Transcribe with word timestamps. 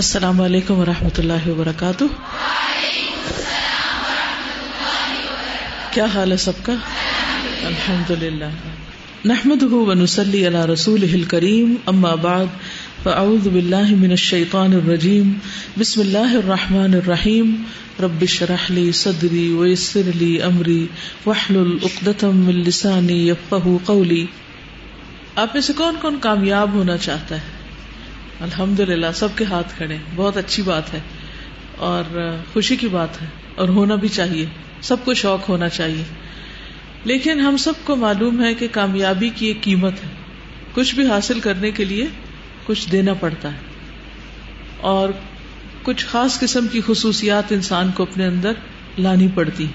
السلام 0.00 0.40
علیکم 0.44 0.78
و 0.80 0.84
رحمۃ 0.86 1.18
اللہ 1.18 1.46
وبرکاتہ 1.48 2.04
کیا 5.92 6.04
حال 6.14 6.32
ہے 6.32 6.36
سب 6.42 6.58
کا 6.62 6.72
الحمد 7.70 8.10
للہ 8.22 8.48
نحمد 9.30 9.62
رسول 10.72 11.22
کریم 11.28 11.74
اما 11.94 12.12
من 13.04 14.10
الشیطان 14.10 14.72
الرجیم 14.80 15.32
بسم 15.78 16.00
اللہ 16.06 16.34
الرحمٰن 16.44 16.94
الرحیم 17.02 17.56
ربش 18.08 18.40
رحلی 18.54 18.90
صدری 19.02 19.48
ویسر 19.58 20.10
علی 20.14 20.36
عمری 20.52 20.84
وحل 21.26 21.58
العقدم 21.66 22.46
السانی 22.56 23.20
ابلی 23.50 24.24
آپ 25.36 25.48
میں 25.54 25.62
سے 25.62 25.72
کون 25.76 25.96
کون 26.02 26.18
کامیاب 26.30 26.72
ہونا 26.74 26.96
چاہتا 27.10 27.36
ہے 27.40 27.54
الحمد 28.44 28.80
للہ 28.88 29.10
سب 29.14 29.36
کے 29.36 29.44
ہاتھ 29.50 29.72
کھڑے 29.76 29.96
بہت 30.14 30.36
اچھی 30.36 30.62
بات 30.62 30.92
ہے 30.94 30.98
اور 31.90 32.04
خوشی 32.52 32.76
کی 32.76 32.88
بات 32.92 33.20
ہے 33.20 33.26
اور 33.62 33.68
ہونا 33.76 33.94
بھی 34.02 34.08
چاہیے 34.16 34.44
سب 34.88 35.04
کو 35.04 35.14
شوق 35.20 35.48
ہونا 35.48 35.68
چاہیے 35.76 36.02
لیکن 37.10 37.40
ہم 37.40 37.56
سب 37.64 37.78
کو 37.84 37.94
معلوم 37.96 38.42
ہے 38.44 38.52
کہ 38.60 38.66
کامیابی 38.72 39.28
کی 39.36 39.46
ایک 39.46 39.62
قیمت 39.62 40.02
ہے 40.04 40.08
کچھ 40.74 40.94
بھی 40.94 41.06
حاصل 41.08 41.40
کرنے 41.46 41.70
کے 41.78 41.84
لیے 41.92 42.06
کچھ 42.66 42.90
دینا 42.92 43.14
پڑتا 43.20 43.52
ہے 43.52 44.84
اور 44.92 45.10
کچھ 45.82 46.04
خاص 46.06 46.38
قسم 46.40 46.66
کی 46.72 46.80
خصوصیات 46.86 47.52
انسان 47.52 47.90
کو 47.96 48.02
اپنے 48.08 48.26
اندر 48.26 48.52
لانی 49.06 49.28
پڑتی 49.34 49.66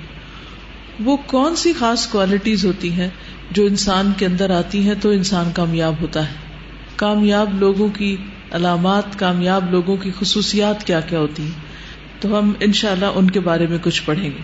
وہ 1.05 1.15
کون 1.33 1.55
سی 1.63 1.73
خاص 1.79 2.05
کوالٹیز 2.11 2.65
ہوتی 2.65 2.91
ہیں 2.99 3.09
جو 3.57 3.63
انسان 3.71 4.11
کے 4.17 4.25
اندر 4.25 4.49
آتی 4.57 4.81
ہیں 4.87 4.95
تو 5.01 5.09
انسان 5.19 5.51
کامیاب 5.61 5.95
ہوتا 6.01 6.27
ہے 6.29 6.95
کامیاب 7.03 7.57
لوگوں 7.59 7.87
کی 7.97 8.15
علامات 8.57 9.17
کامیاب 9.19 9.69
لوگوں 9.71 9.95
کی 9.97 10.09
خصوصیات 10.19 10.83
کیا 10.87 10.99
کیا 11.09 11.19
ہوتی 11.19 11.43
ہیں 11.43 12.19
تو 12.21 12.37
ہم 12.37 12.51
ان 12.65 12.71
شاء 12.79 12.89
اللہ 12.91 13.17
ان 13.19 13.29
کے 13.35 13.39
بارے 13.45 13.67
میں 13.69 13.77
کچھ 13.83 14.01
پڑھیں 14.05 14.23
گے 14.29 14.41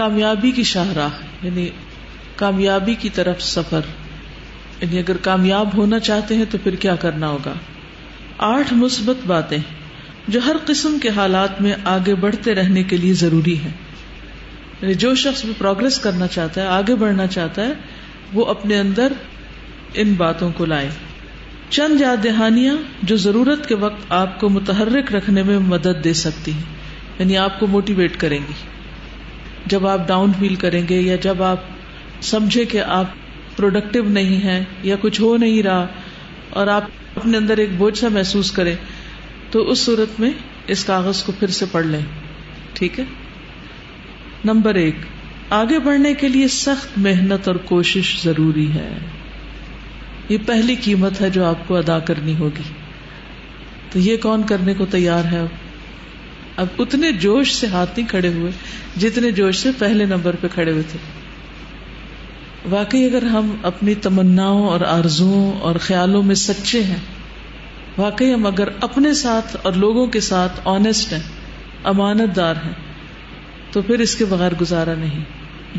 کامیابی 0.00 0.50
کی 0.58 0.62
شاہراہ 0.72 1.22
یعنی 1.44 1.68
کامیابی 2.42 2.94
کی 3.04 3.08
طرف 3.18 3.42
سفر 3.42 3.88
یعنی 4.80 4.98
اگر 4.98 5.16
کامیاب 5.28 5.76
ہونا 5.76 5.98
چاہتے 6.08 6.36
ہیں 6.36 6.44
تو 6.50 6.58
پھر 6.64 6.74
کیا 6.84 6.94
کرنا 7.06 7.28
ہوگا 7.28 7.52
آٹھ 8.50 8.72
مثبت 8.82 9.26
باتیں 9.26 9.58
جو 10.34 10.40
ہر 10.46 10.56
قسم 10.66 10.98
کے 11.02 11.08
حالات 11.16 11.60
میں 11.62 11.74
آگے 11.96 12.14
بڑھتے 12.26 12.54
رہنے 12.54 12.82
کے 12.92 12.96
لیے 13.04 13.12
ضروری 13.24 13.56
ہیں 13.64 13.70
یعنی 14.80 14.94
جو 15.04 15.14
شخص 15.24 15.44
بھی 15.44 15.52
پروگرس 15.58 15.98
کرنا 16.00 16.26
چاہتا 16.36 16.62
ہے 16.62 16.66
آگے 16.80 16.94
بڑھنا 17.04 17.26
چاہتا 17.38 17.66
ہے 17.66 17.72
وہ 18.34 18.44
اپنے 18.56 18.78
اندر 18.80 19.12
ان 20.02 20.12
باتوں 20.18 20.50
کو 20.56 20.64
لائے 20.72 20.90
چند 21.76 22.00
یاد 22.00 22.22
دہانیاں 22.24 22.74
جو 23.08 23.16
ضرورت 23.26 23.66
کے 23.68 23.74
وقت 23.80 24.04
آپ 24.18 24.38
کو 24.40 24.48
متحرک 24.48 25.12
رکھنے 25.14 25.42
میں 25.48 25.58
مدد 25.72 26.02
دے 26.04 26.12
سکتی 26.20 26.52
ہیں 26.60 26.76
یعنی 27.18 27.36
آپ 27.38 27.58
کو 27.60 27.66
موٹیویٹ 27.76 28.16
کریں 28.20 28.38
گی 28.48 28.52
جب 29.72 29.86
آپ 29.86 30.06
ڈاؤن 30.08 30.32
فیل 30.38 30.54
کریں 30.62 30.80
گے 30.88 31.00
یا 31.00 31.16
جب 31.26 31.42
آپ 31.42 31.64
سمجھے 32.28 32.64
کہ 32.74 32.80
آپ 33.00 33.10
پروڈکٹیو 33.56 34.04
نہیں 34.18 34.40
ہیں 34.44 34.62
یا 34.90 34.96
کچھ 35.00 35.20
ہو 35.20 35.36
نہیں 35.42 35.62
رہا 35.62 35.86
اور 36.60 36.66
آپ 36.76 36.84
اپنے 37.22 37.36
اندر 37.36 37.58
ایک 37.64 37.76
بوجھ 37.78 37.98
سا 37.98 38.08
محسوس 38.16 38.50
کریں 38.60 38.74
تو 39.50 39.68
اس 39.70 39.78
صورت 39.84 40.18
میں 40.20 40.30
اس 40.74 40.84
کاغذ 40.84 41.22
کو 41.24 41.32
پھر 41.38 41.50
سے 41.58 41.66
پڑھ 41.72 41.86
لیں 41.86 42.02
ٹھیک 42.78 42.98
ہے 43.00 43.04
نمبر 44.52 44.74
ایک 44.86 45.04
آگے 45.60 45.78
بڑھنے 45.90 46.14
کے 46.24 46.28
لیے 46.28 46.48
سخت 46.58 46.98
محنت 47.10 47.48
اور 47.48 47.56
کوشش 47.72 48.16
ضروری 48.22 48.68
ہے 48.74 48.88
یہ 50.28 50.36
پہلی 50.46 50.74
قیمت 50.84 51.20
ہے 51.20 51.28
جو 51.36 51.44
آپ 51.44 51.66
کو 51.68 51.76
ادا 51.76 51.98
کرنی 52.10 52.34
ہوگی 52.38 52.62
تو 53.92 53.98
یہ 54.08 54.16
کون 54.22 54.42
کرنے 54.48 54.74
کو 54.80 54.86
تیار 54.96 55.30
ہے 55.32 55.38
اب 55.40 55.66
اب 56.62 56.82
اتنے 56.84 57.10
جوش 57.22 57.54
سے 57.54 57.66
ہاتھ 57.74 57.90
نہیں 57.98 58.08
کھڑے 58.08 58.28
ہوئے 58.34 58.50
جتنے 59.04 59.30
جوش 59.38 59.58
سے 59.58 59.70
پہلے 59.78 60.06
نمبر 60.12 60.36
پہ 60.40 60.48
کھڑے 60.54 60.70
ہوئے 60.72 60.82
تھے 60.90 60.98
واقعی 62.70 63.04
اگر 63.06 63.22
ہم 63.34 63.54
اپنی 63.70 63.94
تمنا 64.06 64.46
اور 64.72 64.80
آرزوں 64.94 65.40
اور 65.68 65.74
خیالوں 65.86 66.22
میں 66.30 66.34
سچے 66.44 66.82
ہیں 66.90 66.98
واقعی 67.96 68.32
ہم 68.34 68.46
اگر 68.46 68.68
اپنے 68.88 69.12
ساتھ 69.20 69.56
اور 69.62 69.78
لوگوں 69.84 70.06
کے 70.16 70.20
ساتھ 70.30 70.60
آنےسٹ 70.74 71.12
ہیں 71.12 71.22
امانت 71.92 72.36
دار 72.36 72.60
ہیں 72.64 72.72
تو 73.72 73.82
پھر 73.88 74.00
اس 74.08 74.14
کے 74.16 74.24
بغیر 74.34 74.52
گزارا 74.60 74.94
نہیں 75.04 75.24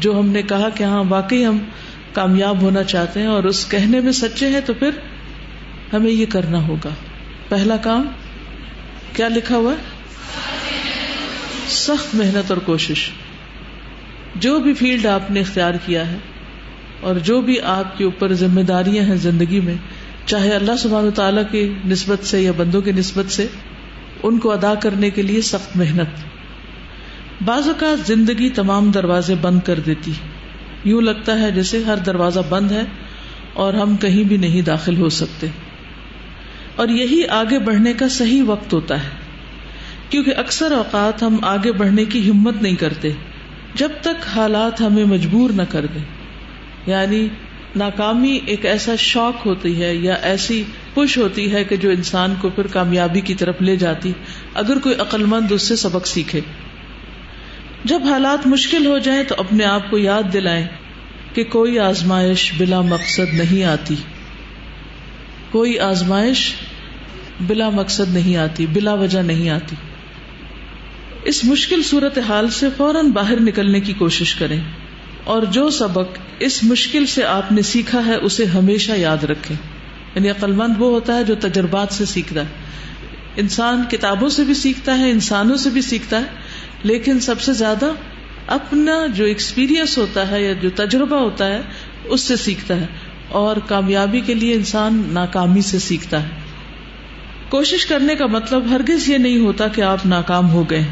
جو 0.05 0.19
ہم 0.19 0.29
نے 0.37 0.41
کہا 0.53 0.69
کہ 0.79 0.83
ہاں 0.93 1.03
واقعی 1.09 1.45
ہم 1.45 1.57
کامیاب 2.13 2.61
ہونا 2.61 2.83
چاہتے 2.93 3.19
ہیں 3.19 3.27
اور 3.35 3.43
اس 3.51 3.65
کہنے 3.69 3.99
میں 4.05 4.11
سچے 4.21 4.47
ہیں 4.49 4.59
تو 4.65 4.73
پھر 4.79 4.97
ہمیں 5.93 6.09
یہ 6.11 6.25
کرنا 6.31 6.65
ہوگا 6.67 6.89
پہلا 7.49 7.75
کام 7.89 8.07
کیا 9.15 9.27
لکھا 9.35 9.57
ہوا 9.57 9.73
سخت 11.77 12.15
محنت 12.15 12.51
اور 12.51 12.57
کوشش 12.65 13.09
جو 14.45 14.57
بھی 14.65 14.73
فیلڈ 14.81 15.05
آپ 15.15 15.29
نے 15.31 15.39
اختیار 15.45 15.73
کیا 15.85 16.07
ہے 16.11 16.17
اور 17.09 17.15
جو 17.29 17.39
بھی 17.47 17.59
آپ 17.73 17.97
کے 17.97 18.03
اوپر 18.03 18.33
ذمہ 18.43 18.61
داریاں 18.69 19.03
ہیں 19.09 19.15
زندگی 19.25 19.59
میں 19.67 19.73
چاہے 20.31 20.53
اللہ 20.55 20.75
سبحان 20.79 21.05
و 21.07 21.11
تعالیٰ 21.19 21.43
کی 21.51 21.61
نسبت 21.91 22.25
سے 22.31 22.41
یا 22.41 22.51
بندوں 22.57 22.81
کی 22.87 22.91
نسبت 23.01 23.31
سے 23.37 23.45
ان 24.29 24.39
کو 24.45 24.51
ادا 24.51 24.73
کرنے 24.83 25.09
کے 25.17 25.21
لیے 25.29 25.41
سخت 25.51 25.77
محنت 25.83 27.43
بعض 27.49 27.67
اوقات 27.73 28.07
زندگی 28.07 28.49
تمام 28.57 28.89
دروازے 28.97 29.35
بند 29.41 29.59
کر 29.67 29.79
دیتی 29.85 30.11
ہے 30.19 30.28
یوں 30.85 31.01
لگتا 31.01 31.39
ہے 31.39 31.49
جیسے 31.51 31.81
ہر 31.85 31.97
دروازہ 32.05 32.39
بند 32.49 32.71
ہے 32.71 32.83
اور 33.63 33.73
ہم 33.73 33.95
کہیں 34.01 34.23
بھی 34.27 34.37
نہیں 34.43 34.61
داخل 34.69 34.97
ہو 35.01 35.09
سکتے 35.21 35.47
اور 36.81 36.89
یہی 36.99 37.25
آگے 37.37 37.59
بڑھنے 37.69 37.93
کا 38.01 38.07
صحیح 38.17 38.43
وقت 38.47 38.73
ہوتا 38.73 38.99
ہے 39.03 39.09
کیونکہ 40.09 40.35
اکثر 40.43 40.71
اوقات 40.71 41.23
ہم 41.23 41.37
آگے 41.55 41.71
بڑھنے 41.81 42.05
کی 42.13 42.29
ہمت 42.29 42.61
نہیں 42.61 42.75
کرتے 42.85 43.09
جب 43.81 43.91
تک 44.01 44.25
حالات 44.35 44.81
ہمیں 44.81 45.03
مجبور 45.05 45.49
نہ 45.55 45.61
کر 45.71 45.85
دیں 45.95 46.03
یعنی 46.91 47.27
ناکامی 47.79 48.37
ایک 48.51 48.65
ایسا 48.65 48.95
شوق 49.07 49.45
ہوتی 49.45 49.79
ہے 49.81 49.93
یا 49.95 50.13
ایسی 50.29 50.63
پش 50.93 51.17
ہوتی 51.17 51.51
ہے 51.53 51.63
کہ 51.71 51.75
جو 51.83 51.89
انسان 51.97 52.33
کو 52.41 52.49
پھر 52.55 52.67
کامیابی 52.77 53.21
کی 53.27 53.35
طرف 53.41 53.61
لے 53.61 53.75
جاتی 53.83 54.11
اگر 54.63 54.79
کوئی 54.83 54.95
عقلمند 55.05 55.51
اس 55.55 55.67
سے 55.67 55.75
سبق 55.83 56.07
سیکھے 56.13 56.41
جب 57.87 58.05
حالات 58.09 58.45
مشکل 58.47 58.85
ہو 58.85 58.97
جائیں 59.03 59.23
تو 59.27 59.35
اپنے 59.43 59.65
آپ 59.65 59.89
کو 59.89 59.97
یاد 59.97 60.33
دلائیں 60.33 60.65
کہ 61.33 61.43
کوئی 61.51 61.77
آزمائش 61.79 62.51
بلا 62.57 62.79
مقصد 62.87 63.33
نہیں 63.33 63.63
آتی 63.73 63.95
کوئی 65.51 65.77
آزمائش 65.85 66.41
بلا 67.47 67.69
مقصد 67.75 68.13
نہیں 68.13 68.35
آتی 68.37 68.65
بلا 68.73 68.93
وجہ 69.03 69.19
نہیں 69.29 69.49
آتی 69.49 69.75
اس 71.29 71.43
مشکل 71.45 71.83
صورت 71.83 72.17
حال 72.27 72.49
سے 72.59 72.67
فوراً 72.77 73.09
باہر 73.17 73.39
نکلنے 73.47 73.79
کی 73.87 73.93
کوشش 74.01 74.33
کریں 74.35 74.59
اور 75.33 75.43
جو 75.57 75.69
سبق 75.79 76.17
اس 76.47 76.59
مشکل 76.63 77.05
سے 77.13 77.23
آپ 77.31 77.51
نے 77.51 77.61
سیکھا 77.71 78.05
ہے 78.05 78.15
اسے 78.29 78.45
ہمیشہ 78.57 78.91
یاد 78.97 79.23
رکھیں 79.31 79.55
یعنی 79.55 80.29
عقلمند 80.29 80.81
وہ 80.81 80.91
ہوتا 80.93 81.17
ہے 81.17 81.23
جو 81.23 81.35
تجربات 81.47 81.93
سے 81.93 82.05
سیکھ 82.13 82.33
رہا 82.33 82.43
ہے 82.49 82.67
انسان 83.41 83.83
کتابوں 83.89 84.29
سے 84.35 84.43
بھی 84.43 84.53
سیکھتا 84.63 84.97
ہے 84.99 85.09
انسانوں 85.11 85.57
سے 85.65 85.69
بھی 85.73 85.81
سیکھتا 85.89 86.19
ہے 86.21 86.48
لیکن 86.83 87.19
سب 87.19 87.39
سے 87.41 87.53
زیادہ 87.53 87.91
اپنا 88.57 88.95
جو 89.15 89.25
ایکسپیرئنس 89.25 89.97
ہوتا 89.97 90.29
ہے 90.31 90.41
یا 90.43 90.53
جو 90.61 90.69
تجربہ 90.75 91.15
ہوتا 91.21 91.47
ہے 91.47 91.61
اس 92.15 92.21
سے 92.21 92.35
سیکھتا 92.43 92.75
ہے 92.81 92.85
اور 93.39 93.55
کامیابی 93.67 94.19
کے 94.25 94.33
لیے 94.33 94.53
انسان 94.53 95.01
ناکامی 95.13 95.61
سے 95.71 95.79
سیکھتا 95.87 96.21
ہے 96.23 96.37
کوشش 97.49 97.85
کرنے 97.85 98.15
کا 98.15 98.25
مطلب 98.37 98.69
ہرگز 98.69 99.09
یہ 99.09 99.17
نہیں 99.17 99.39
ہوتا 99.45 99.67
کہ 99.75 99.81
آپ 99.81 100.05
ناکام 100.05 100.49
ہو 100.51 100.63
گئے 100.69 100.83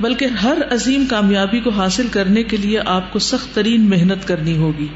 بلکہ 0.00 0.40
ہر 0.42 0.58
عظیم 0.72 1.04
کامیابی 1.10 1.60
کو 1.66 1.70
حاصل 1.76 2.08
کرنے 2.16 2.42
کے 2.52 2.56
لیے 2.64 2.80
آپ 2.94 3.12
کو 3.12 3.18
سخت 3.26 3.54
ترین 3.54 3.88
محنت 3.90 4.26
کرنی 4.28 4.56
ہوگی 4.56 4.86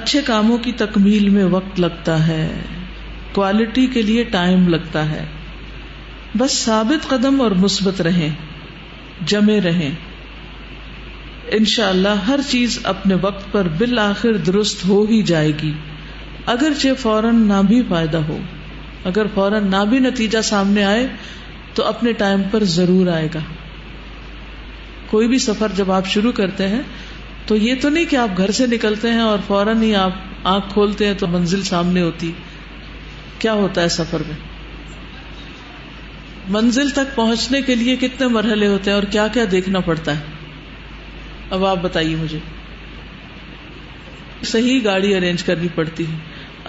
اچھے 0.00 0.20
کاموں 0.26 0.58
کی 0.64 0.72
تکمیل 0.84 1.28
میں 1.36 1.44
وقت 1.56 1.80
لگتا 1.80 2.26
ہے 2.26 2.46
کوالٹی 3.34 3.86
کے 3.92 4.02
لیے 4.08 4.24
ٹائم 4.38 4.68
لگتا 4.74 5.08
ہے 5.10 5.24
بس 6.38 6.58
ثابت 6.64 7.08
قدم 7.08 7.40
اور 7.40 7.50
مثبت 7.62 8.00
رہیں 8.08 8.28
جمے 9.32 9.58
ان 11.58 11.64
شاء 11.72 11.88
اللہ 11.88 12.22
ہر 12.26 12.40
چیز 12.48 12.78
اپنے 12.92 13.14
وقت 13.22 13.50
پر 13.52 13.68
بالآخر 13.78 14.36
درست 14.46 14.84
ہو 14.88 15.00
ہی 15.10 15.22
جائے 15.32 15.50
گی 15.62 15.72
اگرچہ 16.54 16.94
فوراً 17.00 17.40
نہ 17.48 17.60
بھی 17.68 17.80
فائدہ 17.88 18.20
ہو 18.28 18.38
اگر 19.10 19.26
فوراً 19.34 19.68
نہ 19.70 19.82
بھی 19.88 19.98
نتیجہ 20.06 20.40
سامنے 20.52 20.84
آئے 20.84 21.06
تو 21.74 21.84
اپنے 21.90 22.12
ٹائم 22.22 22.42
پر 22.50 22.64
ضرور 22.78 23.06
آئے 23.16 23.28
گا 23.34 23.40
کوئی 25.10 25.28
بھی 25.28 25.38
سفر 25.48 25.72
جب 25.76 25.92
آپ 25.98 26.06
شروع 26.14 26.32
کرتے 26.40 26.68
ہیں 26.68 26.80
تو 27.46 27.56
یہ 27.66 27.74
تو 27.80 27.88
نہیں 27.96 28.04
کہ 28.10 28.16
آپ 28.24 28.38
گھر 28.44 28.50
سے 28.58 28.66
نکلتے 28.72 29.10
ہیں 29.16 29.24
اور 29.28 29.38
فوراً 29.46 29.82
ہی 29.82 29.94
آپ 30.04 30.46
آنکھ 30.56 30.72
کھولتے 30.72 31.06
ہیں 31.06 31.14
تو 31.22 31.26
منزل 31.36 31.62
سامنے 31.72 32.02
ہوتی 32.08 32.32
کیا 33.44 33.52
ہوتا 33.62 33.82
ہے 33.82 33.88
سفر 33.98 34.22
میں 34.28 34.36
منزل 36.52 36.88
تک 36.94 37.14
پہنچنے 37.14 37.60
کے 37.66 37.74
لیے 37.74 37.94
کتنے 38.00 38.26
مرحلے 38.32 38.66
ہوتے 38.68 38.90
ہیں 38.90 38.94
اور 38.94 39.02
کیا 39.10 39.26
کیا 39.34 39.44
دیکھنا 39.50 39.80
پڑتا 39.84 40.16
ہے 40.16 40.32
اب 41.56 41.64
آپ 41.64 41.78
بتائیے 41.82 42.16
مجھے 42.20 42.38
صحیح 44.50 44.80
گاڑی 44.84 45.14
ارینج 45.14 45.42
کرنی 45.44 45.68
پڑتی 45.74 46.06
ہے 46.06 46.16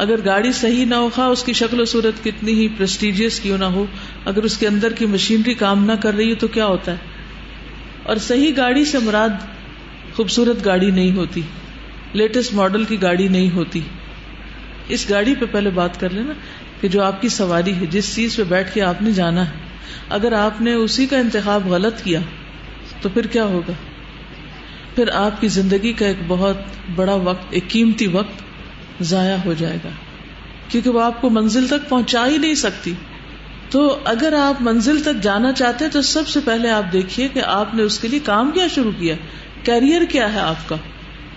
اگر 0.04 0.24
گاڑی 0.26 0.52
صحیح 0.62 0.86
نہ 0.90 0.96
ہوا 1.06 1.26
اس 1.34 1.44
کی 1.44 1.54
شکل 1.62 1.80
و 1.82 1.86
صورت 1.96 2.24
کتنی 2.24 2.54
ہی 2.60 2.68
پرسٹیجیس 2.78 3.40
کیوں 3.40 3.58
نہ 3.58 3.66
ہو 3.76 3.86
اگر 4.32 4.44
اس 4.50 4.58
کے 4.58 4.68
اندر 4.68 4.94
کی 5.00 5.06
مشینری 5.18 5.54
کام 5.64 5.84
نہ 5.86 5.92
کر 6.04 6.14
رہی 6.16 6.30
ہو 6.30 6.36
تو 6.40 6.48
کیا 6.58 6.66
ہوتا 6.66 6.92
ہے 6.92 7.14
اور 8.14 8.18
صحیح 8.30 8.52
گاڑی 8.58 8.86
سے 8.94 9.00
مراد 9.06 9.38
خوبصورت 10.16 10.66
گاڑی 10.66 10.92
نہیں 10.92 11.16
ہوتی 11.16 11.42
لیٹسٹ 12.22 12.54
ماڈل 12.54 12.84
کی 12.90 13.02
گاڑی 13.02 13.28
نہیں 13.36 13.50
ہوتی 13.56 13.82
اس 14.96 15.10
گاڑی 15.10 15.34
پہ 15.40 15.46
پہلے 15.52 15.70
بات 15.84 16.00
کر 16.00 16.10
لینا 16.14 16.34
کہ 16.82 16.88
جو 16.96 17.02
آپ 17.04 17.22
کی 17.22 17.30
سواری 17.42 17.74
ہے 17.82 17.86
جس 17.92 18.14
چیز 18.16 18.36
پہ 18.36 18.44
بیٹھ 18.48 18.74
کے 18.74 18.82
آپ 18.90 19.02
نے 19.02 19.12
جانا 19.20 19.50
ہے 19.52 19.64
اگر 20.18 20.34
آپ 20.40 20.62
نے 20.62 20.74
اسی 20.84 21.06
کا 21.12 21.18
انتخاب 21.20 21.68
غلط 21.72 22.02
کیا 22.04 22.20
تو 23.02 23.10
پھر 23.14 23.28
کیا 23.36 23.44
ہوگا 23.54 23.74
پھر 24.96 25.10
آپ 25.20 25.42
کی 25.42 25.48
زندگی 25.58 25.92
کا 26.02 26.06
ایک 26.08 26.18
بہت 26.28 26.58
بڑا 26.96 27.14
وقت 27.30 27.54
ایک 27.58 27.70
قیمتی 27.72 28.08
وقت 28.18 29.04
ضائع 29.14 29.36
ہو 29.46 29.54
جائے 29.62 29.78
گا 29.84 29.90
کیونکہ 30.70 30.90
وہ 30.90 31.02
آپ 31.02 31.22
کو 31.22 31.30
منزل 31.40 31.68
تک 31.68 31.90
پہنچا 31.90 32.26
ہی 32.28 32.38
نہیں 32.38 32.54
سکتی 32.62 32.94
تو 33.72 33.82
اگر 34.14 34.34
آپ 34.40 34.62
منزل 34.68 35.00
تک 35.04 35.22
جانا 35.24 35.52
چاہتے 35.62 35.88
تو 35.94 36.02
سب 36.16 36.28
سے 36.28 36.40
پہلے 36.46 36.70
آپ 36.70 36.92
دیکھیے 36.94 37.28
کہ 37.34 37.42
آپ 37.56 37.74
نے 37.76 37.82
اس 37.84 38.00
کے 38.00 38.08
لیے 38.08 38.20
کام 38.26 38.52
کیا 38.56 38.68
شروع 38.76 38.92
کیا 39.00 39.16
کیریئر 39.66 40.04
کیا 40.12 40.32
ہے 40.34 40.40
آپ 40.40 40.68
کا 40.70 40.76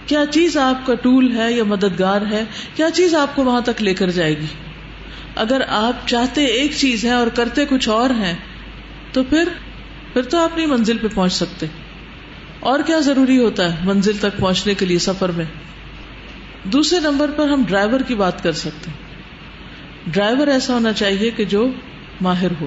کیا 0.06 0.24
چیز 0.32 0.56
آپ 0.68 0.86
کا 0.86 0.94
ٹول 1.02 1.30
ہے 1.36 1.50
یا 1.52 1.64
مددگار 1.72 2.26
ہے 2.30 2.44
کیا 2.74 2.90
چیز 3.00 3.14
آپ 3.24 3.34
کو 3.36 3.44
وہاں 3.44 3.60
تک 3.70 3.82
لے 3.82 3.94
کر 4.02 4.10
جائے 4.20 4.36
گی 4.38 4.46
اگر 5.44 5.62
آپ 5.78 6.06
چاہتے 6.08 6.44
ایک 6.44 6.72
چیز 6.76 7.04
ہے 7.04 7.10
اور 7.12 7.26
کرتے 7.36 7.64
کچھ 7.70 7.88
اور 7.88 8.10
ہیں 8.18 8.34
تو 9.12 9.22
پھر 9.30 9.48
پھر 10.12 10.22
تو 10.30 10.38
آپ 10.40 10.56
نہیں 10.56 10.66
منزل 10.66 10.98
پہ 10.98 11.08
پہنچ 11.14 11.32
سکتے 11.32 11.66
اور 12.70 12.80
کیا 12.86 12.98
ضروری 13.06 13.38
ہوتا 13.38 13.70
ہے 13.72 13.84
منزل 13.86 14.16
تک 14.20 14.38
پہنچنے 14.38 14.74
کے 14.74 14.86
لیے 14.86 14.98
سفر 15.08 15.30
میں 15.36 15.44
دوسرے 16.72 16.98
نمبر 17.00 17.30
پر 17.36 17.48
ہم 17.48 17.62
ڈرائیور 17.68 18.00
کی 18.08 18.14
بات 18.22 18.42
کر 18.42 18.52
سکتے 18.62 18.90
ہیں 18.90 20.12
ڈرائیور 20.12 20.46
ایسا 20.54 20.74
ہونا 20.74 20.92
چاہیے 21.02 21.30
کہ 21.36 21.44
جو 21.54 21.66
ماہر 22.26 22.50
ہو 22.60 22.66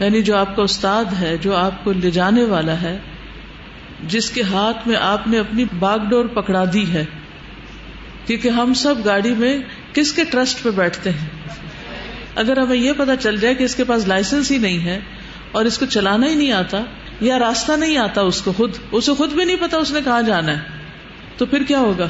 یعنی 0.00 0.22
جو 0.22 0.36
آپ 0.36 0.54
کا 0.56 0.62
استاد 0.62 1.12
ہے 1.20 1.36
جو 1.42 1.54
آپ 1.56 1.82
کو 1.84 1.92
لے 2.02 2.10
جانے 2.16 2.44
والا 2.54 2.80
ہے 2.80 2.96
جس 4.14 4.30
کے 4.30 4.42
ہاتھ 4.50 4.86
میں 4.88 4.96
آپ 5.00 5.26
نے 5.28 5.38
اپنی 5.38 5.64
باغ 5.78 6.04
ڈور 6.08 6.24
پکڑا 6.34 6.64
دی 6.72 6.84
ہے 6.92 7.04
کیونکہ 8.26 8.48
ہم 8.60 8.74
سب 8.82 9.04
گاڑی 9.04 9.34
میں 9.38 9.54
کس 9.96 10.12
کے 10.12 10.24
ٹرسٹ 10.30 10.62
پہ 10.62 10.70
بیٹھتے 10.80 11.10
ہیں 11.18 11.52
اگر 12.40 12.56
ہمیں 12.60 12.76
یہ 12.76 12.92
پتا 12.96 13.16
چل 13.24 13.36
جائے 13.42 13.54
کہ 13.60 13.64
اس 13.64 13.74
کے 13.76 13.84
پاس 13.90 14.06
لائسنس 14.08 14.50
ہی 14.50 14.56
نہیں 14.64 14.80
ہے 14.84 14.98
اور 15.58 15.64
اس 15.68 15.78
کو 15.78 15.86
چلانا 15.94 16.26
ہی 16.28 16.34
نہیں 16.40 16.52
آتا 16.52 16.80
یا 17.26 17.38
راستہ 17.38 17.72
نہیں 17.82 17.96
آتا 18.02 18.20
اس 18.32 18.40
کو 18.48 18.52
خود 18.56 18.74
اسے 18.98 19.14
خود 19.20 19.32
بھی 19.38 19.44
نہیں 19.44 19.56
پتا 19.60 19.76
اس 19.84 19.92
نے 19.92 20.00
کہاں 20.08 20.20
جانا 20.26 20.56
ہے 20.56 21.36
تو 21.38 21.46
پھر 21.52 21.62
کیا 21.70 21.78
ہوگا 21.84 22.08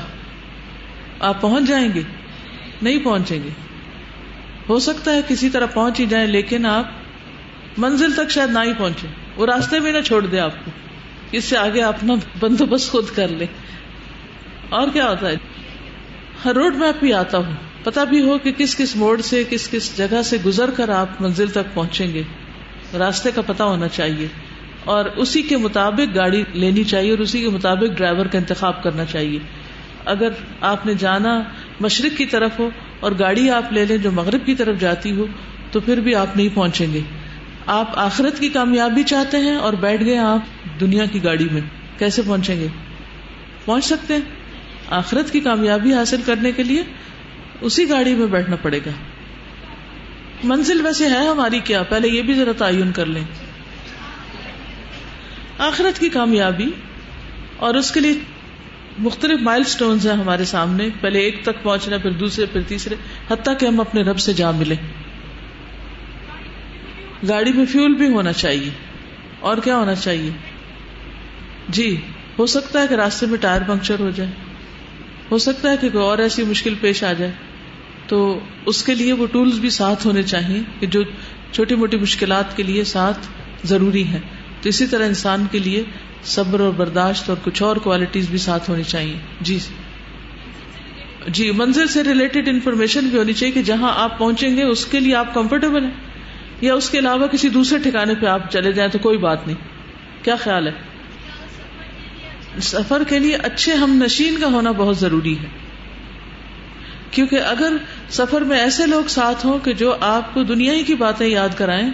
آپ 1.29 1.41
پہنچ 1.41 1.69
جائیں 1.69 1.89
گے 1.95 2.03
نہیں 2.09 2.99
پہنچیں 3.05 3.39
گے 3.45 3.51
ہو 4.69 4.79
سکتا 4.89 5.15
ہے 5.15 5.21
کسی 5.29 5.49
طرح 5.59 5.71
پہنچ 5.75 6.01
ہی 6.01 6.07
جائیں 6.15 6.27
لیکن 6.31 6.67
آپ 6.73 7.79
منزل 7.85 8.13
تک 8.17 8.31
شاید 8.39 8.51
نہ 8.59 8.65
ہی 8.69 8.73
پہنچے 8.79 9.09
وہ 9.37 9.47
راستے 9.53 9.81
میں 9.87 9.93
نہ 9.93 10.01
چھوڑ 10.11 10.21
دے 10.27 10.41
آپ 10.49 10.59
کو 10.65 10.71
اس 11.39 11.45
سے 11.53 11.57
آگے 11.59 11.83
اپنا 11.93 12.15
بندوبست 12.41 12.91
خود 12.97 13.11
کر 13.21 13.37
لے 13.43 13.47
اور 14.81 14.93
کیا 14.99 15.09
ہوتا 15.11 15.31
ہے 15.33 16.53
روڈ 16.59 16.75
میپ 16.81 16.99
بھی 17.01 17.13
آتا 17.21 17.39
ہوں 17.45 17.55
پتا 17.87 18.03
بھی 18.11 18.21
ہو 18.29 18.37
کہ 18.45 18.51
کس 18.59 18.75
کس 18.77 18.93
موڑ 19.01 19.17
سے 19.27 19.43
کس 19.49 19.69
کس 19.73 19.97
جگہ 19.97 20.21
سے 20.29 20.37
گزر 20.45 20.71
کر 20.79 20.89
آپ 21.01 21.21
منزل 21.27 21.51
تک 21.57 21.73
پہنچیں 21.75 22.13
گے 22.15 22.23
راستے 23.03 23.31
کا 23.35 23.43
پتہ 23.51 23.63
ہونا 23.73 23.89
چاہیے 23.99 24.27
اور 24.95 25.05
اسی 25.25 25.43
کے 25.51 25.57
مطابق 25.67 26.15
گاڑی 26.17 26.43
لینی 26.65 26.85
چاہیے 26.95 27.11
اور 27.11 27.19
اسی 27.27 27.41
کے 27.43 27.49
مطابق 27.59 27.97
ڈرائیور 28.01 28.27
کا 28.33 28.39
انتخاب 28.39 28.83
کرنا 28.89 29.05
چاہیے 29.13 29.39
اگر 30.15 30.43
آپ 30.73 30.87
نے 30.87 30.95
جانا 31.05 31.35
مشرق 31.87 32.17
کی 32.19 32.27
طرف 32.35 32.59
ہو 32.59 32.69
اور 33.07 33.13
گاڑی 33.23 33.49
آپ 33.61 33.73
لے 33.79 33.85
لیں 33.93 33.99
جو 34.09 34.13
مغرب 34.19 34.47
کی 34.51 34.55
طرف 34.65 34.81
جاتی 34.81 35.13
ہو 35.21 35.27
تو 35.73 35.81
پھر 35.87 36.01
بھی 36.09 36.15
آپ 36.25 36.37
نہیں 36.37 36.55
پہنچیں 36.59 36.93
گے 36.93 37.01
آپ 37.79 37.99
آخرت 38.09 38.41
کی 38.41 38.49
کامیابی 38.61 39.03
چاہتے 39.15 39.39
ہیں 39.49 39.57
اور 39.69 39.79
بیٹھ 39.89 40.05
گئے 40.11 40.19
آپ 40.27 40.55
دنیا 40.85 41.07
کی 41.17 41.25
گاڑی 41.31 41.49
میں 41.55 41.61
کیسے 42.05 42.23
پہنچیں 42.31 42.59
گے 42.65 42.69
پہنچ 43.65 43.85
سکتے 43.95 44.15
ہیں 44.15 44.47
آخرت 45.03 45.31
کی 45.35 45.41
کامیابی 45.51 45.93
حاصل 45.95 46.21
کرنے 46.27 46.51
کے 46.57 46.63
لیے 46.73 46.83
اسی 47.65 47.89
گاڑی 47.91 48.15
میں 48.15 48.27
بیٹھنا 48.37 48.57
پڑے 48.63 48.79
گا 48.87 48.91
منزل 50.49 50.81
ویسے 50.87 51.09
ہے 51.09 51.27
ہماری 51.29 51.59
کیا 51.65 51.83
پہلے 51.89 52.09
یہ 52.09 52.23
بھی 52.23 52.35
ذرا 52.39 52.53
تعین 52.59 52.91
کر 52.97 53.07
لیں 53.17 53.23
آخرت 55.69 55.99
کی 56.01 56.09
کامیابی 56.17 56.71
اور 57.67 57.75
اس 57.75 57.91
کے 57.93 58.01
لیے 58.01 58.15
مختلف 59.07 59.41
مائل 59.43 59.63
سٹونز 59.75 60.07
ہیں 60.07 60.15
ہمارے 60.17 60.45
سامنے 60.55 60.89
پہلے 61.01 61.21
ایک 61.21 61.43
تک 61.45 61.63
پہنچنا 61.63 61.97
پھر 62.03 62.11
دوسرے 62.25 62.47
پھر 62.53 62.63
تیسرے 62.69 62.97
حتیٰ 63.31 63.59
کہ 63.59 63.67
ہم 63.67 63.81
اپنے 63.81 64.03
رب 64.11 64.19
سے 64.27 64.33
جا 64.41 64.51
ملیں 64.61 64.87
گاڑی 67.29 67.53
میں 67.53 67.65
فیول 67.73 67.95
بھی 68.03 68.07
ہونا 68.15 68.33
چاہیے 68.43 68.71
اور 69.51 69.57
کیا 69.65 69.77
ہونا 69.77 69.95
چاہیے 69.95 70.31
جی 71.79 71.95
ہو 72.39 72.47
سکتا 72.55 72.83
ہے 72.83 72.87
کہ 72.89 72.95
راستے 73.05 73.27
میں 73.31 73.39
ٹائر 73.41 73.61
پنکچر 73.67 74.01
ہو 74.01 74.11
جائے 74.17 74.31
ہو 75.31 75.39
سکتا 75.45 75.71
ہے 75.71 75.77
کہ 75.81 75.89
کوئی 75.93 76.05
اور 76.05 76.19
ایسی 76.25 76.43
مشکل 76.49 76.75
پیش 76.81 77.03
آ 77.05 77.13
جائے 77.21 77.31
تو 78.09 78.19
اس 78.73 78.83
کے 78.85 78.95
لیے 78.95 79.13
وہ 79.21 79.27
ٹولز 79.33 79.59
بھی 79.61 79.71
ساتھ 79.77 80.07
ہونے 80.07 80.23
چاہیے 80.33 80.61
کہ 80.81 80.87
جو 80.97 81.03
چھوٹی 81.53 81.75
موٹی 81.81 81.97
مشکلات 82.01 82.57
کے 82.57 82.63
لیے 82.69 82.85
ساتھ 82.93 83.27
ضروری 83.73 84.03
ہیں 84.13 84.21
تو 84.63 84.69
اسی 84.69 84.87
طرح 84.93 85.07
انسان 85.07 85.47
کے 85.51 85.59
لیے 85.65 85.83
صبر 86.35 86.61
اور 86.61 86.73
برداشت 86.77 87.29
اور 87.31 87.37
کچھ 87.45 87.63
اور 87.63 87.77
کوالٹیز 87.89 88.29
بھی 88.31 88.39
ساتھ 88.47 88.71
ہونی 88.71 88.83
چاہیے 88.95 89.17
جی 89.51 89.59
جی 91.37 91.51
منزل 91.59 91.87
سے 91.95 92.03
ریلیٹڈ 92.05 92.49
انفارمیشن 92.49 93.07
بھی 93.13 93.19
ہونی 93.19 93.33
چاہیے 93.39 93.53
کہ 93.55 93.63
جہاں 93.73 93.93
آپ 94.03 94.19
پہنچیں 94.19 94.57
گے 94.57 94.65
اس 94.73 94.85
کے 94.91 95.01
لیے 95.07 95.15
آپ 95.21 95.35
کمفرٹیبل 95.35 95.85
ہیں 95.85 96.65
یا 96.67 96.75
اس 96.81 96.91
کے 96.91 96.99
علاوہ 96.99 97.27
کسی 97.33 97.49
دوسرے 97.57 97.79
ٹھکانے 97.89 98.15
پہ 98.21 98.27
آپ 98.35 98.51
چلے 98.53 98.73
جائیں 98.77 98.91
تو 98.93 98.99
کوئی 99.09 99.19
بات 99.25 99.47
نہیں 99.47 99.57
کیا 100.25 100.37
خیال 100.45 100.67
ہے 100.67 100.73
سفر 102.65 103.03
کے 103.09 103.19
لیے 103.19 103.37
اچھے 103.51 103.75
ہم 103.85 103.97
نشین 104.03 104.37
کا 104.41 104.47
ہونا 104.53 104.71
بہت 104.81 104.97
ضروری 104.99 105.37
ہے 105.39 105.49
کیونکہ 107.11 107.41
اگر 107.47 107.73
سفر 108.17 108.43
میں 108.51 108.59
ایسے 108.61 108.87
لوگ 108.87 109.07
ساتھ 109.09 109.45
ہوں 109.47 109.59
کہ 109.65 109.73
جو 109.83 109.95
آپ 110.09 110.33
کو 110.35 110.43
دنیا 110.45 110.73
ہی 110.75 110.83
کی 110.85 110.95
باتیں 111.03 111.27
یاد 111.27 111.57
کرائیں 111.59 111.89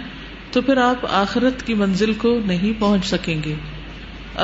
تو 0.51 0.61
پھر 0.61 0.77
آپ 0.77 1.05
آخرت 1.19 1.65
کی 1.67 1.73
منزل 1.75 2.13
کو 2.23 2.35
نہیں 2.45 2.79
پہنچ 2.81 3.05
سکیں 3.07 3.37
گے 3.43 3.53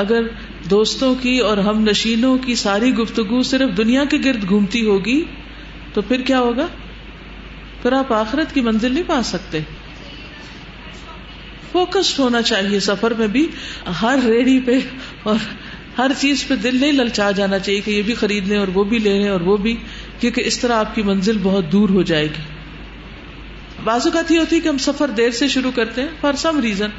اگر 0.01 0.23
دوستوں 0.69 1.13
کی 1.21 1.37
اور 1.49 1.57
ہم 1.67 1.79
نشینوں 1.89 2.37
کی 2.45 2.55
ساری 2.63 2.93
گفتگو 2.97 3.41
صرف 3.51 3.75
دنیا 3.77 4.03
کے 4.09 4.17
گرد 4.25 4.47
گھومتی 4.49 4.85
ہوگی 4.85 5.23
تو 5.93 6.01
پھر 6.07 6.21
کیا 6.27 6.39
ہوگا 6.39 6.65
پھر 7.81 7.93
آپ 7.97 8.11
آخرت 8.13 8.53
کی 8.53 8.61
منزل 8.61 8.93
نہیں 8.93 9.07
پا 9.07 9.21
سکتے 9.33 9.59
فوکسڈ 11.71 12.19
ہونا 12.19 12.41
چاہیے 12.51 12.79
سفر 12.89 13.13
میں 13.17 13.27
بھی 13.35 13.47
ہر 14.01 14.19
ریڑھی 14.27 14.59
پہ 14.65 14.77
اور 15.31 15.35
ہر 15.97 16.11
چیز 16.19 16.47
پہ 16.47 16.55
دل 16.63 16.79
نہیں 16.81 16.91
للچا 16.91 17.29
جانا 17.39 17.59
چاہیے 17.59 17.79
کہ 17.85 17.91
یہ 17.91 18.01
بھی 18.09 18.13
خرید 18.21 18.47
لیں 18.47 18.57
اور 18.57 18.67
وہ 18.73 18.83
بھی 18.93 18.97
لے 19.07 19.17
لیں 19.19 19.29
اور 19.29 19.41
وہ 19.49 19.55
بھی 19.65 19.75
کیونکہ 20.19 20.41
اس 20.51 20.59
طرح 20.59 20.79
آپ 20.85 20.93
کی 20.95 21.03
منزل 21.09 21.37
بہت 21.43 21.71
دور 21.71 21.89
ہو 21.97 22.01
جائے 22.11 22.27
گی 22.37 22.47
اوقات 23.93 24.31
یہ 24.31 24.39
ہوتی 24.39 24.55
ہے 24.55 24.61
کہ 24.61 24.67
ہم 24.67 24.77
سفر 24.85 25.09
دیر 25.17 25.31
سے 25.41 25.47
شروع 25.51 25.71
کرتے 25.75 26.01
ہیں 26.01 26.07
فار 26.21 26.33
سم 26.39 26.59
ریزن 26.63 26.89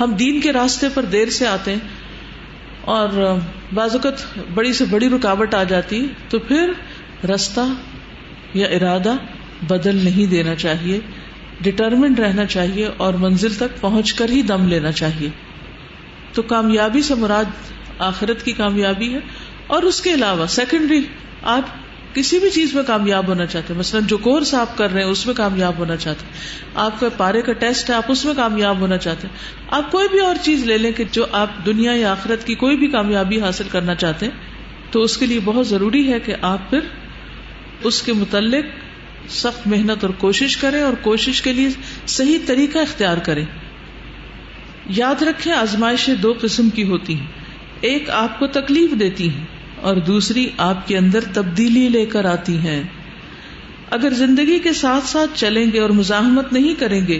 ہم 0.00 0.12
دین 0.18 0.40
کے 0.40 0.52
راستے 0.52 0.86
پر 0.94 1.04
دیر 1.14 1.30
سے 1.36 1.46
آتے 1.46 1.72
ہیں 1.72 2.92
اور 2.94 3.16
اوقات 3.26 4.24
بڑی 4.54 4.72
سے 4.80 4.84
بڑی 4.90 5.08
رکاوٹ 5.14 5.54
آ 5.54 5.62
جاتی 5.70 6.06
تو 6.34 6.38
پھر 6.50 6.72
رستہ 7.32 7.66
یا 8.60 8.66
ارادہ 8.78 9.14
بدل 9.68 9.96
نہیں 10.04 10.30
دینا 10.30 10.54
چاہیے 10.64 10.98
ڈٹرمنٹ 11.62 12.20
رہنا 12.20 12.44
چاہیے 12.56 12.88
اور 13.04 13.14
منزل 13.20 13.54
تک 13.62 13.80
پہنچ 13.80 14.12
کر 14.14 14.30
ہی 14.30 14.42
دم 14.50 14.66
لینا 14.68 14.92
چاہیے 15.02 15.28
تو 16.34 16.42
کامیابی 16.52 17.02
سے 17.02 17.14
مراد 17.24 17.54
آخرت 18.04 18.42
کی 18.44 18.52
کامیابی 18.52 19.12
ہے 19.14 19.20
اور 19.74 19.82
اس 19.90 20.00
کے 20.00 20.14
علاوہ 20.14 20.46
سیکنڈری 20.60 21.00
آپ 21.54 21.68
کسی 22.14 22.38
بھی 22.40 22.50
چیز 22.50 22.74
میں 22.74 22.82
کامیاب 22.86 23.26
ہونا 23.28 23.44
چاہتے 23.46 23.72
ہیں 23.72 23.78
مثلاً 23.78 24.04
جو 24.08 24.16
کورس 24.26 24.52
آپ 24.54 24.76
کر 24.76 24.90
رہے 24.92 25.02
ہیں 25.02 25.10
اس 25.10 25.24
میں 25.26 25.34
کامیاب 25.36 25.78
ہونا 25.78 25.96
چاہتے 26.04 26.26
ہیں 26.26 26.74
آپ 26.84 27.00
کا 27.00 27.08
پارے 27.16 27.42
کا 27.48 27.52
ٹیسٹ 27.64 27.90
ہے 27.90 27.94
آپ 27.94 28.10
اس 28.12 28.24
میں 28.24 28.34
کامیاب 28.36 28.78
ہونا 28.80 28.96
چاہتے 29.06 29.26
ہیں 29.28 29.34
آپ 29.78 29.90
کوئی 29.92 30.08
بھی 30.08 30.20
اور 30.24 30.36
چیز 30.42 30.64
لے 30.70 30.78
لیں 30.78 30.92
کہ 30.96 31.04
جو 31.18 31.26
آپ 31.42 31.64
دنیا 31.66 31.92
یا 31.96 32.10
آخرت 32.12 32.46
کی 32.46 32.54
کوئی 32.64 32.76
بھی 32.84 32.88
کامیابی 32.96 33.40
حاصل 33.40 33.68
کرنا 33.72 33.94
چاہتے 34.04 34.26
ہیں 34.26 34.90
تو 34.92 35.02
اس 35.02 35.16
کے 35.16 35.26
لیے 35.26 35.40
بہت 35.44 35.66
ضروری 35.68 36.10
ہے 36.12 36.20
کہ 36.26 36.34
آپ 36.54 36.70
پھر 36.70 37.86
اس 37.90 38.02
کے 38.02 38.12
متعلق 38.22 39.30
سخت 39.42 39.66
محنت 39.68 40.04
اور 40.04 40.12
کوشش 40.18 40.56
کریں 40.56 40.80
اور 40.82 40.92
کوشش 41.02 41.42
کے 41.42 41.52
لیے 41.52 41.68
صحیح 42.16 42.38
طریقہ 42.46 42.78
اختیار 42.78 43.16
کریں 43.28 43.44
یاد 45.02 45.22
رکھیں 45.28 45.52
آزمائشیں 45.52 46.14
دو 46.22 46.34
قسم 46.40 46.68
کی 46.74 46.88
ہوتی 46.88 47.14
ہیں 47.20 47.44
ایک 47.88 48.10
آپ 48.10 48.38
کو 48.38 48.46
تکلیف 48.52 48.92
دیتی 49.00 49.28
ہیں 49.30 49.44
اور 49.88 49.96
دوسری 50.06 50.46
آپ 50.66 50.86
کے 50.88 50.96
اندر 50.98 51.24
تبدیلی 51.34 51.88
لے 51.88 52.04
کر 52.12 52.24
آتی 52.30 52.56
ہیں 52.58 52.82
اگر 53.96 54.14
زندگی 54.20 54.58
کے 54.62 54.72
ساتھ 54.82 55.06
ساتھ 55.08 55.38
چلیں 55.40 55.64
گے 55.72 55.80
اور 55.80 55.90
مزاحمت 56.00 56.52
نہیں 56.52 56.78
کریں 56.80 57.00
گے 57.08 57.18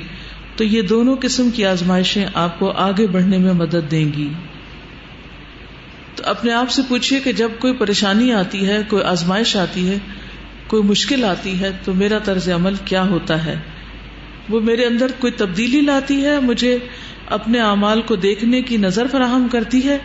تو 0.57 0.65
یہ 0.65 0.83
دونوں 0.93 1.17
قسم 1.21 1.51
کی 1.55 1.65
آزمائشیں 1.67 2.25
آپ 2.43 2.59
کو 2.59 2.71
آگے 2.87 3.07
بڑھنے 3.17 3.39
میں 3.39 3.53
مدد 3.55 3.91
دیں 3.91 4.05
گی 4.17 4.29
تو 6.17 6.23
اپنے 6.31 6.53
آپ 6.61 6.71
سے 6.77 6.83
پوچھیے 6.89 7.21
کہ 7.25 7.33
جب 7.43 7.51
کوئی 7.61 7.73
پریشانی 7.79 8.33
آتی 8.33 8.67
ہے 8.69 8.81
کوئی 8.89 9.03
آزمائش 9.11 9.57
آتی 9.65 9.89
ہے 9.89 9.99
کوئی 10.69 10.83
مشکل 10.83 11.25
آتی 11.25 11.59
ہے 11.61 11.71
تو 11.85 11.95
میرا 11.95 12.19
طرز 12.25 12.49
عمل 12.55 12.75
کیا 12.85 13.03
ہوتا 13.09 13.45
ہے 13.45 13.57
وہ 14.49 14.61
میرے 14.71 14.85
اندر 14.87 15.13
کوئی 15.21 15.33
تبدیلی 15.43 15.81
لاتی 15.81 16.25
ہے 16.25 16.39
مجھے 16.43 16.77
اپنے 17.37 17.61
اعمال 17.61 18.03
کو 18.07 18.17
دیکھنے 18.25 18.63
کی 18.63 18.77
نظر 18.87 19.07
فراہم 19.13 19.47
کرتی 19.53 19.87
ہے 19.89 19.99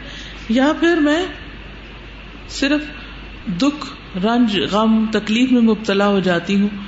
یا 0.56 0.72
پھر 0.80 1.00
میں 1.08 1.20
صرف 2.60 2.88
دکھ 3.62 3.86
رنج 4.24 4.58
غم 4.72 4.96
تکلیف 5.12 5.52
میں 5.58 5.62
مبتلا 5.68 6.08
ہو 6.16 6.20
جاتی 6.28 6.60
ہوں 6.62 6.82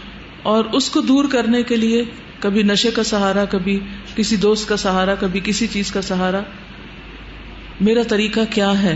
اور 0.53 0.71
اس 0.79 0.89
کو 0.95 1.01
دور 1.11 1.29
کرنے 1.35 1.61
کے 1.71 1.75
لیے 1.83 2.03
کبھی 2.45 2.63
نشے 2.69 2.91
کا 2.97 3.03
سہارا 3.11 3.45
کبھی 3.53 3.77
کسی 4.15 4.35
دوست 4.45 4.67
کا 4.69 4.77
سہارا 4.85 5.15
کبھی 5.19 5.39
کسی 5.43 5.67
چیز 5.75 5.91
کا 5.97 6.01
سہارا 6.07 6.41
میرا 7.87 8.03
طریقہ 8.15 8.39
کیا 8.55 8.71
ہے 8.81 8.95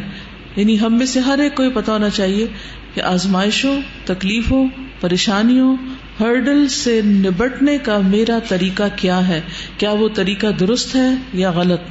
یعنی 0.55 0.79
ہم 0.81 0.97
میں 0.97 1.05
سے 1.15 1.19
ہر 1.27 1.39
ایک 1.45 1.55
کو 1.59 1.63
یہ 1.63 1.69
پتا 1.77 1.91
ہونا 1.93 2.09
چاہیے 2.21 2.47
کہ 2.93 3.01
آزمائشوں 3.13 3.75
تکلیفوں 4.05 4.63
پریشانیوں 5.01 5.75
ہرڈل 6.19 6.67
سے 6.81 7.01
نبٹنے 7.25 7.77
کا 7.87 7.97
میرا 8.15 8.39
طریقہ 8.47 8.87
کیا 9.03 9.17
ہے 9.27 9.39
کیا 9.83 9.91
وہ 10.03 10.09
طریقہ 10.19 10.51
درست 10.63 10.95
ہے 10.95 11.09
یا 11.43 11.51
غلط 11.59 11.89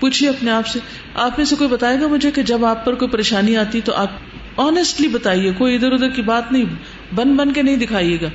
پوچھیے 0.00 0.28
اپنے 0.28 0.50
آپ 0.50 0.66
سے 0.66 0.78
آپ 1.24 1.38
میں 1.38 1.44
سے 1.46 1.56
کوئی 1.58 1.68
بتائے 1.70 2.00
گا 2.00 2.06
مجھے 2.10 2.30
کہ 2.36 2.42
جب 2.50 2.64
آپ 2.64 2.84
پر 2.84 2.94
کوئی 3.02 3.10
پریشانی 3.10 3.56
آتی 3.62 3.80
تو 3.88 3.94
آپ 4.02 4.60
آنےسٹلی 4.66 5.08
بتائیے 5.08 5.52
کوئی 5.58 5.74
ادھر 5.74 5.92
ادھر 5.92 6.10
کی 6.16 6.22
بات 6.30 6.52
نہیں 6.52 7.14
بن 7.14 7.34
بن 7.40 7.52
کے 7.58 7.62
نہیں 7.68 7.76
دکھائیے 7.84 8.16
گا 8.20 8.28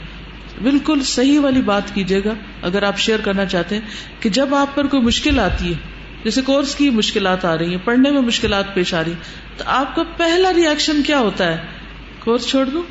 بالکل 0.63 0.99
صحیح 1.15 1.39
والی 1.45 1.61
بات 1.71 1.93
کیجیے 1.93 2.21
گا 2.25 2.33
اگر 2.69 2.83
آپ 2.89 2.99
شیئر 3.05 3.19
کرنا 3.23 3.45
چاہتے 3.53 3.75
ہیں 3.77 4.21
کہ 4.23 4.29
جب 4.37 4.53
آپ 4.55 4.75
پر 4.75 4.87
کوئی 4.93 5.03
مشکل 5.03 5.39
آتی 5.45 5.73
ہے 5.73 6.23
جیسے 6.23 6.41
کورس 6.45 6.75
کی 6.75 6.89
مشکلات 6.99 7.45
آ 7.45 7.57
رہی 7.57 7.71
ہیں 7.75 7.85
پڑھنے 7.85 8.11
میں 8.11 8.21
مشکلات 8.29 8.73
پیش 8.75 8.93
آ 8.99 9.03
رہی 9.03 9.11
ہیں 9.13 9.57
تو 9.57 9.63
آپ 9.79 9.95
کا 9.95 10.03
پہلا 10.17 10.53
ریئیکشن 10.55 11.01
کیا 11.09 11.19
ہوتا 11.27 11.51
ہے 11.53 12.21
کورس 12.23 12.47
چھوڑ 12.49 12.65
دوں 12.73 12.81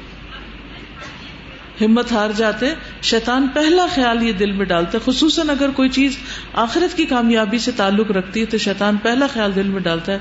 ہمت 1.80 2.12
ہار 2.12 2.30
جاتے 2.36 2.66
شیطان 3.10 3.46
پہلا 3.54 3.86
خیال 3.94 4.22
یہ 4.22 4.32
دل 4.40 4.52
میں 4.58 4.66
ڈالتا 4.72 4.98
ہے 4.98 5.02
خصوصاً 5.10 5.48
اگر 5.50 5.70
کوئی 5.76 5.88
چیز 5.96 6.16
آخرت 6.64 6.96
کی 6.96 7.04
کامیابی 7.12 7.58
سے 7.64 7.70
تعلق 7.76 8.10
رکھتی 8.16 8.40
ہے 8.40 8.44
تو 8.52 8.58
شیطان 8.66 8.96
پہلا 9.06 9.26
خیال 9.32 9.54
دل 9.54 9.68
میں 9.68 9.80
ڈالتا 9.86 10.12
ہے 10.12 10.18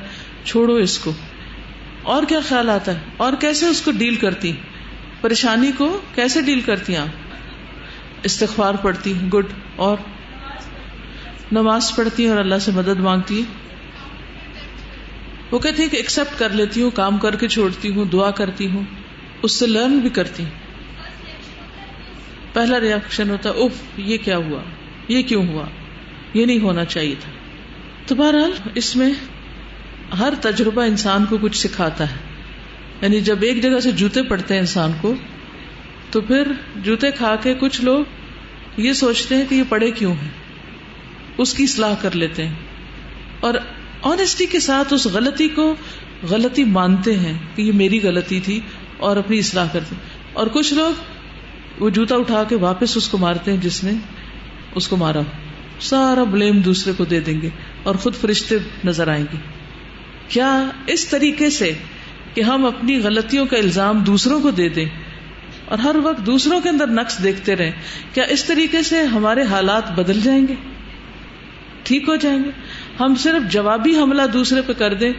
چھوڑو 0.51 0.75
اس 0.85 0.97
کو 1.03 1.11
اور 2.13 2.23
کیا 2.29 2.39
خیال 2.47 2.69
آتا 2.69 2.93
ہے 2.93 2.99
اور 3.25 3.33
کیسے 3.41 3.65
اس 3.73 3.81
کو 3.81 3.91
ڈیل 3.97 4.15
کرتی 4.23 4.51
پریشانی 5.21 5.71
کو 5.77 5.87
کیسے 6.15 6.41
ڈیل 6.47 6.61
کرتی 6.61 6.95
آپ 7.03 8.25
استغفار 8.31 8.73
پڑھتی 8.87 9.13
گڈ 9.33 9.53
اور 9.87 9.97
نماز 11.59 11.95
پڑھتی 11.95 12.25
اور 12.31 12.37
اللہ 12.37 12.59
سے 12.65 12.71
مدد 12.75 12.99
مانگتی 13.09 13.41
وہ 15.51 15.59
کہتی 15.65 15.83
ہے 15.83 15.87
کہ 15.87 15.97
ایکسپٹ 15.97 16.39
کر 16.39 16.53
لیتی 16.59 16.81
ہوں 16.81 16.89
کام 17.01 17.17
کر 17.25 17.35
کے 17.41 17.47
چھوڑتی 17.55 17.93
ہوں 17.95 18.05
دعا 18.11 18.29
کرتی 18.43 18.67
ہوں 18.75 18.83
اس 19.47 19.51
سے 19.59 19.67
لرن 19.67 19.97
بھی 20.03 20.09
کرتی 20.19 20.43
ہوں 20.43 20.51
پہلا 22.53 22.79
ریئیکشن 22.79 23.29
ہوتا 23.29 23.49
ہے 23.49 23.63
اف 23.65 23.99
یہ 24.09 24.17
کیا 24.23 24.35
ہوا 24.47 24.61
یہ 25.11 25.21
کیوں 25.29 25.45
ہوا 25.47 25.65
یہ 26.33 26.45
نہیں 26.45 26.59
ہونا 26.63 26.83
چاہیے 26.95 27.15
تھا 27.21 27.31
تو 28.07 28.15
بہرحال 28.15 28.51
اس 28.81 28.95
میں 28.95 29.09
ہر 30.19 30.33
تجربہ 30.41 30.81
انسان 30.91 31.25
کو 31.29 31.37
کچھ 31.41 31.57
سکھاتا 31.57 32.09
ہے 32.11 33.01
یعنی 33.01 33.19
جب 33.29 33.41
ایک 33.47 33.61
جگہ 33.63 33.79
سے 33.85 33.91
جوتے 34.01 34.23
پڑتے 34.27 34.53
ہیں 34.53 34.59
انسان 34.61 34.91
کو 35.01 35.13
تو 36.11 36.21
پھر 36.29 36.51
جوتے 36.85 37.11
کھا 37.21 37.35
کے 37.43 37.53
کچھ 37.59 37.81
لوگ 37.89 38.79
یہ 38.85 38.93
سوچتے 38.99 39.35
ہیں 39.35 39.45
کہ 39.49 39.55
یہ 39.55 39.63
پڑے 39.69 39.89
کیوں 40.01 40.13
ہیں 40.21 40.29
اس 41.43 41.53
کی 41.59 41.63
اصلاح 41.69 41.95
کر 42.01 42.15
لیتے 42.23 42.45
ہیں 42.47 43.41
اور 43.47 43.53
آنےسٹی 44.11 44.45
کے 44.51 44.59
ساتھ 44.67 44.93
اس 44.93 45.05
غلطی 45.13 45.47
کو 45.55 45.73
غلطی 46.29 46.63
مانتے 46.77 47.15
ہیں 47.25 47.33
کہ 47.55 47.61
یہ 47.61 47.71
میری 47.81 47.99
غلطی 48.03 48.39
تھی 48.49 48.59
اور 49.07 49.17
اپنی 49.23 49.39
اصلاح 49.45 49.65
ہیں 49.75 49.81
اور 50.41 50.47
کچھ 50.53 50.73
لوگ 50.73 51.01
وہ 51.79 51.89
جوتا 51.89 52.15
اٹھا 52.15 52.43
کے 52.49 52.55
واپس 52.63 52.95
اس 52.97 53.07
کو 53.09 53.17
مارتے 53.17 53.51
ہیں 53.51 53.57
جس 53.61 53.83
نے 53.83 53.91
اس 54.81 54.87
کو 54.87 54.97
مارا 54.97 55.21
سارا 55.89 56.23
بلیم 56.31 56.59
دوسرے 56.65 56.93
کو 56.97 57.05
دے 57.13 57.19
دیں 57.29 57.41
گے 57.41 57.49
اور 57.89 57.95
خود 58.03 58.15
فرشتے 58.21 58.57
نظر 58.85 59.07
آئیں 59.13 59.23
گے 59.31 59.37
کیا 60.27 60.51
اس 60.93 61.07
طریقے 61.07 61.49
سے 61.59 61.71
کہ 62.33 62.41
ہم 62.49 62.65
اپنی 62.65 62.97
غلطیوں 63.03 63.45
کا 63.45 63.57
الزام 63.57 63.99
دوسروں 64.05 64.39
کو 64.41 64.51
دے 64.59 64.67
دیں 64.77 64.85
اور 65.73 65.79
ہر 65.79 65.95
وقت 66.03 66.25
دوسروں 66.25 66.59
کے 66.61 66.69
اندر 66.69 66.87
نقص 66.99 67.17
دیکھتے 67.23 67.55
رہیں 67.55 67.71
کیا 68.13 68.23
اس 68.35 68.43
طریقے 68.45 68.81
سے 68.89 69.01
ہمارے 69.15 69.43
حالات 69.49 69.91
بدل 69.99 70.19
جائیں 70.23 70.47
گے 70.47 70.53
ٹھیک 71.89 72.09
ہو 72.09 72.15
جائیں 72.23 72.37
گے 72.43 72.49
ہم 72.99 73.15
صرف 73.23 73.51
جوابی 73.51 73.95
حملہ 73.99 74.21
دوسرے 74.33 74.61
پہ 74.67 74.73
کر 74.81 74.93
دیں 75.03 75.11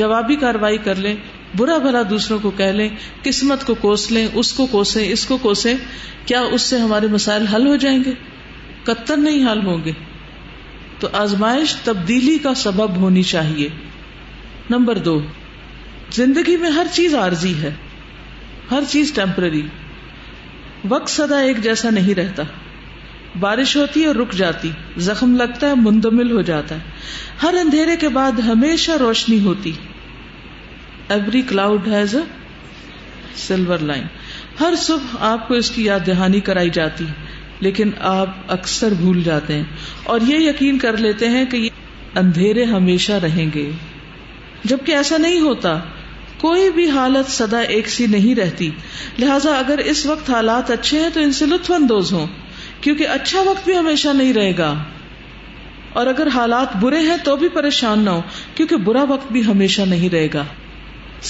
جوابی 0.00 0.36
کاروائی 0.42 0.78
کر 0.84 0.94
لیں 1.06 1.14
برا 1.56 1.76
بھلا 1.82 2.00
دوسروں 2.10 2.38
کو 2.42 2.50
کہہ 2.56 2.72
لیں 2.78 2.88
قسمت 3.22 3.64
کو 3.66 3.74
کوس 3.80 4.10
لیں 4.10 4.26
اس 4.42 4.52
کو 4.52 4.66
کوسے 4.70 5.06
اس 5.12 5.24
کو 5.26 5.36
کوسے 5.42 5.74
کیا 6.26 6.40
اس 6.56 6.62
سے 6.72 6.78
ہمارے 6.84 7.06
مسائل 7.12 7.46
حل 7.52 7.66
ہو 7.66 7.74
جائیں 7.84 7.98
گے 8.04 8.12
کتر 8.86 9.16
نہیں 9.26 9.46
حل 9.50 9.62
ہوں 9.66 9.84
گے 9.84 9.92
تو 11.00 11.08
آزمائش 11.22 11.74
تبدیلی 11.84 12.36
کا 12.42 12.54
سبب 12.64 12.96
ہونی 13.04 13.22
چاہیے 13.32 13.68
نمبر 14.70 14.98
دو 15.08 15.18
زندگی 16.18 16.56
میں 16.64 16.70
ہر 16.80 16.86
چیز 16.92 17.14
عارضی 17.22 17.54
ہے 17.62 17.70
ہر 18.70 18.88
چیز 18.90 19.12
ٹیمپرری 19.14 19.62
وقت 20.88 21.08
سدا 21.10 21.38
ایک 21.48 21.62
جیسا 21.62 21.90
نہیں 21.98 22.14
رہتا 22.14 22.42
بارش 23.40 23.76
ہوتی 23.76 24.02
ہے 24.02 24.06
اور 24.06 24.14
رک 24.22 24.32
جاتی 24.42 24.70
زخم 25.06 25.34
لگتا 25.36 25.68
ہے 25.70 25.74
مندمل 25.86 26.30
ہو 26.36 26.42
جاتا 26.52 26.74
ہے 26.74 27.42
ہر 27.42 27.54
اندھیرے 27.60 27.96
کے 28.04 28.08
بعد 28.20 28.40
ہمیشہ 28.48 28.98
روشنی 29.06 29.38
ہوتی 29.46 29.72
every 31.12 31.40
cloud 31.48 31.86
has 31.92 32.14
a 32.16 32.20
silver 33.46 33.78
lining 33.88 34.02
ہر 34.60 34.74
صبح 34.82 35.16
آپ 35.30 35.46
کو 35.48 35.54
اس 35.54 35.70
کی 35.70 35.84
یاد 35.84 36.06
دہانی 36.06 36.38
کرائی 36.46 36.70
جاتی 36.76 37.04
لیکن 37.66 37.90
آپ 38.10 38.52
اکثر 38.52 38.92
بھول 39.00 39.22
جاتے 39.22 39.54
ہیں 39.54 39.62
اور 40.12 40.20
یہ 40.26 40.38
یقین 40.48 40.78
کر 40.84 40.96
لیتے 41.06 41.28
ہیں 41.34 41.44
کہ 41.50 41.56
یہ 41.56 42.16
اندھیرے 42.18 42.64
ہمیشہ 42.72 43.12
رہیں 43.22 43.44
گے 43.54 43.70
جبکہ 44.72 44.96
ایسا 45.02 45.16
نہیں 45.26 45.40
ہوتا 45.40 45.76
کوئی 46.40 46.70
بھی 46.74 46.88
حالت 46.90 47.30
سدا 47.32 47.58
ایک 47.74 47.88
سی 47.90 48.06
نہیں 48.14 48.34
رہتی 48.40 48.70
لہٰذا 49.18 49.58
اگر 49.58 49.78
اس 49.94 50.04
وقت 50.06 50.30
حالات 50.30 50.70
اچھے 50.70 51.00
ہیں 51.00 51.10
تو 51.14 51.20
ان 51.20 51.32
سے 51.40 51.46
لطف 51.46 51.70
اندوز 51.80 52.12
ہوں 52.12 52.26
کیونکہ 52.80 53.08
اچھا 53.18 53.40
وقت 53.50 53.64
بھی 53.68 53.76
ہمیشہ 53.78 54.08
نہیں 54.22 54.32
رہے 54.40 54.52
گا 54.58 54.72
اور 56.00 56.06
اگر 56.16 56.26
حالات 56.34 56.76
برے 56.80 56.98
ہیں 57.10 57.16
تو 57.24 57.36
بھی 57.44 57.48
پریشان 57.62 58.04
نہ 58.04 58.10
ہو 58.10 58.20
کیونکہ 58.54 58.76
برا 58.90 59.02
وقت 59.08 59.32
بھی 59.32 59.44
ہمیشہ 59.46 59.82
نہیں 59.94 60.10
رہے 60.14 60.28
گا 60.34 60.44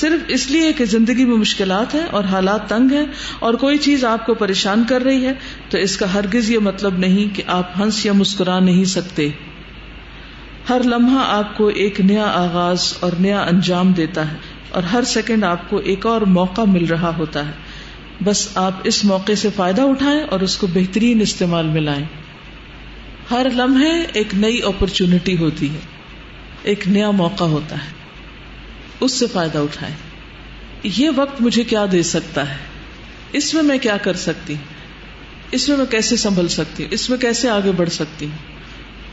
صرف 0.01 0.23
اس 0.35 0.51
لیے 0.51 0.73
کہ 0.79 0.85
زندگی 0.93 1.25
میں 1.25 1.37
مشکلات 1.41 1.95
ہیں 1.95 2.05
اور 2.19 2.25
حالات 2.31 2.69
تنگ 2.69 2.93
ہیں 2.93 3.05
اور 3.49 3.55
کوئی 3.65 3.77
چیز 3.87 4.05
آپ 4.13 4.25
کو 4.27 4.35
پریشان 4.41 4.83
کر 4.89 5.03
رہی 5.09 5.27
ہے 5.27 5.33
تو 5.75 5.79
اس 5.89 5.97
کا 6.01 6.13
ہرگز 6.15 6.51
یہ 6.55 6.59
مطلب 6.69 6.97
نہیں 7.05 7.35
کہ 7.37 7.43
آپ 7.59 7.77
ہنس 7.81 8.05
یا 8.07 8.13
مسکرا 8.23 8.59
نہیں 8.71 8.85
سکتے 8.95 9.29
ہر 10.69 10.83
لمحہ 10.95 11.25
آپ 11.37 11.57
کو 11.57 11.67
ایک 11.85 12.01
نیا 12.11 12.31
آغاز 12.43 12.89
اور 13.07 13.13
نیا 13.29 13.43
انجام 13.55 13.93
دیتا 14.03 14.29
ہے 14.33 14.37
اور 14.77 14.91
ہر 14.93 15.05
سیکنڈ 15.15 15.45
آپ 15.53 15.69
کو 15.71 15.77
ایک 15.93 16.07
اور 16.13 16.21
موقع 16.41 16.63
مل 16.75 16.87
رہا 16.97 17.13
ہوتا 17.17 17.47
ہے 17.49 18.23
بس 18.29 18.47
آپ 18.67 18.91
اس 18.93 19.03
موقع 19.11 19.33
سے 19.45 19.49
فائدہ 19.57 19.83
اٹھائیں 19.93 20.21
اور 20.35 20.41
اس 20.49 20.57
کو 20.63 20.67
بہترین 20.79 21.21
استعمال 21.27 21.69
میں 21.77 21.81
لائیں 21.91 22.05
ہر 23.31 23.47
لمحے 23.61 23.93
ایک 24.23 24.35
نئی 24.47 24.61
اپرچونٹی 24.73 25.37
ہوتی 25.45 25.71
ہے 25.75 26.63
ایک 26.73 26.89
نیا 26.97 27.11
موقع 27.21 27.45
ہوتا 27.57 27.77
ہے 27.85 27.93
اس 29.01 29.13
سے 29.19 29.27
فائدہ 29.33 29.59
اٹھائے 29.59 29.93
یہ 30.97 31.11
وقت 31.17 31.41
مجھے 31.43 31.63
کیا 31.75 31.85
دے 31.93 32.03
سکتا 32.13 32.49
ہے 32.51 32.57
اس 33.39 33.53
میں 33.55 33.63
میں 33.69 33.79
کیا 33.83 33.97
کر 34.03 34.17
سکتی 34.27 34.55
ہوں 34.55 34.73
اس 35.57 35.69
میں 35.69 35.77
میں 35.77 35.85
کیسے 35.91 36.17
سنبھل 36.23 36.49
سکتی 36.59 36.85
ہوں 36.85 36.93
اس 36.95 37.09
میں 37.11 37.19
کیسے 37.25 37.49
آگے 37.51 37.73
بڑھ 37.77 37.89
سکتی 37.99 38.27
ہوں 38.27 38.53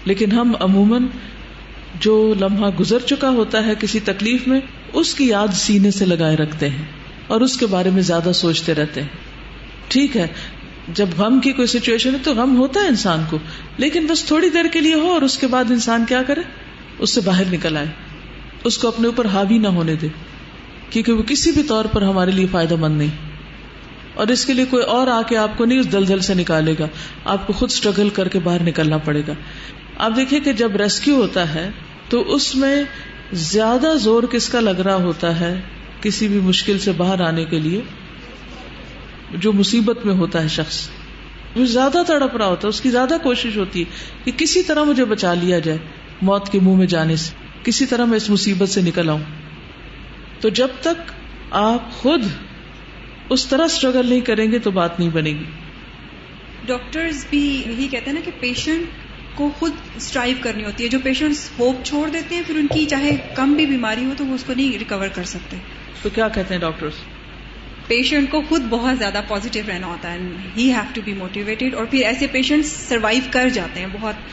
لیکن 0.09 0.31
ہم 0.31 0.53
عموماً 0.65 1.07
جو 2.01 2.13
لمحہ 2.39 2.69
گزر 2.79 3.05
چکا 3.09 3.29
ہوتا 3.39 3.65
ہے 3.65 3.73
کسی 3.79 3.99
تکلیف 4.05 4.47
میں 4.47 4.59
اس 5.01 5.13
کی 5.15 5.27
یاد 5.27 5.53
سینے 5.55 5.91
سے 5.91 6.05
لگائے 6.05 6.35
رکھتے 6.37 6.69
ہیں 6.69 6.83
اور 7.33 7.41
اس 7.41 7.57
کے 7.57 7.65
بارے 7.75 7.89
میں 7.95 8.01
زیادہ 8.11 8.31
سوچتے 8.35 8.73
رہتے 8.75 9.01
ہیں 9.01 9.29
ٹھیک 9.93 10.15
ہے 10.17 10.27
جب 10.99 11.07
غم 11.17 11.39
کی 11.39 11.51
کوئی 11.53 11.67
سچویشن 11.67 12.13
ہے 12.13 12.19
تو 12.23 12.33
غم 12.35 12.55
ہوتا 12.57 12.79
ہے 12.83 12.87
انسان 12.89 13.23
کو 13.29 13.37
لیکن 13.83 14.05
بس 14.09 14.23
تھوڑی 14.25 14.49
دیر 14.53 14.67
کے 14.73 14.79
لیے 14.81 14.93
ہو 15.01 15.11
اور 15.13 15.21
اس 15.27 15.37
کے 15.37 15.47
بعد 15.55 15.71
انسان 15.71 16.05
کیا 16.09 16.21
کرے 16.27 16.41
اس 16.99 17.13
سے 17.15 17.21
باہر 17.25 17.53
نکل 17.53 17.77
آئے 17.77 17.87
اس 18.69 18.77
کو 18.77 18.87
اپنے 18.87 19.07
اوپر 19.07 19.25
حاوی 19.33 19.57
نہ 19.57 19.67
ہونے 19.77 19.95
دے 20.01 20.07
کیونکہ 20.89 21.11
وہ 21.11 21.23
کسی 21.27 21.51
بھی 21.51 21.63
طور 21.67 21.85
پر 21.91 22.01
ہمارے 22.07 22.31
لیے 22.31 22.47
فائدہ 22.51 22.75
مند 22.79 22.97
نہیں 22.97 23.29
اور 24.21 24.27
اس 24.33 24.45
کے 24.45 24.53
لیے 24.53 24.65
کوئی 24.69 24.83
اور 24.95 25.07
آ 25.07 25.21
کے 25.29 25.37
آپ 25.43 25.57
کو 25.57 25.65
نہیں 25.65 25.79
اس 25.79 25.91
دلدل 25.91 26.19
سے 26.29 26.33
نکالے 26.39 26.73
گا 26.79 26.87
آپ 27.33 27.45
کو 27.47 27.53
خود 27.61 27.69
اسٹرگل 27.71 28.09
کر 28.17 28.27
کے 28.33 28.39
باہر 28.47 28.63
نکلنا 28.67 28.97
پڑے 29.05 29.21
گا 29.27 29.33
آپ 30.07 30.15
دیکھیں 30.15 30.39
کہ 30.47 30.53
جب 30.61 30.75
ریسکیو 30.81 31.15
ہوتا 31.21 31.53
ہے 31.53 31.69
تو 32.09 32.21
اس 32.35 32.53
میں 32.63 32.75
زیادہ 33.51 33.93
زور 34.05 34.23
کس 34.31 34.49
کا 34.55 34.59
لگ 34.59 34.79
رہا 34.87 34.95
ہوتا 35.03 35.39
ہے 35.39 35.53
کسی 36.01 36.27
بھی 36.27 36.39
مشکل 36.43 36.79
سے 36.85 36.91
باہر 36.97 37.21
آنے 37.27 37.45
کے 37.49 37.59
لیے 37.65 37.81
جو 39.45 39.53
مصیبت 39.59 40.05
میں 40.05 40.13
ہوتا 40.21 40.41
ہے 40.43 40.47
شخص 40.57 40.79
وہ 41.55 41.65
زیادہ 41.75 42.01
تڑپ 42.07 42.35
رہا 42.37 42.47
ہوتا 42.47 42.67
ہے 42.67 42.69
اس 42.75 42.81
کی 42.81 42.89
زیادہ 42.89 43.17
کوشش 43.23 43.57
ہوتی 43.57 43.81
ہے 43.83 44.23
کہ 44.23 44.31
کسی 44.43 44.63
طرح 44.71 44.83
مجھے 44.91 45.05
بچا 45.15 45.33
لیا 45.43 45.59
جائے 45.67 45.77
موت 46.29 46.51
کے 46.51 46.59
منہ 46.65 46.75
میں 46.83 46.85
جانے 46.95 47.15
سے 47.25 47.40
کسی 47.65 47.85
طرح 47.91 48.05
میں 48.11 48.17
اس 48.17 48.29
مصیبت 48.29 48.69
سے 48.69 48.81
نکل 48.85 49.09
آؤں 49.09 49.19
تو 50.41 50.49
جب 50.59 50.77
تک 50.87 51.11
آپ 51.63 51.91
خود 52.01 52.23
اس 53.35 53.45
طرح 53.47 53.65
اسٹرگل 53.71 54.07
نہیں 54.09 54.21
کریں 54.29 54.45
گے 54.51 54.59
تو 54.67 54.71
بات 54.79 54.99
نہیں 54.99 55.09
بنے 55.17 55.31
گی 55.39 55.45
ڈاکٹرز 56.65 57.25
بھی 57.29 57.41
یہی 57.65 57.87
کہتے 57.91 58.09
ہیں 58.09 58.13
نا 58.17 58.23
کہ 58.25 58.31
پیشنٹ 58.39 58.99
کو 59.35 59.49
خود 59.59 59.73
اسٹرائیو 59.95 60.35
کرنی 60.41 60.65
ہوتی 60.65 60.83
ہے 60.83 60.89
جو 60.95 60.99
پیشنٹ 61.03 61.35
ہوپ 61.59 61.83
چھوڑ 61.89 62.09
دیتے 62.13 62.35
ہیں 62.35 62.41
پھر 62.47 62.55
ان 62.63 62.67
کی 62.73 62.85
چاہے 62.93 63.15
کم 63.35 63.53
بھی 63.59 63.65
بیماری 63.65 64.05
ہو 64.05 64.13
تو 64.17 64.25
وہ 64.25 64.35
اس 64.39 64.43
کو 64.47 64.53
نہیں 64.53 64.77
ریکور 64.79 65.07
کر 65.15 65.29
سکتے 65.33 65.57
تو 66.01 66.09
کیا 66.15 66.27
کہتے 66.37 66.53
ہیں 66.53 66.61
ڈاکٹر 66.61 66.99
پیشنٹ 67.87 68.29
کو 68.31 68.41
خود 68.49 68.65
بہت 68.69 68.97
زیادہ 68.97 69.21
پازیٹیو 69.27 69.63
رہنا 69.67 69.87
ہوتا 69.87 70.11
ہے 70.11 70.19
ہیو 70.57 70.83
ٹو 70.93 71.01
بی 71.05 71.13
موٹیویٹیڈ 71.13 71.73
اور 71.79 71.85
پھر 71.93 72.03
ایسے 72.11 72.27
پیشنٹ 72.31 72.65
سروائیو 72.65 73.21
کر 73.31 73.49
جاتے 73.59 73.79
ہیں 73.79 73.87
بہت 74.01 74.29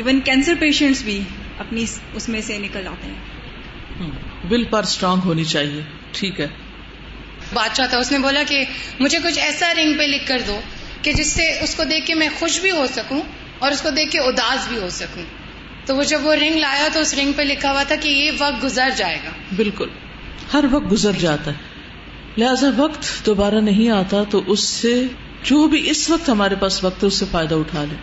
ایون 0.00 0.20
کینسر 0.24 0.54
پیشنٹس 0.60 1.02
بھی 1.04 1.18
اپنی 1.64 1.84
اس 2.16 2.28
میں 2.34 2.40
سے 2.46 2.58
نکل 2.58 2.86
آتے 2.90 3.08
ہیں 3.08 4.10
ول 4.50 4.64
پر 4.70 4.88
اسٹرانگ 4.90 5.24
ہونی 5.30 5.44
چاہیے 5.54 5.80
ٹھیک 6.18 6.40
ہے 6.40 6.46
بادشاہ 7.52 7.86
تھا 7.90 7.98
اس 8.04 8.12
نے 8.12 8.18
بولا 8.18 8.42
کہ 8.48 8.62
مجھے 9.00 9.18
کچھ 9.24 9.38
ایسا 9.38 9.72
رنگ 9.78 9.96
پہ 9.98 10.02
لکھ 10.12 10.26
کر 10.28 10.40
دو 10.46 10.58
کہ 11.02 11.12
جس 11.18 11.32
سے 11.32 11.48
اس 11.66 11.74
کو 11.76 11.84
دیکھ 11.90 12.06
کے 12.06 12.14
میں 12.14 12.28
خوش 12.38 12.58
بھی 12.60 12.70
ہو 12.70 12.86
سکوں 12.92 13.20
اور 13.64 13.70
اس 13.72 13.82
کو 13.82 13.90
دیکھ 13.96 14.10
کے 14.12 14.18
اداس 14.28 14.66
بھی 14.68 14.78
ہو 14.82 14.88
سکوں 15.00 15.24
تو 15.86 15.96
وہ 15.96 16.02
جب 16.12 16.26
وہ 16.26 16.34
رنگ 16.40 16.58
لایا 16.64 16.88
تو 16.94 17.00
اس 17.06 17.14
رنگ 17.18 17.32
پہ 17.36 17.42
لکھا 17.42 17.72
ہوا 17.72 17.82
تھا 17.92 17.96
کہ 18.02 18.08
یہ 18.08 18.30
وقت 18.38 18.62
گزر 18.64 18.90
جائے 18.96 19.18
گا 19.24 19.30
بالکل 19.56 19.88
ہر 20.52 20.64
وقت 20.70 20.90
گزر 20.92 21.18
جاتا 21.24 21.50
ہے 21.50 22.40
لہذا 22.42 22.68
وقت 22.76 23.08
دوبارہ 23.26 23.60
نہیں 23.70 23.90
آتا 24.00 24.22
تو 24.30 24.42
اس 24.52 24.64
سے 24.80 24.94
جو 25.50 25.66
بھی 25.68 25.88
اس 25.90 26.08
وقت 26.10 26.28
ہمارے 26.28 26.54
پاس 26.60 26.82
وقت 26.84 27.02
ہے 27.02 27.08
اس 27.08 27.18
سے 27.18 27.24
فائدہ 27.32 27.54
اٹھا 27.64 27.84
لیں 27.90 27.96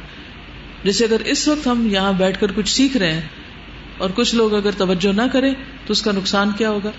جیسے 0.83 1.05
اگر 1.05 1.21
اس 1.33 1.48
وقت 1.48 1.65
ہم 1.67 1.88
یہاں 1.91 2.12
بیٹھ 2.17 2.39
کر 2.39 2.51
کچھ 2.55 2.69
سیکھ 2.74 2.95
رہے 2.98 3.12
ہیں 3.13 3.27
اور 4.03 4.09
کچھ 4.15 4.33
لوگ 4.36 4.53
اگر 4.55 4.77
توجہ 4.83 5.12
نہ 5.15 5.21
کریں 5.31 5.53
تو 5.86 5.91
اس 5.95 6.01
کا 6.01 6.12
نقصان 6.17 6.51
کیا 6.57 6.69
ہوگا 6.69 6.91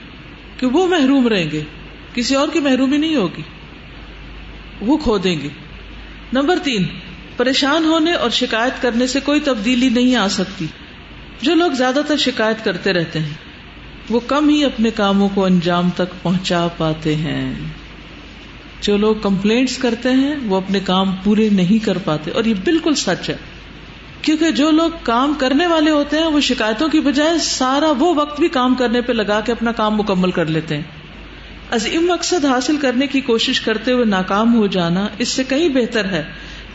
کہ 0.58 0.66
وہ 0.75 0.87
محروم 0.87 1.28
رہیں 1.32 1.50
گے 1.52 1.62
کسی 2.14 2.34
اور 2.40 2.49
کی 2.52 2.60
محرومی 2.66 2.96
نہیں 3.04 3.16
ہوگی 3.16 3.42
وہ 4.90 4.96
کھو 5.06 5.16
دیں 5.26 5.37
گے 5.42 5.49
نمبر 6.32 6.58
تین 6.64 6.84
پریشان 7.37 7.84
ہونے 7.92 8.12
اور 8.25 8.30
شکایت 8.40 8.82
کرنے 8.82 9.06
سے 9.14 9.20
کوئی 9.28 9.40
تبدیلی 9.49 9.88
نہیں 9.99 10.16
آ 10.16 10.26
سکتی 10.38 10.66
جو 11.42 11.54
لوگ 11.60 11.72
زیادہ 11.82 12.00
تر 12.08 12.16
شکایت 12.25 12.64
کرتے 12.64 12.92
رہتے 12.92 13.18
ہیں 13.28 13.38
وہ 14.14 14.20
کم 14.32 14.49
ہی 14.49 14.62
اپنے 14.64 14.90
کاموں 14.96 15.28
کو 15.34 15.44
انجام 15.44 15.90
تک 15.96 16.22
پہنچا 16.22 16.66
پاتے 16.76 17.14
ہیں 17.22 17.42
جو 18.88 18.96
لوگ 18.96 19.14
کمپلینٹس 19.22 19.76
کرتے 19.78 20.12
ہیں 20.20 20.34
وہ 20.50 20.56
اپنے 20.56 20.80
کام 20.84 21.14
پورے 21.25 21.49
نہیں 21.62 21.84
کر 21.84 21.99
پاتے 22.04 22.30
اور 22.40 22.44
یہ 22.50 22.62
بالکل 22.64 22.94
سچ 23.04 23.28
ہے 23.30 23.37
کیونکہ 24.22 24.50
جو 24.56 24.70
لوگ 24.70 24.90
کام 25.02 25.34
کرنے 25.38 25.66
والے 25.66 25.90
ہوتے 25.90 26.16
ہیں 26.18 26.24
وہ 26.32 26.40
شکایتوں 26.48 26.88
کی 26.94 27.00
بجائے 27.10 27.38
سارا 27.42 27.92
وہ 27.98 28.14
وقت 28.14 28.40
بھی 28.40 28.48
کام 28.56 28.74
کرنے 28.78 29.00
پہ 29.06 29.12
لگا 29.12 29.40
کے 29.44 29.52
اپنا 29.52 29.72
کام 29.82 29.96
مکمل 29.96 30.30
کر 30.38 30.46
لیتے 30.56 30.76
ہیں 30.76 30.98
عظیم 31.78 32.06
مقصد 32.12 32.44
حاصل 32.50 32.76
کرنے 32.86 33.06
کی 33.06 33.20
کوشش 33.30 33.60
کرتے 33.68 33.92
ہوئے 33.92 34.04
ناکام 34.16 34.54
ہو 34.56 34.66
جانا 34.76 35.06
اس 35.24 35.28
سے 35.38 35.44
کہیں 35.48 35.68
بہتر 35.76 36.10
ہے 36.14 36.22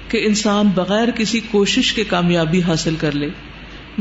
کہ 0.09 0.25
انسان 0.25 0.67
بغیر 0.75 1.11
کسی 1.15 1.39
کوشش 1.51 1.93
کے 1.93 2.03
کامیابی 2.13 2.61
حاصل 2.67 2.95
کر 2.99 3.15
لے 3.23 3.29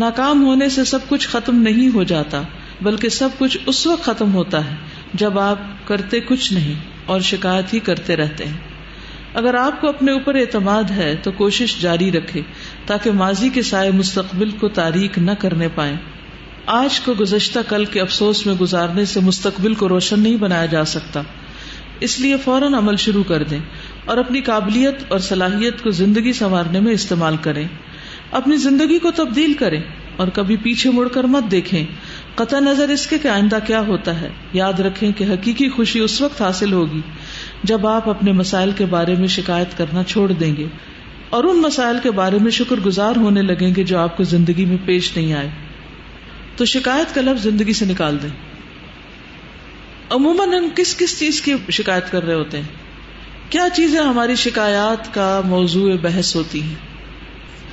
ناکام 0.02 0.44
ہونے 0.44 0.68
سے 0.76 0.84
سب 0.90 1.08
کچھ 1.08 1.28
ختم 1.28 1.60
نہیں 1.62 1.94
ہو 1.94 2.02
جاتا 2.12 2.42
بلکہ 2.82 3.08
سب 3.16 3.38
کچھ 3.38 3.56
اس 3.72 3.86
وقت 3.86 4.04
ختم 4.04 4.34
ہوتا 4.34 4.64
ہے 4.70 4.74
جب 5.22 5.38
آپ 5.38 5.58
کرتے 5.88 6.20
کچھ 6.28 6.52
نہیں 6.52 6.80
اور 7.14 7.20
شکایت 7.32 7.74
ہی 7.74 7.78
کرتے 7.90 8.16
رہتے 8.16 8.44
ہیں 8.46 8.73
اگر 9.40 9.54
آپ 9.58 9.80
کو 9.80 9.88
اپنے 9.88 10.12
اوپر 10.16 10.34
اعتماد 10.40 10.90
ہے 10.96 11.14
تو 11.22 11.30
کوشش 11.36 11.80
جاری 11.80 12.10
رکھے 12.12 12.40
تاکہ 12.86 13.10
ماضی 13.20 13.48
کے 13.54 13.62
سائے 13.70 13.90
مستقبل 14.00 14.50
کو 14.60 14.68
تاریخ 14.76 15.18
نہ 15.28 15.30
کرنے 15.44 15.68
پائے 15.78 15.96
آج 16.74 16.98
کو 17.06 17.12
گزشتہ 17.20 17.58
کل 17.68 17.84
کے 17.94 18.00
افسوس 18.00 18.44
میں 18.46 18.54
گزارنے 18.60 19.04
سے 19.14 19.20
مستقبل 19.30 19.74
کو 19.80 19.88
روشن 19.88 20.20
نہیں 20.20 20.36
بنایا 20.44 20.66
جا 20.76 20.84
سکتا 20.92 21.22
اس 22.08 22.18
لیے 22.20 22.36
فوراً 22.44 22.74
عمل 22.82 22.96
شروع 23.06 23.22
کر 23.28 23.42
دیں 23.50 23.58
اور 24.12 24.16
اپنی 24.24 24.40
قابلیت 24.50 25.02
اور 25.12 25.18
صلاحیت 25.32 25.82
کو 25.82 25.90
زندگی 26.04 26.32
سنوارنے 26.40 26.80
میں 26.86 26.92
استعمال 26.92 27.36
کریں 27.48 27.66
اپنی 28.40 28.56
زندگی 28.68 28.98
کو 29.04 29.10
تبدیل 29.16 29.52
کریں 29.64 29.80
اور 30.22 30.28
کبھی 30.34 30.56
پیچھے 30.64 30.90
مڑ 30.94 31.06
کر 31.14 31.24
مت 31.36 31.50
دیکھیں 31.50 31.82
قطع 32.38 32.58
نظر 32.70 32.88
اس 32.96 33.06
کے 33.06 33.18
کہ 33.22 33.28
آئندہ 33.38 33.58
کیا 33.66 33.80
ہوتا 33.86 34.20
ہے 34.20 34.28
یاد 34.62 34.80
رکھیں 34.86 35.10
کہ 35.18 35.24
حقیقی 35.32 35.68
خوشی 35.76 36.00
اس 36.08 36.20
وقت 36.20 36.40
حاصل 36.42 36.72
ہوگی 36.72 37.00
جب 37.70 37.86
آپ 37.86 38.08
اپنے 38.10 38.32
مسائل 38.38 38.70
کے 38.78 38.84
بارے 38.94 39.14
میں 39.18 39.26
شکایت 39.34 39.76
کرنا 39.76 40.02
چھوڑ 40.12 40.26
دیں 40.32 40.54
گے 40.56 40.66
اور 41.36 41.44
ان 41.50 41.60
مسائل 41.62 41.96
کے 42.02 42.10
بارے 42.18 42.38
میں 42.46 42.50
شکر 42.56 42.80
گزار 42.86 43.16
ہونے 43.20 43.42
لگیں 43.42 43.70
گے 43.76 43.84
جو 43.92 43.98
آپ 43.98 44.16
کو 44.16 44.24
زندگی 44.32 44.64
میں 44.72 44.76
پیش 44.86 45.10
نہیں 45.16 45.32
آئے 45.40 45.48
تو 46.56 46.64
شکایت 46.72 47.14
کا 47.14 47.20
لفظ 47.20 47.42
زندگی 47.42 47.72
سے 47.78 47.84
نکال 47.84 48.18
دیں 48.22 48.28
عموماً 50.16 50.52
ہم 50.54 50.68
کس 50.76 50.94
کس 50.98 51.18
چیز 51.18 51.40
کی 51.42 51.54
شکایت 51.78 52.10
کر 52.10 52.24
رہے 52.26 52.34
ہوتے 52.42 52.60
ہیں 52.62 53.48
کیا 53.50 53.66
چیزیں 53.76 54.00
ہماری 54.00 54.34
شکایات 54.44 55.12
کا 55.14 55.30
موضوع 55.54 55.88
بحث 56.02 56.34
ہوتی 56.36 56.62
ہیں 56.62 57.72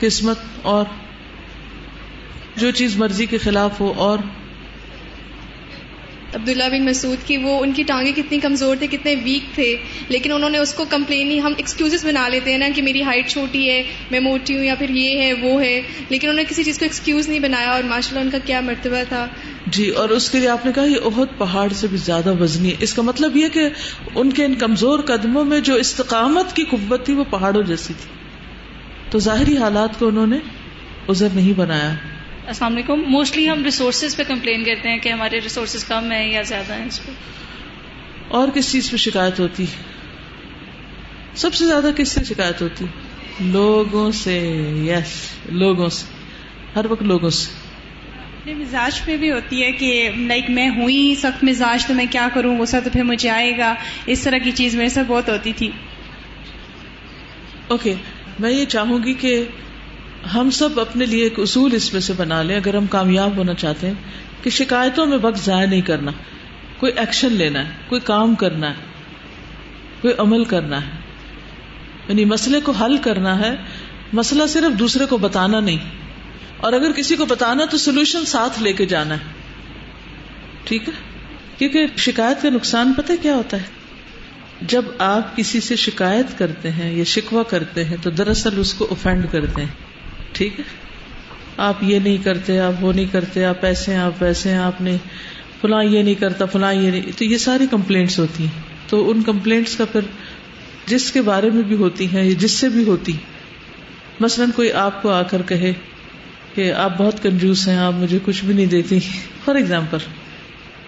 قسمت 0.00 0.44
اور 0.74 0.84
جو 2.60 2.70
چیز 2.82 2.96
مرضی 3.02 3.26
کے 3.34 3.38
خلاف 3.48 3.80
ہو 3.80 3.92
اور 4.08 4.18
عبداللہ 6.34 6.64
بن 6.72 6.84
مسعود 6.84 7.26
کی 7.26 7.36
وہ 7.44 7.52
ان 7.62 7.72
کی 7.76 7.82
ٹانگیں 7.86 8.12
کتنی 8.16 8.38
کمزور 8.40 8.76
تھے 8.78 8.86
کتنے 8.90 9.14
ویک 9.24 9.54
تھے 9.54 9.64
لیکن 10.08 10.32
انہوں 10.32 10.50
نے 10.50 10.58
اس 10.64 10.72
کو 10.80 10.84
کمپلین 10.90 11.26
نہیں 11.26 11.40
ہم 11.46 11.52
ایکسکیوز 11.56 12.04
بنا 12.06 12.26
لیتے 12.34 12.50
ہیں 12.52 12.58
نا 12.58 12.66
کہ 12.74 12.82
میری 12.88 13.02
ہائٹ 13.04 13.28
چھوٹی 13.30 13.68
ہے 13.70 13.82
میں 14.10 14.20
موٹی 14.26 14.56
ہوں 14.56 14.64
یا 14.64 14.74
پھر 14.78 14.90
یہ 14.98 15.22
ہے 15.22 15.32
وہ 15.40 15.60
ہے 15.62 15.72
لیکن 16.08 16.28
انہوں 16.28 16.40
نے 16.40 16.44
کسی 16.50 16.64
چیز 16.64 16.78
کو 16.78 16.84
ایکسکیوز 16.84 17.28
نہیں 17.28 17.40
بنایا 17.48 17.70
اور 17.70 17.82
ماشاء 17.88 18.12
اللہ 18.12 18.24
ان 18.24 18.30
کا 18.30 18.38
کیا 18.44 18.60
مرتبہ 18.68 19.02
تھا 19.08 19.26
جی 19.76 19.88
اور 20.02 20.08
اس 20.18 20.30
کے 20.30 20.38
لیے 20.40 20.48
آپ 20.54 20.66
نے 20.66 20.72
کہا 20.74 20.84
یہ 20.84 21.08
بہت 21.08 21.36
پہاڑ 21.38 21.68
سے 21.80 21.86
بھی 21.90 21.98
زیادہ 22.04 22.34
وزنی 22.42 22.70
ہے 22.70 22.76
اس 22.88 22.94
کا 22.94 23.02
مطلب 23.10 23.36
یہ 23.36 23.48
کہ 23.58 23.68
ان 24.14 24.30
کے 24.38 24.44
ان 24.44 24.54
کمزور 24.64 24.98
قدموں 25.12 25.44
میں 25.52 25.60
جو 25.70 25.74
استقامت 25.86 26.56
کی 26.56 26.64
قوت 26.70 27.04
تھی 27.06 27.14
وہ 27.14 27.24
پہاڑوں 27.30 27.62
جیسی 27.72 27.94
تھی 28.02 28.12
تو 29.10 29.18
ظاہری 29.28 29.56
حالات 29.58 29.98
کو 29.98 30.08
انہوں 30.08 30.26
نے 30.34 30.38
ازر 31.08 31.28
نہیں 31.34 31.52
بنایا 31.58 31.92
السلام 32.52 32.72
علیکم 32.74 33.02
موسٹلی 33.10 33.42
ہم 33.48 33.62
ریسورسز 33.64 34.16
پہ 34.16 34.22
کمپلین 34.28 34.62
کرتے 34.64 34.88
ہیں 34.90 34.98
کہ 35.02 35.08
ہمارے 35.12 35.38
ریسورسز 35.40 35.82
کم 35.88 36.10
ہیں 36.12 36.24
یا 36.30 36.40
زیادہ 36.46 36.74
ہیں 36.78 36.84
اس 36.86 36.98
پہ 37.04 37.12
اور 38.38 38.48
کس 38.54 38.70
چیز 38.70 38.90
پہ 38.90 38.96
شکایت 39.02 39.38
ہوتی 39.40 39.66
سب 41.42 41.54
سے 41.58 41.66
زیادہ 41.66 41.90
کس 41.96 42.12
سے 42.16 42.24
شکایت 42.32 42.62
ہوتی 42.62 42.86
لوگوں 43.58 44.10
سے 44.22 44.34
یس 44.88 45.12
لوگوں 45.62 45.88
سے 45.98 46.10
ہر 46.76 46.90
وقت 46.92 47.02
لوگوں 47.12 47.30
سے 47.40 48.52
مزاج 48.64 49.02
پہ 49.04 49.16
بھی 49.22 49.30
ہوتی 49.32 49.62
ہے 49.62 49.70
کہ 49.82 49.92
لائک 50.32 50.50
میں 50.60 50.68
ہوں 50.80 50.90
سخت 51.22 51.44
مزاج 51.50 51.86
تو 51.86 51.94
میں 52.02 52.06
کیا 52.18 52.28
کروں 52.34 52.56
وہ 52.58 52.64
تو 52.72 52.90
پھر 52.92 53.02
مجھے 53.14 53.30
آئے 53.38 53.56
گا 53.58 53.74
اس 54.14 54.22
طرح 54.28 54.44
کی 54.44 54.52
چیز 54.62 54.74
میرے 54.82 54.88
سے 54.98 55.02
بہت 55.14 55.28
ہوتی 55.36 55.52
تھی 55.62 55.70
اوکے 57.76 57.94
میں 58.44 58.50
یہ 58.52 58.64
چاہوں 58.76 59.02
گی 59.06 59.14
کہ 59.24 59.34
ہم 60.34 60.50
سب 60.54 60.80
اپنے 60.80 61.06
لیے 61.06 61.22
ایک 61.24 61.38
اصول 61.40 61.74
اس 61.74 61.92
میں 61.92 62.00
سے 62.06 62.12
بنا 62.16 62.42
لیں 62.42 62.56
اگر 62.56 62.74
ہم 62.76 62.86
کامیاب 62.90 63.36
ہونا 63.36 63.54
چاہتے 63.62 63.86
ہیں 63.86 64.42
کہ 64.42 64.50
شکایتوں 64.58 65.06
میں 65.06 65.18
وقت 65.22 65.44
ضائع 65.44 65.66
نہیں 65.66 65.80
کرنا 65.90 66.10
کوئی 66.78 66.92
ایکشن 66.98 67.32
لینا 67.42 67.66
ہے 67.66 67.72
کوئی 67.88 68.00
کام 68.04 68.34
کرنا 68.42 68.70
ہے 68.70 68.88
کوئی 70.00 70.14
عمل 70.24 70.44
کرنا 70.52 70.82
ہے 70.86 70.98
یعنی 72.08 72.24
مسئلے 72.24 72.60
کو 72.64 72.72
حل 72.82 72.96
کرنا 73.04 73.38
ہے 73.40 73.54
مسئلہ 74.20 74.46
صرف 74.52 74.78
دوسرے 74.78 75.06
کو 75.08 75.16
بتانا 75.24 75.60
نہیں 75.60 75.98
اور 76.68 76.72
اگر 76.78 76.92
کسی 76.96 77.16
کو 77.16 77.24
بتانا 77.26 77.64
تو 77.70 77.76
سولوشن 77.78 78.24
ساتھ 78.36 78.60
لے 78.62 78.72
کے 78.80 78.86
جانا 78.86 79.14
ہے 79.20 79.38
ٹھیک 80.68 80.88
ہے 80.88 80.92
کیونکہ 81.58 81.86
شکایت 82.06 82.42
کا 82.42 82.50
نقصان 82.50 82.92
پتہ 82.96 83.12
کیا 83.22 83.34
ہوتا 83.34 83.56
ہے 83.60 84.64
جب 84.72 84.84
آپ 85.08 85.36
کسی 85.36 85.60
سے 85.66 85.76
شکایت 85.84 86.38
کرتے 86.38 86.70
ہیں 86.72 86.92
یا 86.96 87.04
شکوا 87.12 87.42
کرتے 87.50 87.84
ہیں 87.84 87.96
تو 88.02 88.10
دراصل 88.18 88.58
اس 88.60 88.72
کو 88.74 88.86
افینڈ 88.90 89.26
کرتے 89.32 89.60
ہیں 89.62 89.88
ٹھیک 90.38 90.58
ہے 90.60 90.64
آپ 91.68 91.82
یہ 91.82 91.98
نہیں 91.98 92.16
کرتے 92.24 92.58
آپ 92.66 92.84
وہ 92.84 92.92
نہیں 92.92 93.06
کرتے 93.12 93.44
آپ 93.44 93.64
ایسے 93.70 93.92
ہیں 93.92 94.00
آپ 94.00 94.22
ویسے 94.22 94.50
ہیں 94.50 94.58
آپ 94.58 94.80
نے 94.88 94.96
فلاں 95.60 95.82
یہ 95.84 96.02
نہیں 96.02 96.14
کرتا 96.20 96.44
فلاں 96.52 96.72
یہ 96.74 96.90
نہیں 96.90 97.18
تو 97.18 97.24
یہ 97.24 97.38
ساری 97.48 97.66
کمپلینٹس 97.70 98.18
ہوتی 98.18 98.46
ہیں 98.46 98.62
تو 98.90 99.00
ان 99.10 99.22
کمپلینٹس 99.26 99.76
کا 99.76 99.84
پھر 99.92 100.06
جس 100.86 101.10
کے 101.12 101.22
بارے 101.30 101.50
میں 101.56 101.62
بھی 101.72 101.76
ہوتی 101.84 102.06
ہیں 102.12 102.28
جس 102.44 102.50
سے 102.62 102.68
بھی 102.76 102.84
ہوتی 102.84 103.12
مثلاً 104.26 104.50
کوئی 104.56 104.72
آپ 104.84 105.02
کو 105.02 105.10
آ 105.18 105.22
کر 105.32 105.42
کہے 105.52 105.72
کہ 106.54 106.72
آپ 106.84 106.96
بہت 106.98 107.22
کنجوس 107.22 107.66
ہیں 107.68 107.76
آپ 107.88 107.92
مجھے 107.98 108.18
کچھ 108.24 108.44
بھی 108.44 108.54
نہیں 108.54 108.66
دیتی 108.76 108.98
فار 109.44 109.54
ایگزامپل 109.60 110.08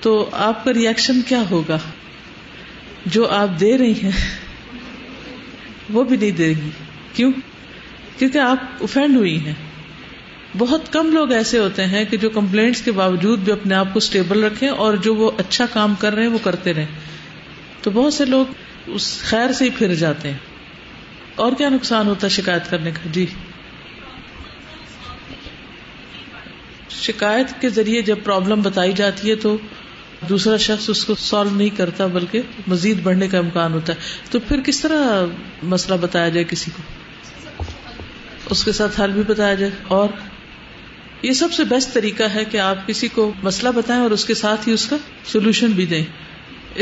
تو 0.06 0.14
آپ 0.46 0.64
کا 0.64 0.72
ریئیکشن 0.78 1.20
کیا 1.28 1.42
ہوگا 1.50 1.78
جو 3.16 3.28
آپ 3.42 3.60
دے 3.60 3.76
رہی 3.78 3.92
ہیں 4.08 5.94
وہ 5.94 6.04
بھی 6.10 6.16
نہیں 6.16 6.36
دے 6.42 6.48
گی 6.62 6.70
کیوں 7.14 7.30
کیونکہ 8.22 8.38
آپ 8.38 8.82
افینڈ 8.86 9.16
ہوئی 9.16 9.38
ہیں 9.44 9.52
بہت 10.58 10.82
کم 10.92 11.08
لوگ 11.12 11.32
ایسے 11.38 11.58
ہوتے 11.58 11.86
ہیں 11.94 12.04
کہ 12.10 12.16
جو 12.24 12.28
کمپلینٹس 12.34 12.82
کے 12.86 12.92
باوجود 12.98 13.38
بھی 13.44 13.52
اپنے 13.52 13.74
آپ 13.74 13.86
کو 13.92 13.98
اسٹیبل 14.04 14.44
رکھے 14.44 14.68
اور 14.84 14.96
جو 15.06 15.14
وہ 15.14 15.30
اچھا 15.44 15.64
کام 15.72 15.94
کر 16.00 16.14
رہے 16.14 16.22
ہیں 16.26 16.30
وہ 16.32 16.38
کرتے 16.42 16.74
رہے 16.74 16.84
تو 17.82 17.90
بہت 17.98 18.14
سے 18.14 18.24
لوگ 18.24 18.52
اس 18.98 19.08
خیر 19.30 19.52
سے 19.60 19.64
ہی 19.64 19.70
پھر 19.78 19.94
جاتے 20.04 20.30
ہیں 20.30 20.94
اور 21.44 21.52
کیا 21.58 21.68
نقصان 21.76 22.06
ہوتا 22.08 22.26
ہے 22.26 22.32
شکایت 22.36 22.70
کرنے 22.70 22.90
کا 23.00 23.08
جی 23.18 23.26
شکایت 27.00 27.60
کے 27.60 27.68
ذریعے 27.82 28.02
جب 28.12 28.22
پرابلم 28.24 28.62
بتائی 28.70 28.92
جاتی 29.04 29.30
ہے 29.30 29.34
تو 29.48 29.56
دوسرا 30.28 30.56
شخص 30.68 30.88
اس 30.90 31.04
کو 31.04 31.14
سالو 31.26 31.56
نہیں 31.56 31.76
کرتا 31.82 32.06
بلکہ 32.18 32.56
مزید 32.74 33.02
بڑھنے 33.10 33.28
کا 33.34 33.38
امکان 33.44 33.72
ہوتا 33.80 33.92
ہے 33.94 34.28
تو 34.30 34.40
پھر 34.48 34.60
کس 34.70 34.80
طرح 34.80 35.12
مسئلہ 35.76 35.96
بتایا 36.06 36.28
جائے 36.36 36.44
کسی 36.54 36.70
کو 36.76 36.92
اس 38.52 38.62
کے 38.68 38.72
ساتھ 38.76 39.00
حل 39.00 39.12
بھی 39.16 39.22
بتایا 39.28 39.54
جائے 39.60 39.70
اور 39.98 40.08
یہ 41.26 41.32
سب 41.38 41.52
سے 41.58 41.64
بیسٹ 41.68 41.92
طریقہ 41.96 42.22
ہے 42.34 42.44
کہ 42.54 42.58
آپ 42.64 42.86
کسی 42.86 43.08
کو 43.16 43.24
مسئلہ 43.48 43.68
بتائیں 43.74 44.00
اور 44.04 44.10
اس 44.16 44.24
کے 44.30 44.34
ساتھ 44.40 44.66
ہی 44.68 44.72
اس 44.78 44.86
کا 44.92 44.96
سولوشن 45.32 45.76
بھی 45.78 45.86
دیں 45.92 46.02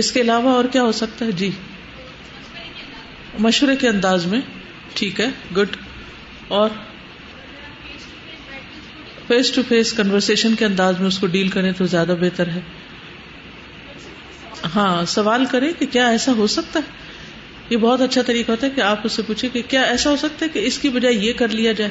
اس 0.03 0.11
کے 0.17 0.21
علاوہ 0.27 0.55
اور 0.61 0.65
کیا 0.77 0.83
ہو 0.89 0.93
سکتا 1.01 1.25
ہے 1.29 1.33
جی 1.43 1.51
مشورے 3.47 3.75
کے 3.83 3.89
انداز 3.89 4.27
میں 4.33 4.41
ٹھیک 5.01 5.21
ہے 5.25 5.29
گڈ 5.57 5.77
اور 6.61 6.71
فیس 9.29 9.51
ٹو 9.57 9.63
فیس 9.69 9.93
کنورسن 10.01 10.55
کے 10.61 10.65
انداز 10.69 10.99
میں 11.01 11.09
اس 11.13 11.19
کو 11.25 11.27
ڈیل 11.37 11.49
کریں 11.59 11.73
تو 11.81 11.85
زیادہ 11.97 12.15
بہتر 12.21 12.49
ہے 12.57 12.61
ہاں 14.75 14.91
سوال 15.19 15.45
کریں 15.53 15.71
کہ 15.79 15.87
کیا 15.97 16.09
ایسا 16.17 16.33
ہو 16.41 16.47
سکتا 16.57 16.81
ہے 16.89 16.99
یہ 17.71 17.77
بہت 17.77 18.01
اچھا 18.03 18.23
طریقہ 18.27 18.51
ہوتا 18.51 18.67
ہے 18.67 18.71
کہ 18.77 18.81
آپ 18.81 19.01
اس 19.05 19.13
سے 19.17 19.23
پوچھیں 19.27 19.49
کہ 19.53 19.61
کیا 19.69 19.81
ایسا 19.95 20.11
ہو 20.11 20.17
سکتا 20.23 20.45
ہے 20.45 20.49
کہ 20.55 20.59
اس 20.67 20.79
کی 20.85 20.89
بجائے 20.95 21.13
یہ 21.15 21.33
کر 21.41 21.49
لیا 21.59 21.73
جائے 21.81 21.91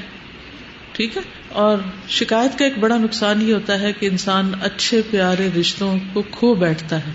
ٹھیک 0.94 1.16
ہے 1.18 1.22
اور 1.66 1.78
شکایت 2.20 2.58
کا 2.60 2.66
ایک 2.66 2.78
بڑا 2.80 2.98
نقصان 3.04 3.42
یہ 3.48 3.54
ہوتا 3.54 3.80
ہے 3.82 3.92
کہ 4.00 4.06
انسان 4.12 4.52
اچھے 4.70 5.02
پیارے 5.12 5.48
رشتوں 5.60 5.96
کو 6.14 6.22
کھو 6.32 6.54
بیٹھتا 6.64 6.98
ہے 7.06 7.12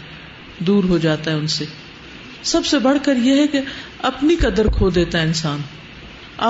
دور 0.68 0.85
ہو 0.92 0.98
جاتا 1.07 1.31
ہے 1.31 1.37
ان 1.37 1.46
سے 1.57 1.64
سب 2.53 2.66
سے 2.66 2.79
بڑھ 2.87 2.98
کر 3.05 3.16
یہ 3.27 3.40
ہے 3.40 3.46
کہ 3.57 3.61
اپنی 4.12 4.37
قدر 4.46 4.66
کھو 4.79 4.90
دیتا 5.00 5.18
ہے 5.20 5.27
انسان 5.27 5.61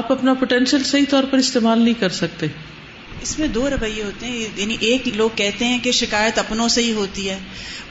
آپ 0.00 0.12
اپنا 0.12 0.35
پوٹینشیل 0.40 0.85
صحیح 0.92 1.05
طور 1.11 1.24
پر 1.31 1.38
استعمال 1.46 1.79
نہیں 1.83 2.00
کر 2.00 2.09
سکتے 2.22 2.46
اس 3.25 3.39
میں 3.39 3.47
دو 3.57 3.69
رویے 3.71 4.03
ہوتے 4.03 4.27
ہیں 4.31 4.47
یعنی 4.57 4.75
ایک 4.89 5.07
لوگ 5.19 5.29
کہتے 5.41 5.65
ہیں 5.69 5.79
کہ 5.85 5.93
شکایت 5.99 6.39
اپنوں 6.39 6.67
سے 6.73 6.83
ہی 6.87 6.93
ہوتی 6.97 7.29
ہے 7.29 7.37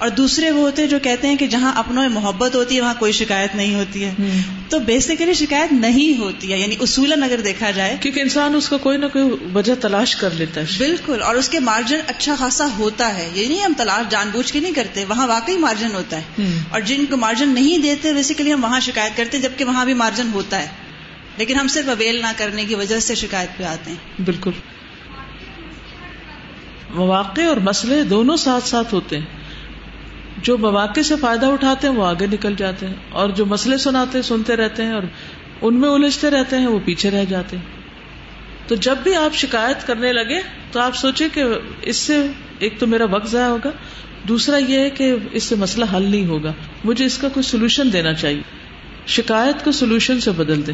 اور 0.03 0.09
دوسرے 0.17 0.49
وہ 0.57 0.61
ہوتے 0.61 0.81
ہیں 0.81 0.89
جو 0.89 0.97
کہتے 1.07 1.27
ہیں 1.27 1.35
کہ 1.41 1.45
جہاں 1.53 1.71
اپنوں 1.81 2.01
میں 2.01 2.09
محبت 2.17 2.55
ہوتی 2.55 2.75
ہے 2.75 2.81
وہاں 2.81 2.93
کوئی 2.99 3.11
شکایت 3.19 3.55
نہیں 3.59 3.73
ہوتی 3.75 4.03
ہے 4.05 4.29
تو 4.69 4.79
بیسیکلی 4.89 5.33
شکایت 5.41 5.71
نہیں 5.85 6.19
ہوتی 6.19 6.51
ہے 6.53 6.57
یعنی 6.59 6.75
اصول 6.87 7.13
اگر 7.29 7.41
دیکھا 7.47 7.71
جائے 7.77 7.95
کیونکہ 8.01 8.19
انسان 8.25 8.55
اس 8.59 8.67
کا 8.73 8.77
کوئی 8.85 8.97
نہ 9.05 9.09
کوئی 9.13 9.29
وجہ 9.55 9.75
تلاش 9.87 10.15
کر 10.23 10.35
لیتا 10.41 10.61
ہے 10.61 10.77
بالکل 10.85 11.21
اور 11.29 11.41
اس 11.41 11.49
کے 11.55 11.59
مارجن 11.71 12.03
اچھا 12.15 12.35
خاصا 12.43 12.67
ہوتا 12.77 13.09
ہے 13.17 13.27
یعنی 13.39 13.61
ہم 13.65 13.73
تلاش 13.83 14.11
جان 14.15 14.33
بوجھ 14.35 14.51
کے 14.53 14.59
نہیں 14.59 14.75
کرتے 14.81 15.05
وہاں 15.13 15.27
واقعی 15.33 15.57
مارجن 15.67 15.95
ہوتا 16.01 16.21
ہے 16.25 16.49
اور 16.73 16.87
جن 16.91 17.03
کو 17.15 17.17
مارجن 17.25 17.53
نہیں 17.61 17.83
دیتے 17.89 18.13
بیسیکلی 18.19 18.53
ہم 18.53 18.63
وہاں 18.69 18.79
شکایت 18.91 19.17
کرتے 19.21 19.39
جبکہ 19.49 19.73
وہاں 19.73 19.85
بھی 19.91 19.97
مارجن 20.05 20.29
ہوتا 20.39 20.61
ہے 20.61 20.67
لیکن 21.37 21.59
ہم 21.59 21.67
صرف 21.77 21.89
اویل 21.97 22.21
نہ 22.21 22.31
کرنے 22.37 22.65
کی 22.71 22.75
وجہ 22.83 22.99
سے 23.09 23.15
شکایت 23.25 23.57
پہ 23.57 23.63
آتے 23.75 23.91
ہیں 23.91 24.25
بالکل 24.31 24.61
مواقع 26.95 27.41
اور 27.49 27.57
مسئلے 27.69 28.03
دونوں 28.09 28.35
ساتھ 28.47 28.67
ساتھ 28.67 28.93
ہوتے 28.93 29.17
ہیں 29.19 30.41
جو 30.47 30.57
مواقع 30.65 31.01
سے 31.09 31.15
فائدہ 31.21 31.45
اٹھاتے 31.55 31.87
ہیں 31.87 31.93
وہ 31.95 32.05
آگے 32.05 32.25
نکل 32.31 32.53
جاتے 32.57 32.87
ہیں 32.87 32.93
اور 33.21 33.29
جو 33.39 33.45
مسئلے 33.53 33.77
سناتے 33.85 34.21
سنتے 34.31 34.55
رہتے 34.61 34.83
ہیں 34.85 34.93
اور 34.97 35.03
ان 35.67 35.79
میں 35.81 35.89
الجھتے 35.89 36.29
رہتے 36.35 36.57
ہیں 36.63 36.67
وہ 36.67 36.79
پیچھے 36.85 37.11
رہ 37.11 37.25
جاتے 37.29 37.57
ہیں 37.57 37.81
تو 38.67 38.75
جب 38.87 38.97
بھی 39.03 39.15
آپ 39.21 39.35
شکایت 39.35 39.85
کرنے 39.87 40.11
لگے 40.13 40.39
تو 40.71 40.79
آپ 40.79 40.95
سوچے 40.95 41.27
کہ 41.33 41.43
اس 41.93 41.97
سے 42.09 42.19
ایک 42.65 42.79
تو 42.79 42.87
میرا 42.93 43.05
وقت 43.11 43.29
ضائع 43.31 43.47
ہوگا 43.49 43.71
دوسرا 44.27 44.57
یہ 44.57 44.79
ہے 44.79 44.89
کہ 44.99 45.11
اس 45.39 45.43
سے 45.51 45.55
مسئلہ 45.63 45.85
حل 45.95 46.03
نہیں 46.09 46.25
ہوگا 46.27 46.51
مجھے 46.89 47.05
اس 47.05 47.17
کا 47.23 47.29
کوئی 47.37 47.43
سولوشن 47.49 47.91
دینا 47.93 48.13
چاہیے 48.21 48.41
شکایت 49.15 49.63
کو 49.63 49.71
سولوشن 49.81 50.19
سے 50.25 50.31
بدل 50.37 50.65
دیں 50.67 50.73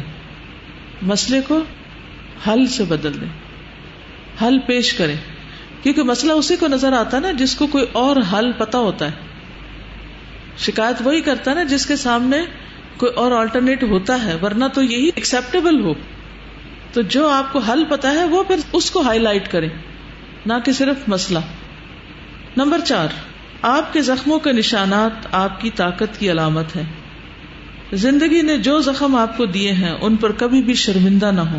مسئلے 1.12 1.40
کو 1.48 1.58
حل 2.46 2.66
سے 2.78 2.84
بدل 2.94 3.20
دیں 3.20 3.32
حل 4.42 4.58
پیش 4.66 4.92
کریں 5.00 5.16
کیونکہ 5.82 6.02
مسئلہ 6.12 6.32
اسی 6.40 6.56
کو 6.60 6.68
نظر 6.68 6.92
آتا 6.92 7.18
نا 7.26 7.30
جس 7.38 7.54
کو 7.56 7.66
کوئی 7.74 7.84
اور 8.00 8.16
حل 8.32 8.50
پتا 8.58 8.78
ہوتا 8.86 9.06
ہے 9.10 9.28
شکایت 10.66 11.00
وہی 11.04 11.20
کرتا 11.28 11.54
نا 11.54 11.62
جس 11.70 11.86
کے 11.86 11.96
سامنے 12.02 12.40
کوئی 13.02 13.12
اور 13.22 13.32
آلٹرنیٹ 13.32 13.82
ہوتا 13.90 14.22
ہے 14.24 14.34
ورنہ 14.42 14.64
تو 14.74 14.82
یہی 14.82 15.08
ایکسپٹیبل 15.14 15.80
ہو 15.84 15.92
تو 16.92 17.00
جو 17.14 17.26
آپ 17.28 17.52
کو 17.52 17.58
حل 17.70 17.84
پتا 17.88 18.10
ہے 18.12 18.24
وہ 18.34 18.42
پھر 18.50 18.64
اس 18.78 18.90
کو 18.90 19.00
ہائی 19.08 19.18
لائٹ 19.20 19.50
کرے 19.52 19.68
نہ 20.52 20.52
کہ 20.64 20.72
صرف 20.82 21.08
مسئلہ 21.14 21.38
نمبر 22.56 22.80
چار 22.92 23.16
آپ 23.70 23.92
کے 23.92 24.02
زخموں 24.08 24.38
کے 24.46 24.52
نشانات 24.60 25.26
آپ 25.40 25.60
کی 25.60 25.70
طاقت 25.80 26.18
کی 26.18 26.30
علامت 26.30 26.76
ہے 26.76 26.84
زندگی 28.04 28.40
نے 28.48 28.56
جو 28.68 28.78
زخم 28.90 29.16
آپ 29.22 29.36
کو 29.36 29.44
دیے 29.56 29.72
ہیں 29.80 29.94
ان 30.08 30.16
پر 30.24 30.32
کبھی 30.44 30.62
بھی 30.68 30.74
شرمندہ 30.84 31.30
نہ 31.38 31.48
ہو 31.52 31.58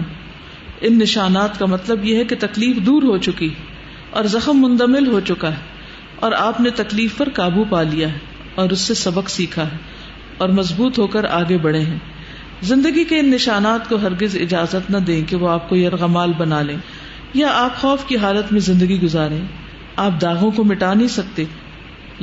ان 0.90 0.98
نشانات 1.00 1.60
کا 1.60 1.66
مطلب 1.74 2.06
یہ 2.12 2.18
ہے 2.18 2.24
کہ 2.32 2.36
تکلیف 2.46 2.78
دور 2.86 3.04
ہو 3.12 3.18
چکی 3.28 3.50
اور 4.20 4.24
زخم 4.32 4.58
مندمل 4.62 5.08
ہو 5.12 5.20
چکا 5.28 5.50
ہے 5.58 6.20
اور 6.26 6.32
آپ 6.38 6.60
نے 6.62 6.70
تکلیف 6.80 7.18
پر 7.18 7.30
قابو 7.36 7.64
پا 7.70 7.82
لیا 7.92 8.12
ہے 8.14 8.18
اور 8.62 8.70
اس 8.76 8.80
سے 8.90 8.94
سبق 9.02 9.30
سیکھا 9.30 9.64
ہے 9.72 9.78
اور 10.44 10.50
مضبوط 10.58 11.00
ہو 11.00 11.06
کر 11.14 11.26
آگے 11.38 11.58
بڑھے 11.66 11.80
ہیں 11.82 11.98
زندگی 12.72 13.04
کے 13.12 13.20
ان 13.20 13.30
نشانات 13.32 13.88
کو 13.90 13.96
ہرگز 14.02 14.36
اجازت 14.42 14.90
نہ 14.92 14.98
دیں 15.10 15.22
کہ 15.30 15.36
وہ 15.44 15.50
آپ 15.50 15.70
کو 15.70 15.76
یرغمال 15.76 16.34
بنا 16.38 16.62
لیں 16.72 16.76
یا 17.42 17.52
آپ 17.64 17.78
خوف 17.82 18.06
کی 18.08 18.18
حالت 18.26 18.52
میں 18.54 18.60
زندگی 18.70 19.02
گزارے 19.02 19.40
آپ 20.06 20.22
داغوں 20.22 20.52
کو 20.56 20.64
مٹا 20.74 20.94
نہیں 20.94 21.08
سکتے 21.18 21.44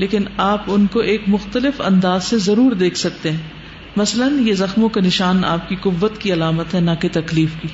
لیکن 0.02 0.24
آپ 0.50 0.70
ان 0.74 0.86
کو 0.92 1.00
ایک 1.12 1.22
مختلف 1.36 1.80
انداز 1.90 2.24
سے 2.24 2.38
ضرور 2.50 2.72
دیکھ 2.84 2.98
سکتے 2.98 3.30
ہیں 3.32 3.56
مثلاً 3.96 4.38
یہ 4.48 4.54
زخموں 4.62 4.88
کا 4.96 5.00
نشان 5.04 5.44
آپ 5.56 5.68
کی 5.68 5.76
قوت 5.88 6.18
کی 6.22 6.32
علامت 6.32 6.74
ہے 6.74 6.80
نہ 6.90 6.90
کہ 7.00 7.08
تکلیف 7.12 7.54
کی 7.62 7.68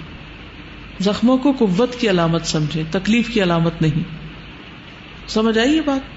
زخموں 1.02 1.36
کو 1.42 1.52
قوت 1.58 1.98
کی 2.00 2.10
علامت 2.10 2.46
سمجھے 2.46 2.82
تکلیف 2.92 3.28
کی 3.34 3.42
علامت 3.42 3.80
نہیں 3.82 4.02
سمجھ 5.32 5.58
آئی 5.58 5.74
یہ 5.76 5.80
بات 5.84 6.12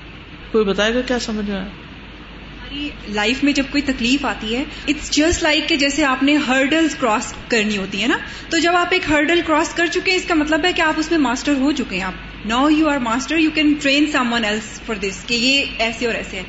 کوئی 0.51 0.65
بتائے 0.65 0.93
گا 0.95 1.01
کیا 1.07 1.19
سمجھ 1.25 1.49
آیا 1.49 1.61
ہماری 1.61 2.89
لائف 3.13 3.43
میں 3.43 3.51
جب 3.57 3.63
کوئی 3.71 3.81
تکلیف 3.85 4.23
آتی 4.25 4.55
ہے 4.55 4.63
اٹس 4.87 5.11
جسٹ 5.11 5.43
لائک 5.43 5.67
کہ 5.69 5.75
جیسے 5.83 6.03
آپ 6.05 6.23
نے 6.23 6.35
ہرڈل 6.47 6.87
کراس 6.99 7.33
کرنی 7.49 7.77
ہوتی 7.77 8.01
ہے 8.03 8.07
نا 8.07 8.17
تو 8.49 8.57
جب 8.65 8.75
آپ 8.75 8.93
ایک 8.93 9.09
ہرڈل 9.09 9.41
کراس 9.47 9.73
کر 9.75 9.85
چکے 9.93 10.11
ہیں 10.11 10.17
اس 10.19 10.25
کا 10.27 10.35
مطلب 10.35 10.65
ہے 10.65 10.73
کہ 10.75 10.81
آپ 10.81 10.93
اس 10.99 11.11
میں 11.11 11.19
ماسٹر 11.19 11.53
ہو 11.61 11.71
چکے 11.77 11.95
ہیں 11.95 12.03
آپ 12.03 12.45
now 12.49 12.69
you 12.69 12.89
are 12.89 12.97
master 13.09 13.37
you 13.37 13.51
can 13.55 13.73
train 13.81 14.11
someone 14.33 14.45
else 14.45 14.69
for 14.87 14.95
this 15.07 15.23
کہ 15.27 15.33
یہ 15.33 15.81
ایسے 15.87 16.05
اور 16.07 16.15
ایسے 16.15 16.37
ہیں 16.37 16.43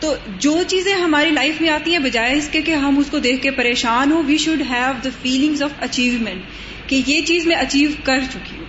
تو 0.00 0.14
جو 0.40 0.56
چیزیں 0.68 0.94
ہماری 0.94 1.30
لائف 1.30 1.60
میں 1.60 1.68
آتی 1.70 1.92
ہیں 1.92 1.98
بجائے 2.02 2.36
اس 2.36 2.48
کے 2.52 2.62
کہ 2.68 2.74
ہم 2.84 2.98
اس 2.98 3.10
کو 3.10 3.18
دیکھ 3.26 3.42
کے 3.42 3.50
پریشان 3.56 4.12
ہو 4.12 4.22
we 4.26 4.36
should 4.44 4.62
have 4.70 4.92
the 5.04 5.08
feelings 5.22 5.62
of 5.62 5.70
achievement 5.88 6.44
کہ 6.90 7.00
یہ 7.06 7.20
چیز 7.26 7.46
میں 7.46 7.56
اچیو 7.56 7.90
کر 8.04 8.20
چکی 8.32 8.56
ہوں 8.58 8.64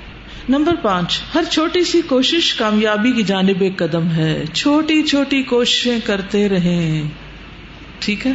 نمبر 0.54 0.76
پانچ 0.82 1.20
ہر 1.34 1.44
چھوٹی 1.52 1.84
سی 1.92 2.02
کوشش 2.10 2.54
کامیابی 2.56 3.12
کی 3.12 3.24
جانب 3.30 3.62
ایک 3.68 3.78
قدم 3.78 4.10
ہے 4.18 4.32
چھوٹی 4.62 5.02
چھوٹی 5.12 5.42
کوششیں 5.52 5.98
کرتے 6.06 6.48
رہیں 6.50 7.08
ٹھیک 8.06 8.26
ہے 8.28 8.32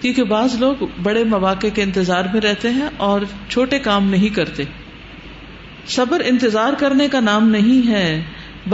کیونکہ 0.00 0.24
بعض 0.34 0.54
لوگ 0.60 0.84
بڑے 1.08 1.22
مواقع 1.32 1.66
کے 1.74 1.82
انتظار 1.82 2.24
میں 2.32 2.40
رہتے 2.48 2.70
ہیں 2.78 2.88
اور 3.08 3.20
چھوٹے 3.48 3.78
کام 3.88 4.10
نہیں 4.16 4.34
کرتے 4.40 4.64
صبر 5.96 6.22
انتظار 6.32 6.72
کرنے 6.78 7.08
کا 7.08 7.20
نام 7.32 7.48
نہیں 7.56 7.88
ہے 7.90 8.06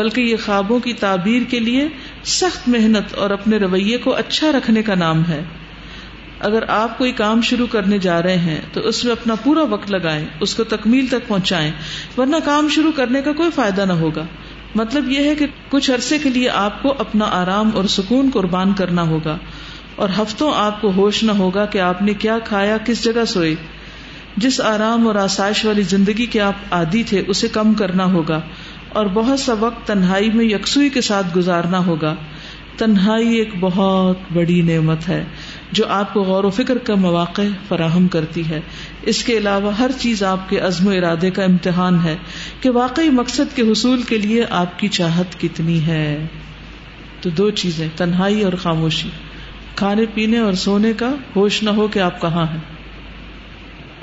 بلکہ 0.01 0.21
یہ 0.31 0.37
خوابوں 0.45 0.79
کی 0.89 0.93
تعبیر 1.07 1.43
کے 1.51 1.59
لیے 1.69 1.87
سخت 2.37 2.69
محنت 2.75 3.15
اور 3.25 3.31
اپنے 3.41 3.57
رویے 3.67 3.99
کو 4.09 4.15
اچھا 4.25 4.53
رکھنے 4.59 4.83
کا 4.91 4.95
نام 5.07 5.23
ہے 5.29 5.43
اگر 6.49 6.65
آپ 6.75 6.97
کوئی 6.99 7.13
کام 7.19 7.41
شروع 7.49 7.67
کرنے 7.73 7.99
جا 8.05 8.21
رہے 8.23 8.37
ہیں 8.45 8.61
تو 8.73 8.81
اس 8.91 9.05
میں 9.05 9.13
اپنا 9.13 9.35
پورا 9.43 9.63
وقت 9.73 9.91
لگائیں 9.91 10.25
اس 10.47 10.55
کو 10.61 10.65
تکمیل 10.73 11.07
تک 11.11 11.27
پہنچائیں 11.29 11.71
ورنہ 12.17 12.37
کام 12.45 12.69
شروع 12.77 12.91
کرنے 12.97 13.21
کا 13.27 13.33
کوئی 13.41 13.51
فائدہ 13.59 13.85
نہ 13.91 13.97
ہوگا 14.01 14.25
مطلب 14.81 15.09
یہ 15.13 15.29
ہے 15.29 15.35
کہ 15.41 15.47
کچھ 15.71 15.91
عرصے 15.99 16.19
کے 16.23 16.31
لیے 16.39 16.49
آپ 16.63 16.83
کو 16.83 16.95
اپنا 17.07 17.29
آرام 17.43 17.71
اور 17.81 17.85
سکون 17.95 18.31
قربان 18.39 18.73
کرنا 18.83 19.03
ہوگا 19.11 19.37
اور 20.03 20.09
ہفتوں 20.19 20.51
آپ 20.65 20.81
کو 20.81 20.91
ہوش 20.97 21.23
نہ 21.31 21.33
ہوگا 21.43 21.65
کہ 21.75 21.81
آپ 21.91 22.03
نے 22.09 22.15
کیا 22.27 22.39
کھایا 22.49 22.77
کس 22.87 23.05
جگہ 23.05 23.25
سوئے 23.35 23.55
جس 24.47 24.61
آرام 24.75 25.07
اور 25.07 25.15
آسائش 25.29 25.65
والی 25.65 25.83
زندگی 25.95 26.27
کے 26.35 26.41
آپ 26.51 26.75
عادی 26.81 27.03
تھے 27.13 27.23
اسے 27.35 27.49
کم 27.61 27.75
کرنا 27.85 28.05
ہوگا 28.13 28.41
اور 29.01 29.07
بہت 29.21 29.41
سا 29.41 29.55
وقت 29.61 29.87
تنہائی 29.89 30.31
میں 30.39 30.45
یکسوئی 30.45 30.89
کے 30.97 31.01
ساتھ 31.11 31.37
گزارنا 31.37 31.85
ہوگا 31.87 32.15
تنہائی 32.79 33.35
ایک 33.39 33.51
بہت 33.61 34.33
بڑی 34.35 34.61
نعمت 34.71 35.09
ہے 35.09 35.23
جو 35.79 35.85
آپ 35.99 36.13
کو 36.15 36.23
غور 36.29 36.45
و 36.45 36.49
فکر 36.55 36.79
کا 36.87 36.95
مواقع 37.03 37.43
فراہم 37.69 38.07
کرتی 38.15 38.43
ہے 38.49 38.61
اس 39.13 39.23
کے 39.25 39.37
علاوہ 39.39 39.73
ہر 39.79 39.91
چیز 40.01 40.23
آپ 40.31 40.49
کے 40.51 40.59
عزم 40.69 40.87
و 40.87 40.91
ارادے 40.97 41.31
کا 41.39 41.45
امتحان 41.51 41.99
ہے 42.05 42.17
کہ 42.61 42.71
واقعی 42.79 43.09
مقصد 43.21 43.55
کے 43.57 43.63
حصول 43.71 44.03
کے 44.11 44.19
لیے 44.25 44.45
آپ 44.59 44.79
کی 44.79 44.89
چاہت 44.99 45.41
کتنی 45.41 45.79
ہے 45.87 46.05
تو 47.21 47.31
دو 47.39 47.51
چیزیں 47.63 47.87
تنہائی 47.97 48.43
اور 48.49 48.53
خاموشی 48.63 49.09
کھانے 49.83 50.07
پینے 50.15 50.39
اور 50.49 50.53
سونے 50.67 50.93
کا 51.05 51.11
ہوش 51.37 51.63
نہ 51.63 51.71
ہو 51.81 51.87
کہ 51.95 51.99
آپ 52.11 52.21
کہاں 52.21 52.45
ہیں 52.53 52.61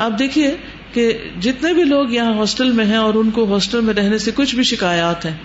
آپ 0.08 0.20
دیکھیے 0.20 0.50
کہ 0.94 1.08
جتنے 1.46 1.74
بھی 1.78 1.84
لوگ 1.94 2.12
یہاں 2.12 2.34
ہاسٹل 2.38 2.72
میں 2.80 2.86
ہیں 2.92 2.98
اور 3.06 3.14
ان 3.24 3.30
کو 3.40 3.44
ہاسٹل 3.54 3.82
میں 3.90 3.94
رہنے 3.94 4.18
سے 4.26 4.32
کچھ 4.36 4.56
بھی 4.60 4.64
شکایات 4.74 5.26
ہیں 5.26 5.36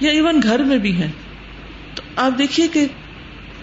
یا 0.00 0.10
ایون 0.16 0.40
گھر 0.46 0.62
میں 0.72 0.78
بھی 0.86 0.92
ہیں 1.02 1.10
تو 1.94 2.02
آپ 2.26 2.38
دیکھیے 2.38 2.66
کہ 2.72 2.86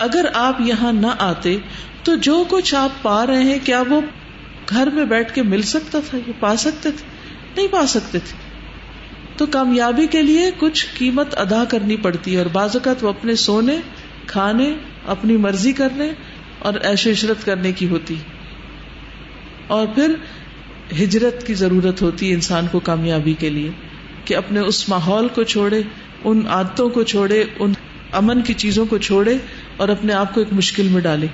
اگر 0.04 0.26
آپ 0.36 0.60
یہاں 0.62 0.92
نہ 0.94 1.08
آتے 1.28 1.56
تو 2.04 2.16
جو 2.28 2.44
کچھ 2.50 2.74
آپ 2.76 3.02
پا 3.02 3.26
رہے 3.28 3.44
ہیں 3.44 3.58
کیا 3.66 3.82
وہ 3.90 4.00
گھر 4.70 4.90
میں 4.94 5.06
بیٹھ 5.12 5.34
کے 5.36 5.42
مل 5.44 5.62
سکتا 5.74 6.00
تھا 6.10 6.18
پا 6.40 6.56
سکتے 6.64 6.90
تھے 6.98 7.06
نہیں 7.56 7.68
پا 7.72 7.86
سکتے 7.88 8.20
تھے 8.30 8.44
تو 9.38 9.46
کامیابی 9.52 10.06
کے 10.12 10.22
لیے 10.22 10.50
کچھ 10.60 10.86
قیمت 10.98 11.38
ادا 11.40 11.64
کرنی 11.70 11.96
پڑتی 12.08 12.34
ہے 12.34 12.38
اور 12.40 12.46
بعض 12.54 12.76
اوقات 12.76 13.04
وہ 13.04 13.10
اپنے 13.10 13.36
سونے 13.46 13.76
کھانے 14.28 14.74
اپنی 15.16 15.38
مرضی 15.48 15.72
کرنے 15.80 16.12
اور 16.68 16.74
ایش 16.92 17.08
عشرت 17.08 17.46
کرنے 17.46 17.72
کی 17.80 17.88
ہوتی 17.90 18.16
اور 19.78 19.88
پھر 19.96 20.16
ہجرت 21.02 21.46
کی 21.48 21.54
ضرورت 21.64 22.02
ہوتی 22.02 22.32
انسان 22.34 22.68
کو 22.72 22.80
کامیابی 22.90 23.34
کے 23.40 23.50
لیے 23.50 23.72
کہ 24.26 24.36
اپنے 24.36 24.60
اس 24.70 24.88
ماحول 24.90 25.28
کو 25.36 25.44
چھوڑے 25.54 25.82
ان 26.30 26.46
عادتوں 26.58 26.90
کو 26.98 27.04
چھوڑے 27.14 27.44
ان 27.60 27.74
امن 28.20 28.42
کی 28.48 28.54
چیزوں 28.64 28.86
کو 28.90 28.98
چھوڑے 29.08 29.38
اور 29.84 29.90
اپنے 29.90 30.14
آپ 30.14 30.34
کو 30.34 30.42
ایک 30.42 30.54
مشکل 30.54 30.88
میں 30.92 31.02
ڈالے 31.02 31.28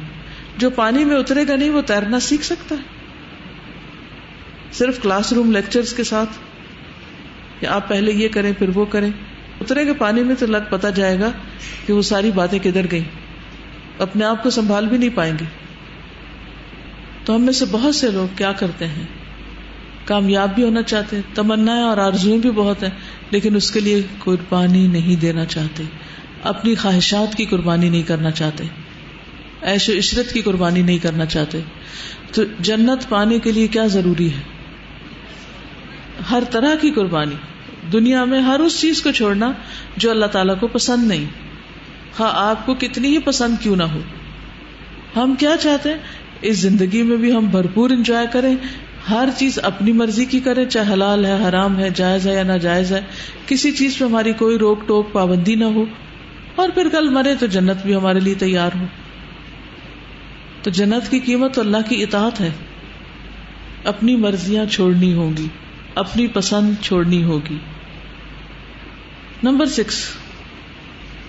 جو 0.63 0.69
پانی 0.75 1.03
میں 1.05 1.15
اترے 1.17 1.43
گا 1.47 1.55
نہیں 1.55 1.69
وہ 1.75 1.81
تیرنا 1.91 2.19
سیکھ 2.29 2.45
سکتا 2.45 2.75
ہے 2.75 2.99
صرف 4.79 5.01
کلاس 5.01 5.31
روم 5.33 5.51
لیکچر 5.51 5.81
یہ 7.61 8.27
کریں 8.33 8.51
پھر 8.59 8.69
وہ 8.75 8.83
کریں 8.95 9.09
اترے 9.61 9.85
گا 9.87 9.93
پانی 9.97 10.21
میں 10.29 10.35
تو 10.39 10.45
لگ 10.45 10.61
پتا 10.69 10.89
جائے 10.99 11.19
گا 11.19 11.29
کہ 11.85 11.93
وہ 11.93 12.01
ساری 12.11 12.31
باتیں 12.35 12.57
کدھر 12.63 12.85
گئی 12.91 13.03
اپنے 14.05 14.25
آپ 14.25 14.41
کو 14.43 14.49
سنبھال 14.57 14.87
بھی 14.93 14.97
نہیں 14.97 15.15
پائیں 15.15 15.33
گے 15.39 15.45
تو 17.25 17.35
ہم 17.35 17.43
میں 17.45 17.53
سے 17.59 17.65
بہت 17.71 17.95
سے 17.95 18.09
لوگ 18.17 18.27
کیا 18.37 18.51
کرتے 18.61 18.87
ہیں 18.95 19.05
کامیاب 20.05 20.55
بھی 20.55 20.63
ہونا 20.63 20.81
چاہتے 20.93 21.19
تمنا 21.41 21.75
اور 21.89 21.97
آرزویں 22.07 22.37
بھی 22.47 22.51
بہت 22.61 22.83
ہیں 22.83 22.89
لیکن 23.35 23.55
اس 23.55 23.69
کے 23.71 23.79
لیے 23.89 24.01
قربانی 24.23 24.85
نہیں 24.97 25.21
دینا 25.21 25.45
چاہتے 25.55 25.83
اپنی 26.49 26.73
خواہشات 26.81 27.35
کی 27.37 27.45
قربانی 27.49 27.89
نہیں 27.89 28.03
کرنا 28.07 28.29
چاہتے 28.39 28.63
ایش 29.71 29.87
و 29.89 29.93
عشرت 29.97 30.31
کی 30.33 30.41
قربانی 30.41 30.81
نہیں 30.81 30.97
کرنا 31.03 31.25
چاہتے 31.33 31.59
تو 32.35 32.43
جنت 32.69 33.07
پانے 33.09 33.37
کے 33.43 33.51
لیے 33.57 33.67
کیا 33.75 33.85
ضروری 33.95 34.29
ہے 34.33 36.21
ہر 36.31 36.43
طرح 36.51 36.75
کی 36.81 36.91
قربانی 36.95 37.35
دنیا 37.93 38.23
میں 38.31 38.39
ہر 38.47 38.59
اس 38.65 38.79
چیز 38.81 39.01
کو 39.03 39.11
چھوڑنا 39.19 39.51
جو 39.97 40.09
اللہ 40.11 40.33
تعالی 40.37 40.53
کو 40.59 40.67
پسند 40.77 41.07
نہیں 41.07 41.25
ہاں 42.19 42.31
آپ 42.47 42.65
کو 42.65 42.73
کتنی 42.85 43.11
ہی 43.15 43.19
پسند 43.31 43.61
کیوں 43.63 43.75
نہ 43.75 43.83
ہو 43.95 43.99
ہم 45.15 45.35
کیا 45.39 45.55
چاہتے 45.61 45.89
ہیں 45.89 46.19
اس 46.49 46.57
زندگی 46.59 47.01
میں 47.11 47.17
بھی 47.23 47.35
ہم 47.35 47.47
بھرپور 47.51 47.89
انجوائے 47.97 48.25
کریں 48.33 48.55
ہر 49.09 49.29
چیز 49.37 49.57
اپنی 49.69 49.91
مرضی 50.03 50.25
کی 50.33 50.39
کریں 50.49 50.65
چاہے 50.75 50.93
حلال 50.93 51.25
ہے 51.25 51.37
حرام 51.47 51.79
ہے 51.79 51.89
جائز 52.01 52.27
ہے 52.27 52.33
یا 52.33 52.43
ناجائز 52.51 52.91
ہے 52.93 52.99
کسی 53.47 53.71
چیز 53.81 53.97
پہ 53.99 54.03
ہماری 54.05 54.33
کوئی 54.39 54.57
روک 54.59 54.87
ٹوک 54.87 55.11
پابندی 55.13 55.55
نہ 55.63 55.71
ہو 55.77 55.85
اور 56.59 56.69
پھر 56.73 56.89
کل 56.91 57.09
مرے 57.17 57.33
تو 57.39 57.45
جنت 57.55 57.85
بھی 57.85 57.95
ہمارے 57.95 58.19
لیے 58.19 58.35
تیار 58.45 58.71
ہو 58.79 58.85
تو 60.63 60.69
جنت 60.79 61.09
کی 61.11 61.19
قیمت 61.27 61.53
تو 61.55 61.61
اللہ 61.61 61.87
کی 61.89 62.01
اطاعت 62.03 62.39
ہے 62.41 62.49
اپنی 63.91 64.15
مرضیاں 64.23 64.65
چھوڑنی 64.71 65.13
ہوگی 65.13 65.47
اپنی 66.01 66.27
پسند 66.33 66.73
چھوڑنی 66.87 67.23
ہوگی 67.23 67.57
نمبر 69.43 69.65
سکس 69.77 70.03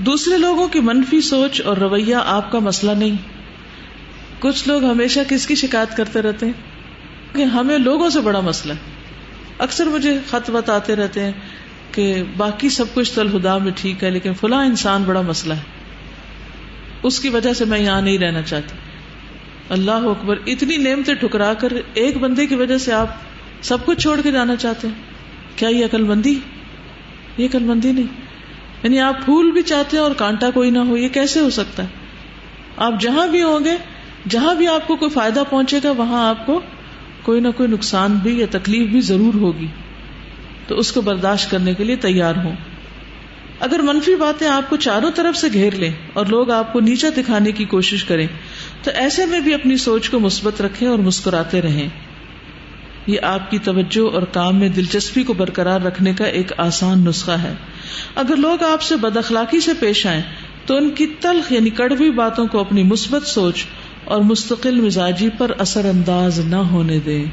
دوسرے 0.07 0.37
لوگوں 0.39 0.67
کی 0.75 0.81
منفی 0.91 1.21
سوچ 1.29 1.61
اور 1.71 1.77
رویہ 1.85 2.17
آپ 2.35 2.51
کا 2.53 2.59
مسئلہ 2.67 2.93
نہیں 3.05 3.17
کچھ 4.41 4.67
لوگ 4.69 4.85
ہمیشہ 4.85 5.21
کس 5.29 5.47
کی 5.47 5.55
شکایت 5.63 5.97
کرتے 5.97 6.23
رہتے 6.23 6.47
ہیں 6.47 7.35
کہ 7.37 7.43
ہمیں 7.57 7.77
لوگوں 7.89 8.09
سے 8.17 8.21
بڑا 8.29 8.41
مسئلہ 8.51 8.73
ہے 8.83 8.91
اکثر 9.67 9.87
مجھے 9.93 10.17
خط 10.31 10.51
بتاتے 10.51 10.97
رہتے 10.97 11.25
ہیں 11.25 11.33
کہ 11.95 12.05
باقی 12.37 12.69
سب 12.79 12.95
کچھ 12.95 13.13
تو 13.15 13.21
الخدا 13.21 13.57
میں 13.67 13.73
ٹھیک 13.81 14.05
ہے 14.05 14.11
لیکن 14.11 14.35
فلاں 14.41 14.65
انسان 14.67 15.03
بڑا 15.07 15.21
مسئلہ 15.33 15.55
ہے 15.63 15.81
اس 17.09 17.19
کی 17.21 17.29
وجہ 17.35 17.53
سے 17.61 17.65
میں 17.73 17.79
یہاں 17.79 18.01
نہیں 18.09 18.19
رہنا 18.25 18.43
چاہتی 18.53 18.77
اللہ 19.77 20.07
اکبر 20.11 20.39
اتنی 20.53 20.77
نعمتیں 20.87 21.15
ٹھکرا 21.21 21.53
کر 21.61 21.73
ایک 22.05 22.17
بندے 22.25 22.47
کی 22.47 22.55
وجہ 22.63 22.79
سے 22.87 22.93
آپ 22.99 23.15
سب 23.71 23.85
کچھ 23.87 24.01
چھوڑ 24.07 24.21
کے 24.27 24.31
جانا 24.33 24.57
چاہتے 24.65 24.89
ہیں 24.89 25.57
کیا 25.59 25.69
یہ 25.75 25.85
عقل 25.85 26.03
مندی 26.13 26.35
یہ 27.37 27.47
عقل 27.49 27.65
مندی 27.71 27.93
نہیں 27.99 28.81
یعنی 28.83 29.01
آپ 29.09 29.25
پھول 29.25 29.51
بھی 29.57 29.63
چاہتے 29.73 29.97
ہیں 29.97 30.03
اور 30.05 30.15
کانٹا 30.23 30.51
کوئی 30.55 30.71
نہ 30.77 30.87
ہو 30.89 30.97
یہ 31.01 31.09
کیسے 31.17 31.41
ہو 31.47 31.51
سکتا 31.59 31.83
ہے 31.89 32.01
آپ 32.87 33.01
جہاں 33.01 33.27
بھی 33.35 33.43
ہوں 33.43 33.65
گے 33.65 33.77
جہاں 34.37 34.55
بھی 34.61 34.67
آپ 34.77 34.87
کو 34.89 34.97
کوئی 35.03 35.11
فائدہ 35.21 35.43
پہنچے 35.51 35.79
گا 35.85 35.91
وہاں 36.03 36.27
آپ 36.29 36.45
کو 36.47 36.61
کوئی 37.29 37.41
نہ 37.47 37.55
کوئی 37.57 37.69
نقصان 37.77 38.19
بھی 38.23 38.39
یا 38.39 38.47
تکلیف 38.57 38.89
بھی 38.93 39.01
ضرور 39.13 39.35
ہوگی 39.45 39.67
تو 40.69 40.79
اس 40.79 40.93
کو 40.93 41.01
برداشت 41.09 41.51
کرنے 41.51 41.75
کے 41.79 41.85
لیے 41.85 41.97
تیار 42.07 42.35
ہوں 42.45 42.55
اگر 43.67 43.79
منفی 43.89 44.15
باتیں 44.21 44.47
آپ 44.49 44.71
کو 44.71 44.77
چاروں 44.85 45.11
طرف 45.15 45.37
سے 45.37 45.49
گھیر 45.59 45.75
لیں 45.83 45.91
اور 46.21 46.27
لوگ 46.37 46.51
آپ 46.51 46.73
کو 46.73 46.81
نیچا 46.87 47.09
دکھانے 47.17 47.53
کی 47.59 47.65
کوشش 47.75 48.05
کریں 48.05 48.27
تو 48.85 48.91
ایسے 49.03 49.27
میں 49.33 49.41
بھی 49.41 49.55
اپنی 49.55 49.77
سوچ 49.83 50.09
کو 50.11 50.21
مثبت 50.21 50.61
رکھیں 50.67 50.89
اور 50.89 50.99
مسکراتے 51.09 51.61
رہیں 51.69 51.87
یہ 53.07 53.19
آپ 53.29 53.51
کی 53.51 53.59
توجہ 53.69 54.01
اور 54.17 54.23
کام 54.39 54.59
میں 54.61 54.69
دلچسپی 54.75 55.23
کو 55.29 55.33
برقرار 55.39 55.81
رکھنے 55.87 56.13
کا 56.19 56.25
ایک 56.41 56.53
آسان 56.67 57.05
نسخہ 57.05 57.39
ہے 57.43 57.53
اگر 58.23 58.37
لوگ 58.47 58.63
آپ 58.65 58.83
سے 58.89 58.97
بد 59.07 59.17
اخلاقی 59.23 59.61
سے 59.67 59.73
پیش 59.81 60.07
آئیں 60.15 60.23
تو 60.67 60.77
ان 60.77 60.91
کی 61.01 61.07
تلخ 61.23 61.53
یعنی 61.53 61.71
کڑوی 61.81 62.11
باتوں 62.19 62.47
کو 62.53 62.61
اپنی 62.61 62.83
مثبت 62.91 63.27
سوچ 63.29 63.65
اور 64.15 64.21
مستقل 64.29 64.81
مزاجی 64.81 65.29
پر 65.39 65.53
اثر 65.67 65.85
انداز 65.95 66.39
نہ 66.55 66.63
ہونے 66.75 66.99
دیں 67.07 67.25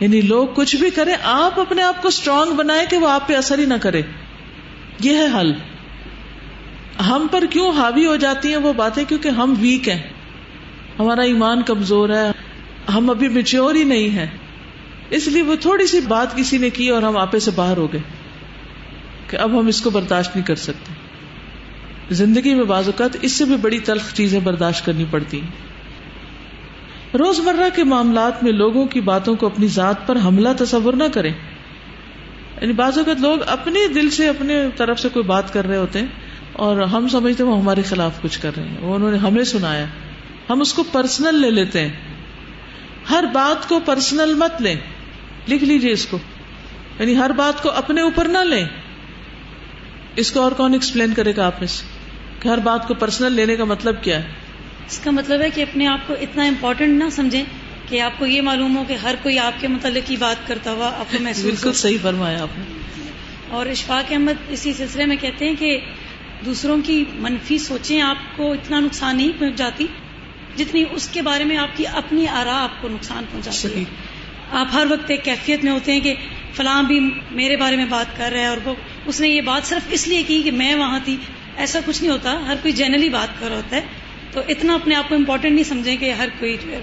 یعنی 0.00 0.20
لوگ 0.30 0.46
کچھ 0.54 0.74
بھی 0.76 0.88
کریں 0.94 1.14
آپ 1.32 1.58
اپنے 1.60 1.82
آپ 1.82 2.00
کو 2.02 2.08
اسٹرانگ 2.08 2.52
بنائے 2.60 2.84
کہ 2.90 2.96
وہ 3.02 3.08
آپ 3.08 3.26
پہ 3.28 3.34
اثر 3.36 3.58
ہی 3.58 3.64
نہ 3.72 3.74
کرے 3.82 4.02
یہ 5.04 5.16
ہے 5.16 5.26
حل 5.38 5.52
ہم 7.08 7.26
پر 7.30 7.44
کیوں 7.50 7.72
ہاوی 7.76 8.06
ہو 8.06 8.16
جاتی 8.24 8.48
ہیں 8.48 8.56
وہ 8.64 8.72
باتیں 8.82 9.04
کیونکہ 9.08 9.38
ہم 9.40 9.54
ویک 9.60 9.88
ہیں 9.88 10.02
ہمارا 10.98 11.22
ایمان 11.30 11.62
کمزور 11.70 12.08
ہے 12.16 12.30
ہم 12.94 13.10
ابھی 13.10 13.28
مچیور 13.36 13.74
ہی 13.74 13.84
نہیں 13.92 14.14
ہے 14.16 14.26
اس 15.18 15.26
لیے 15.34 15.42
وہ 15.48 15.54
تھوڑی 15.62 15.86
سی 15.92 16.00
بات 16.08 16.36
کسی 16.36 16.58
نے 16.64 16.70
کی 16.78 16.88
اور 16.96 17.02
ہم 17.02 17.16
آپے 17.22 17.38
سے 17.46 17.50
باہر 17.54 17.76
ہو 17.82 17.86
گئے 17.92 18.00
کہ 19.30 19.36
اب 19.46 19.58
ہم 19.58 19.66
اس 19.72 19.80
کو 19.80 19.90
برداشت 19.98 20.36
نہیں 20.36 20.46
کر 20.46 20.62
سکتے 20.66 22.14
زندگی 22.20 22.54
میں 22.54 22.64
بعض 22.70 22.88
اوقات 22.88 23.16
اس 23.28 23.32
سے 23.38 23.44
بھی 23.50 23.56
بڑی 23.60 23.78
تلخ 23.90 24.12
چیزیں 24.14 24.38
برداشت 24.48 24.84
کرنی 24.86 25.04
پڑتی 25.12 25.40
ہیں 25.42 25.72
روز 27.18 27.38
مرہ 27.46 27.68
کے 27.74 27.82
معاملات 27.90 28.42
میں 28.44 28.52
لوگوں 28.52 28.84
کی 28.92 29.00
باتوں 29.08 29.34
کو 29.40 29.46
اپنی 29.46 29.66
ذات 29.74 30.06
پر 30.06 30.18
حملہ 30.24 30.48
تصور 30.58 30.94
نہ 31.02 31.04
کریں 31.14 31.32
یعنی 31.32 32.72
بعض 32.80 32.98
اوقات 32.98 33.20
لوگ 33.20 33.40
اپنے 33.54 33.86
دل 33.94 34.08
سے 34.16 34.28
اپنے 34.28 34.56
طرف 34.76 35.00
سے 35.00 35.08
کوئی 35.16 35.24
بات 35.28 35.52
کر 35.52 35.66
رہے 35.66 35.76
ہوتے 35.76 35.98
ہیں 35.98 36.06
اور 36.66 36.80
ہم 36.96 37.06
سمجھتے 37.14 37.42
ہیں 37.42 37.50
وہ 37.50 37.58
ہمارے 37.60 37.82
خلاف 37.90 38.20
کچھ 38.22 38.40
کر 38.42 38.54
رہے 38.56 38.66
ہیں 38.68 38.80
وہ 38.86 38.94
انہوں 38.94 39.10
نے 39.10 39.16
ہمیں 39.26 39.42
سنایا 39.52 39.84
ہم 40.50 40.60
اس 40.60 40.72
کو 40.74 40.82
پرسنل 40.92 41.40
لے 41.40 41.50
لیتے 41.58 41.80
ہیں 41.80 42.14
ہر 43.10 43.24
بات 43.32 43.68
کو 43.68 43.78
پرسنل 43.86 44.34
مت 44.44 44.60
لیں 44.66 44.74
لکھ 45.48 45.64
لیجیے 45.70 45.92
اس 45.98 46.06
کو 46.10 46.18
یعنی 46.98 47.16
ہر 47.16 47.30
بات 47.42 47.62
کو 47.62 47.70
اپنے 47.82 48.00
اوپر 48.08 48.28
نہ 48.38 48.44
لیں 48.52 48.64
اس 50.22 50.30
کو 50.32 50.40
اور 50.42 50.52
کون 50.62 50.72
ایکسپلین 50.74 51.14
کرے 51.14 51.32
گا 51.36 51.46
آپ 51.46 51.60
میں 51.60 51.68
سے 51.76 51.86
کہ 52.42 52.48
ہر 52.48 52.58
بات 52.70 52.88
کو 52.88 52.94
پرسنل 53.04 53.32
لینے 53.40 53.56
کا 53.56 53.64
مطلب 53.76 54.02
کیا 54.02 54.22
ہے 54.22 54.32
اس 54.86 54.98
کا 55.04 55.10
مطلب 55.18 55.40
ہے 55.42 55.48
کہ 55.54 55.62
اپنے 55.62 55.86
آپ 55.86 56.06
کو 56.06 56.14
اتنا 56.24 56.44
امپورٹنٹ 56.46 57.02
نہ 57.02 57.08
سمجھیں 57.16 57.44
کہ 57.88 58.00
آپ 58.00 58.18
کو 58.18 58.26
یہ 58.26 58.40
معلوم 58.48 58.76
ہو 58.76 58.82
کہ 58.88 58.94
ہر 59.02 59.14
کوئی 59.22 59.38
آپ 59.38 59.60
کے 59.60 59.68
متعلق 59.68 60.10
ہی 60.10 60.16
بات 60.16 60.46
کرتا 60.48 60.72
ہوا 60.72 60.90
آپ 61.00 61.12
کو 61.12 61.18
محسوس 61.22 61.44
بالکل 61.44 61.72
صحیح 61.82 61.96
فرمایا 62.02 62.42
آپ 62.42 62.58
نے 62.58 63.12
اور 63.58 63.66
اشفاق 63.74 64.12
احمد 64.12 64.50
اسی 64.56 64.72
سلسلے 64.78 65.06
میں 65.06 65.16
کہتے 65.20 65.48
ہیں 65.48 65.54
کہ 65.58 65.78
دوسروں 66.44 66.76
کی 66.86 67.02
منفی 67.26 67.58
سوچیں 67.66 68.00
آپ 68.02 68.24
کو 68.36 68.52
اتنا 68.52 68.80
نقصان 68.86 69.16
نہیں 69.16 69.32
پہنچاتی 69.38 69.86
جتنی 70.56 70.84
اس 70.96 71.08
کے 71.12 71.22
بارے 71.28 71.44
میں 71.50 71.56
آپ 71.58 71.76
کی 71.76 71.86
اپنی 72.00 72.26
آرا 72.40 72.62
آپ 72.62 72.80
کو 72.80 72.88
نقصان 72.88 73.24
پہنچا 73.32 73.68
ہے 73.76 73.84
آپ 74.60 74.66
ہر 74.72 74.84
وقت 74.90 75.10
ایک 75.10 75.24
کیفیت 75.24 75.64
میں 75.64 75.72
ہوتے 75.72 75.92
ہیں 75.92 76.00
کہ 76.00 76.14
فلاں 76.56 76.82
بھی 76.90 76.98
میرے 77.40 77.56
بارے 77.62 77.76
میں 77.76 77.86
بات 77.90 78.16
کر 78.16 78.30
رہا 78.32 78.40
ہے 78.40 78.46
اور 78.46 78.58
وہ 78.64 78.74
اس 79.12 79.20
نے 79.20 79.28
یہ 79.28 79.40
بات 79.50 79.66
صرف 79.72 79.86
اس 79.98 80.06
لیے 80.08 80.22
کی 80.26 80.40
کہ 80.42 80.50
میں 80.62 80.74
وہاں 80.82 80.98
تھی 81.04 81.16
ایسا 81.64 81.78
کچھ 81.86 82.00
نہیں 82.02 82.12
ہوتا 82.12 82.36
ہر 82.46 82.56
کوئی 82.62 82.72
جنرلی 82.82 83.08
بات 83.18 83.38
کر 83.40 83.48
رہا 83.48 83.56
ہوتا 83.56 83.76
ہے 83.76 84.03
تو 84.34 84.42
اتنا 84.52 84.74
اپنے 84.74 84.94
آپ 84.94 85.08
کو 85.08 85.14
امپورٹینٹ 85.14 85.54
نہیں 85.54 85.64
سمجھیں 85.66 85.96
کہ 85.96 86.12
ہر 86.20 86.28
کوئی 86.38 86.52
جو 86.62 86.70
ہے 86.70 86.78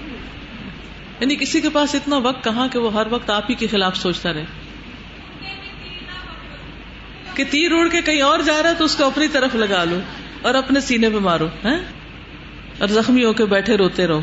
یعنی 1.20 1.34
کسی 1.40 1.60
کے 1.60 1.68
پاس 1.72 1.94
اتنا 1.94 2.16
وقت 2.26 2.38
کہاں 2.44 2.66
کہ 2.74 2.78
وہ 2.84 2.92
ہر 2.94 3.06
وقت 3.14 3.30
آپ 3.30 3.48
ہی 3.50 3.54
کے 3.62 3.66
خلاف 3.72 3.96
سوچتا 3.96 4.30
رہے 4.36 4.44
کہ 7.34 7.44
تیر 7.50 7.68
روڑ 7.72 7.82
کے 7.94 8.00
کہیں 8.06 8.20
اور 8.28 8.38
جا 8.46 8.54
رہا 8.62 8.70
ہے 8.70 8.74
تو 8.78 8.84
اس 8.90 8.94
کو 9.00 9.04
اپنی 9.12 9.28
طرف 9.34 9.54
لگا 9.64 9.80
لو 9.90 9.98
اور 10.48 10.54
اپنے 10.60 10.80
سینے 10.86 11.10
پہ 11.16 11.20
مارو 11.26 11.48
اور 11.74 12.88
زخمی 12.98 13.24
ہو 13.24 13.32
کے 13.38 13.44
بیٹھے 13.52 13.76
روتے 13.80 14.06
رہو 14.12 14.20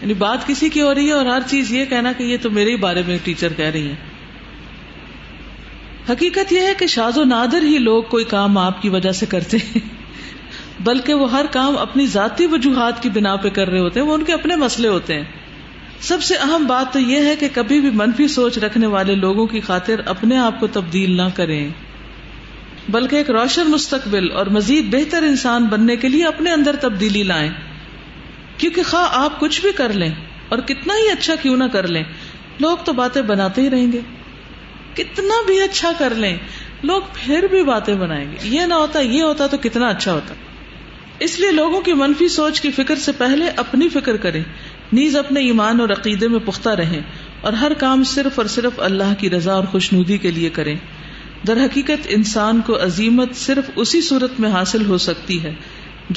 یعنی 0.00 0.14
بات 0.24 0.44
کسی 0.46 0.68
کی 0.74 0.80
ہو 0.82 0.90
رہی 0.94 1.06
ہے 1.06 1.12
اور 1.20 1.26
ہر 1.34 1.46
چیز 1.54 1.70
یہ 1.72 1.84
کہنا 1.94 2.12
کہ 2.18 2.24
یہ 2.32 2.36
تو 2.42 2.50
میرے 2.58 2.70
ہی 2.74 2.78
بارے 2.84 3.02
میں 3.06 3.16
ٹیچر 3.24 3.52
کہہ 3.62 3.72
رہی 3.76 3.88
ہے 3.88 3.96
حقیقت 6.12 6.52
یہ 6.52 6.66
ہے 6.68 6.74
کہ 6.82 6.86
شاز 6.96 7.16
و 7.24 7.24
نادر 7.34 7.66
ہی 7.72 7.78
لوگ 7.90 8.02
کوئی 8.16 8.24
کام 8.36 8.58
آپ 8.64 8.76
کی 8.82 8.88
وجہ 8.98 9.12
سے 9.22 9.26
کرتے 9.36 9.56
ہیں 9.64 9.80
بلکہ 10.84 11.14
وہ 11.20 11.30
ہر 11.30 11.46
کام 11.52 11.76
اپنی 11.78 12.06
ذاتی 12.16 12.46
وجوہات 12.50 13.02
کی 13.02 13.08
بنا 13.14 13.34
پہ 13.44 13.48
کر 13.56 13.68
رہے 13.70 13.78
ہوتے 13.86 14.00
ہیں 14.00 14.06
وہ 14.06 14.14
ان 14.14 14.22
کے 14.24 14.32
اپنے 14.32 14.56
مسئلے 14.62 14.88
ہوتے 14.88 15.14
ہیں 15.16 15.24
سب 16.10 16.22
سے 16.28 16.36
اہم 16.44 16.64
بات 16.66 16.92
تو 16.92 16.98
یہ 16.98 17.26
ہے 17.28 17.34
کہ 17.40 17.48
کبھی 17.54 17.80
بھی 17.86 17.90
منفی 18.02 18.28
سوچ 18.34 18.58
رکھنے 18.64 18.86
والے 18.94 19.14
لوگوں 19.24 19.46
کی 19.46 19.60
خاطر 19.66 20.00
اپنے 20.14 20.36
آپ 20.44 20.60
کو 20.60 20.66
تبدیل 20.78 21.16
نہ 21.16 21.26
کریں 21.34 21.62
بلکہ 22.96 23.16
ایک 23.16 23.30
روشن 23.38 23.70
مستقبل 23.70 24.30
اور 24.42 24.46
مزید 24.56 24.88
بہتر 24.94 25.22
انسان 25.32 25.66
بننے 25.74 25.96
کے 26.04 26.08
لیے 26.16 26.24
اپنے 26.26 26.50
اندر 26.58 26.76
تبدیلی 26.86 27.22
لائیں 27.32 27.50
کیونکہ 28.62 28.88
خواہ 28.90 29.16
آپ 29.22 29.38
کچھ 29.40 29.60
بھی 29.66 29.72
کر 29.82 29.92
لیں 30.02 30.10
اور 30.54 30.58
کتنا 30.72 30.94
ہی 31.04 31.10
اچھا 31.10 31.34
کیوں 31.42 31.56
نہ 31.56 31.70
کر 31.72 31.86
لیں 31.96 32.02
لوگ 32.66 32.84
تو 32.84 32.92
باتیں 33.02 33.22
بناتے 33.34 33.62
ہی 33.62 33.70
رہیں 33.76 33.90
گے 33.92 34.00
کتنا 35.02 35.42
بھی 35.46 35.62
اچھا 35.62 35.90
کر 35.98 36.14
لیں 36.24 36.36
لوگ 36.92 37.14
پھر 37.20 37.46
بھی 37.50 37.62
باتیں 37.68 37.94
بنائیں 38.02 38.24
گے 38.32 38.36
یہ 38.56 38.66
نہ 38.72 38.78
ہوتا 38.84 39.00
یہ 39.10 39.22
ہوتا 39.22 39.46
تو 39.54 39.56
کتنا 39.66 39.88
اچھا 39.96 40.12
ہوتا 40.14 40.34
اس 41.26 41.38
لیے 41.40 41.50
لوگوں 41.52 41.80
کی 41.86 41.92
منفی 42.02 42.26
سوچ 42.34 42.60
کی 42.60 42.70
فکر 42.72 42.96
سے 43.06 43.12
پہلے 43.16 43.48
اپنی 43.62 43.88
فکر 43.96 44.16
کریں 44.26 44.42
نیز 44.92 45.16
اپنے 45.16 45.40
ایمان 45.46 45.80
اور 45.80 45.88
عقیدے 45.96 46.28
میں 46.34 46.38
پختہ 46.44 46.68
رہیں 46.80 47.00
اور 47.48 47.52
ہر 47.62 47.72
کام 47.80 48.04
صرف 48.12 48.38
اور 48.38 48.46
صرف 48.54 48.80
اللہ 48.88 49.12
کی 49.18 49.30
رضا 49.30 49.52
اور 49.54 49.64
خوش 49.72 49.92
ندی 49.92 50.16
کے 50.22 50.30
لیے 50.38 50.48
کریں 50.58 50.74
در 51.46 51.64
حقیقت 51.64 52.06
انسان 52.16 52.60
کو 52.66 52.80
عظیمت 52.84 53.36
صرف 53.42 53.70
اسی 53.84 54.00
صورت 54.08 54.40
میں 54.40 54.50
حاصل 54.52 54.84
ہو 54.86 54.98
سکتی 55.08 55.42
ہے 55.42 55.52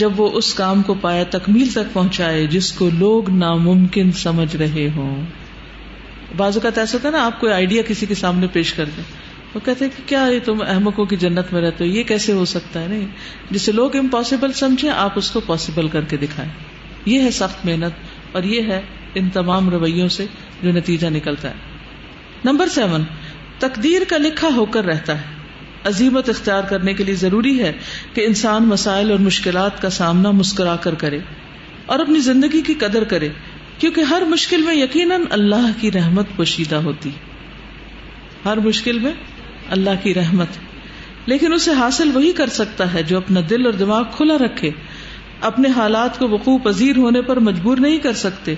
جب 0.01 0.19
وہ 0.19 0.29
اس 0.37 0.53
کام 0.61 0.81
کو 0.87 0.93
پایا 1.01 1.23
تکمیل 1.37 1.69
تک 1.73 1.93
پہنچائے 1.93 2.45
جس 2.55 2.71
کو 2.77 2.89
لوگ 2.99 3.29
ناممکن 3.43 4.11
سمجھ 4.23 4.55
رہے 4.63 4.87
ہوں 4.95 5.15
بازو 6.37 6.59
کا 6.59 6.69
ہوتا 6.79 7.07
ہے 7.07 7.11
نا 7.11 7.25
آپ 7.25 7.39
کو 7.41 7.51
آئیڈیا 7.53 7.81
کسی 7.87 8.05
کے 8.05 8.15
سامنے 8.25 8.47
پیش 8.53 8.73
کر 8.79 8.85
دیں 8.97 9.03
وہ 9.53 9.59
کہتے 9.65 9.87
کہ 9.95 10.03
کیا 10.09 10.23
یہ 10.33 10.39
تم 10.45 10.61
احمقوں 10.67 11.05
کی 11.05 11.15
جنت 11.23 11.51
میں 11.53 11.61
رہتے 11.61 11.83
ہو 11.83 11.89
یہ 11.89 12.03
کیسے 12.11 12.33
ہو 12.33 12.45
سکتا 12.51 12.81
ہے 12.81 12.87
نہیں 12.87 13.05
جسے 13.53 13.71
لوگ 13.71 13.95
امپاسبل 13.95 14.53
سمجھے 14.59 14.89
آپ 14.89 15.17
اس 15.21 15.29
کو 15.31 15.39
پاسبل 15.45 15.87
کر 15.95 16.05
کے 16.13 16.17
دکھائیں 16.23 16.49
یہ 17.05 17.21
ہے 17.21 17.31
سخت 17.39 17.65
محنت 17.65 18.35
اور 18.35 18.43
یہ 18.53 18.71
ہے 18.71 18.81
ان 19.21 19.29
تمام 19.33 19.69
رویوں 19.69 20.07
سے 20.17 20.25
جو 20.63 20.71
نتیجہ 20.77 21.07
نکلتا 21.17 21.49
ہے 21.49 22.45
نمبر 22.45 22.67
سیون 22.75 23.03
تقدیر 23.59 24.03
کا 24.09 24.17
لکھا 24.17 24.47
ہو 24.55 24.65
کر 24.75 24.85
رہتا 24.91 25.17
ہے 25.19 25.31
عظیمت 25.87 26.29
اختیار 26.29 26.63
کرنے 26.69 26.93
کے 26.93 27.03
لیے 27.03 27.15
ضروری 27.25 27.59
ہے 27.59 27.71
کہ 28.13 28.25
انسان 28.25 28.63
مسائل 28.67 29.11
اور 29.11 29.19
مشکلات 29.27 29.81
کا 29.81 29.89
سامنا 29.99 30.31
مسکرا 30.39 30.75
کر 30.87 30.95
کرے 31.03 31.19
اور 31.93 31.99
اپنی 31.99 32.19
زندگی 32.29 32.61
کی 32.67 32.73
قدر 32.85 33.03
کرے 33.13 33.29
کیونکہ 33.77 34.11
ہر 34.15 34.21
مشکل 34.29 34.61
میں 34.67 34.75
یقیناً 34.75 35.23
اللہ 35.37 35.69
کی 35.81 35.91
رحمت 35.91 36.35
پوشیدہ 36.35 36.75
ہوتی 36.87 37.09
ہر 38.45 38.57
مشکل 38.67 38.99
میں 39.05 39.11
اللہ 39.75 40.01
کی 40.03 40.13
رحمت 40.13 40.57
لیکن 41.31 41.53
اسے 41.53 41.73
حاصل 41.73 42.09
وہی 42.13 42.31
کر 42.37 42.49
سکتا 42.59 42.93
ہے 42.93 43.03
جو 43.11 43.17
اپنا 43.17 43.41
دل 43.49 43.65
اور 43.65 43.73
دماغ 43.83 44.03
کھلا 44.15 44.37
رکھے 44.45 44.71
اپنے 45.49 45.69
حالات 45.75 46.19
کو 46.19 46.27
وقوع 46.29 46.57
پذیر 46.63 46.97
ہونے 47.03 47.21
پر 47.29 47.39
مجبور 47.49 47.77
نہیں 47.85 47.97
کر 48.03 48.13
سکتے 48.23 48.55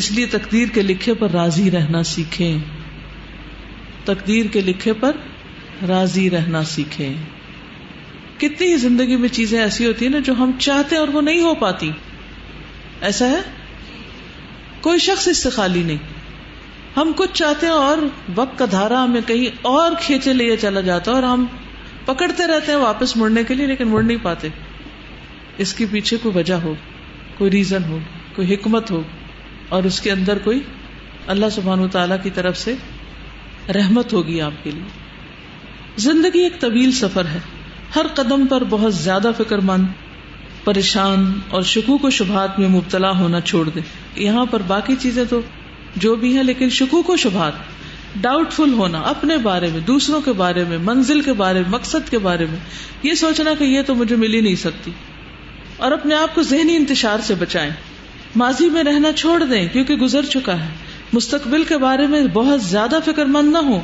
اس 0.00 0.10
لیے 0.12 0.26
تقدیر 0.36 0.68
کے 0.74 0.82
لکھے 0.82 1.14
پر 1.20 1.30
راضی 1.40 1.70
رہنا 1.70 2.00
تقدیر 4.04 4.46
کے 4.52 4.60
لکھے 4.60 4.92
پر 5.00 5.16
راضی 5.88 6.28
رہنا 6.30 6.62
سیکھے 6.70 7.08
کتنی 8.38 8.66
ہی 8.68 8.76
زندگی 8.82 9.16
میں 9.22 9.28
چیزیں 9.36 9.58
ایسی 9.60 9.86
ہوتی 9.86 10.04
ہیں 10.04 10.12
نا 10.12 10.18
جو 10.24 10.32
ہم 10.38 10.50
چاہتے 10.66 10.94
ہیں 10.94 11.00
اور 11.00 11.08
وہ 11.12 11.20
نہیں 11.28 11.40
ہو 11.42 11.54
پاتی 11.60 11.90
ایسا 13.10 13.28
ہے 13.30 13.40
کوئی 14.86 14.98
شخص 15.08 15.28
اس 15.28 15.42
سے 15.42 15.50
خالی 15.54 15.82
نہیں 15.92 16.13
ہم 16.96 17.12
کچھ 17.16 17.32
چاہتے 17.38 17.66
ہیں 17.66 17.72
اور 17.74 17.98
وقت 18.34 18.58
کا 18.58 18.64
دھارا 18.70 19.02
ہمیں 19.04 19.20
کہیں 19.26 19.46
اور 19.68 19.92
کھینچے 20.00 20.32
لیے 20.32 20.56
چلا 20.64 20.80
جاتا 20.88 21.12
اور 21.12 21.22
ہم 21.28 21.44
پکڑتے 22.06 22.46
رہتے 22.46 22.72
ہیں 22.72 22.78
واپس 22.78 23.16
مڑنے 23.16 23.42
کے 23.48 23.54
لیے 23.54 23.66
لیکن 23.66 23.88
مڑ 23.88 24.02
نہیں 24.02 24.22
پاتے 24.22 24.48
اس 25.64 25.72
کے 25.74 25.86
پیچھے 25.90 26.16
کوئی 26.22 26.36
وجہ 26.36 26.54
ہو 26.64 26.74
کوئی 27.38 27.50
ریزن 27.50 27.84
ہو 27.88 27.98
کوئی 28.36 28.52
حکمت 28.54 28.90
ہو 28.90 29.02
اور 29.76 29.84
اس 29.90 30.00
کے 30.00 30.10
اندر 30.12 30.38
کوئی 30.44 30.60
اللہ 31.34 31.52
سبحان 31.56 31.80
و 31.80 31.88
تعالی 31.96 32.14
کی 32.22 32.30
طرف 32.38 32.58
سے 32.58 32.74
رحمت 33.76 34.12
ہوگی 34.12 34.40
آپ 34.50 34.62
کے 34.64 34.70
لیے 34.70 35.98
زندگی 36.06 36.40
ایک 36.44 36.60
طویل 36.60 36.90
سفر 37.02 37.26
ہے 37.34 37.38
ہر 37.96 38.06
قدم 38.14 38.46
پر 38.54 38.64
بہت 38.76 38.94
زیادہ 39.00 39.30
فکر 39.38 39.58
مند 39.72 40.64
پریشان 40.64 41.24
اور 41.56 41.62
شکوک 41.74 42.04
و 42.04 42.10
شبہات 42.20 42.58
میں 42.58 42.68
مبتلا 42.78 43.10
ہونا 43.18 43.40
چھوڑ 43.52 43.68
دے 43.74 43.80
یہاں 44.26 44.44
پر 44.52 44.62
باقی 44.68 44.94
چیزیں 45.06 45.24
تو 45.30 45.40
جو 46.02 46.14
بھی 46.22 46.36
ہے 46.36 46.42
لیکن 46.42 46.68
شکوک 46.78 47.10
و 47.10 47.16
شبہات 47.24 48.20
ڈاؤٹ 48.20 48.52
فل 48.52 48.72
ہونا 48.78 49.00
اپنے 49.10 49.36
بارے 49.42 49.68
میں 49.72 49.80
دوسروں 49.86 50.20
کے 50.24 50.32
بارے 50.42 50.64
میں 50.68 50.78
منزل 50.84 51.20
کے 51.28 51.32
بارے 51.40 51.60
میں 51.62 51.70
مقصد 51.70 52.10
کے 52.10 52.18
بارے 52.26 52.44
میں 52.50 52.58
یہ 53.02 53.14
سوچنا 53.24 53.54
کہ 53.58 53.64
یہ 53.64 53.82
تو 53.86 53.94
مجھے 54.00 54.16
مل 54.16 54.34
ہی 54.34 54.40
نہیں 54.40 54.56
سکتی 54.62 54.90
اور 55.86 55.92
اپنے 55.92 56.14
آپ 56.14 56.34
کو 56.34 56.42
ذہنی 56.52 56.76
انتشار 56.76 57.20
سے 57.26 57.34
بچائیں 57.38 57.70
ماضی 58.42 58.68
میں 58.76 58.82
رہنا 58.84 59.12
چھوڑ 59.22 59.42
دیں 59.50 59.66
کیونکہ 59.72 59.96
گزر 60.02 60.26
چکا 60.34 60.60
ہے 60.62 60.68
مستقبل 61.12 61.64
کے 61.68 61.76
بارے 61.84 62.06
میں 62.14 62.22
بہت 62.32 62.62
زیادہ 62.62 62.98
فکر 63.06 63.26
مند 63.36 63.52
نہ 63.52 63.58
ہو 63.70 63.78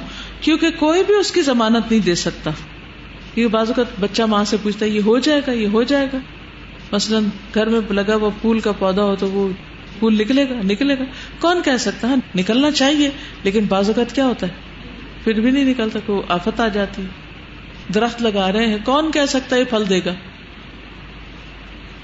کیونکہ 0.44 0.70
کوئی 0.78 1.02
بھی 1.06 1.14
اس 1.18 1.30
کی 1.32 1.42
ضمانت 1.48 1.90
نہیں 1.90 2.00
دے 2.06 2.14
سکتا 2.24 2.50
یہ 3.36 3.46
بازو 3.56 3.72
کا 3.76 3.82
بچہ 4.00 4.22
ماں 4.34 4.44
سے 4.52 4.56
پوچھتا 4.62 4.84
ہے 4.84 4.90
یہ 4.90 5.00
ہو 5.08 5.18
جائے 5.26 5.40
گا 5.46 5.52
یہ 5.58 5.68
ہو 5.78 5.82
جائے 5.92 6.06
گا 6.12 6.18
مثلاً 6.92 7.26
گھر 7.54 7.68
میں 7.74 7.80
لگا 7.94 8.14
ہوا 8.20 8.30
پھول 8.40 8.60
کا 8.60 8.72
پودا 8.80 9.02
ہو 9.08 9.14
تو 9.18 9.30
وہ 9.30 9.48
پھول 10.00 10.20
نکلے 10.20 10.48
گا 10.50 10.54
نکلے 10.66 10.98
گا 10.98 11.04
کون 11.40 11.60
کہہ 11.64 11.76
سکتا 11.84 12.08
ہے 12.08 12.14
نکلنا 12.38 12.70
چاہیے 12.82 13.08
لیکن 13.44 13.64
بعض 13.72 13.88
اوقات 13.92 14.14
کیا 14.14 14.26
ہوتا 14.26 14.46
ہے 14.48 14.68
پھر 15.24 15.40
بھی 15.40 15.50
نہیں 15.50 15.64
نکلتا 15.70 15.98
کو 16.06 16.20
آفت 16.36 16.60
آ 16.66 16.68
جاتی 16.76 17.02
درخت 17.94 18.22
لگا 18.26 18.50
رہے 18.52 18.66
ہیں 18.70 18.78
کون 18.84 19.10
کہہ 19.16 19.26
سکتا 19.34 19.56
ہے 19.56 19.64
پھل 19.74 19.84
دے 19.88 19.98
گا 20.06 20.14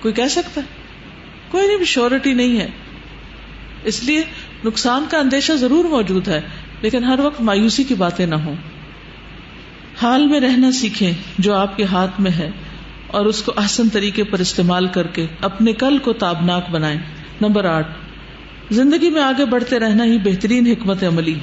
کوئی 0.02 0.14
کہہ 0.20 0.28
سکتا 0.36 0.60
ہے 0.60 1.48
کوئی 1.50 1.66
نہیں 1.68 1.84
شیورٹی 1.94 2.32
نہیں 2.42 2.60
ہے 2.60 2.66
اس 3.92 4.02
لیے 4.10 4.22
نقصان 4.64 5.06
کا 5.10 5.18
اندیشہ 5.18 5.52
ضرور 5.64 5.84
موجود 5.96 6.28
ہے 6.36 6.40
لیکن 6.82 7.04
ہر 7.10 7.20
وقت 7.28 7.40
مایوسی 7.50 7.84
کی 7.90 7.94
باتیں 8.06 8.24
نہ 8.36 8.42
ہوں 8.46 8.54
حال 10.02 10.26
میں 10.32 10.40
رہنا 10.48 10.70
سیکھیں 10.82 11.12
جو 11.46 11.54
آپ 11.64 11.76
کے 11.76 11.84
ہاتھ 11.96 12.20
میں 12.26 12.30
ہے 12.38 12.50
اور 13.18 13.26
اس 13.32 13.42
کو 13.42 13.52
احسن 13.64 13.88
طریقے 13.98 14.24
پر 14.32 14.40
استعمال 14.48 14.86
کر 14.96 15.06
کے 15.18 15.26
اپنے 15.50 15.72
کل 15.84 15.98
کو 16.08 16.12
تابناک 16.24 16.70
بنائیں 16.70 16.98
نمبر 17.42 17.64
آٹھ 17.68 17.88
زندگی 18.74 19.08
میں 19.14 19.22
آگے 19.22 19.44
بڑھتے 19.50 19.78
رہنا 19.78 20.04
ہی 20.04 20.16
بہترین 20.24 20.66
حکمت 20.66 21.02
عملی 21.04 21.34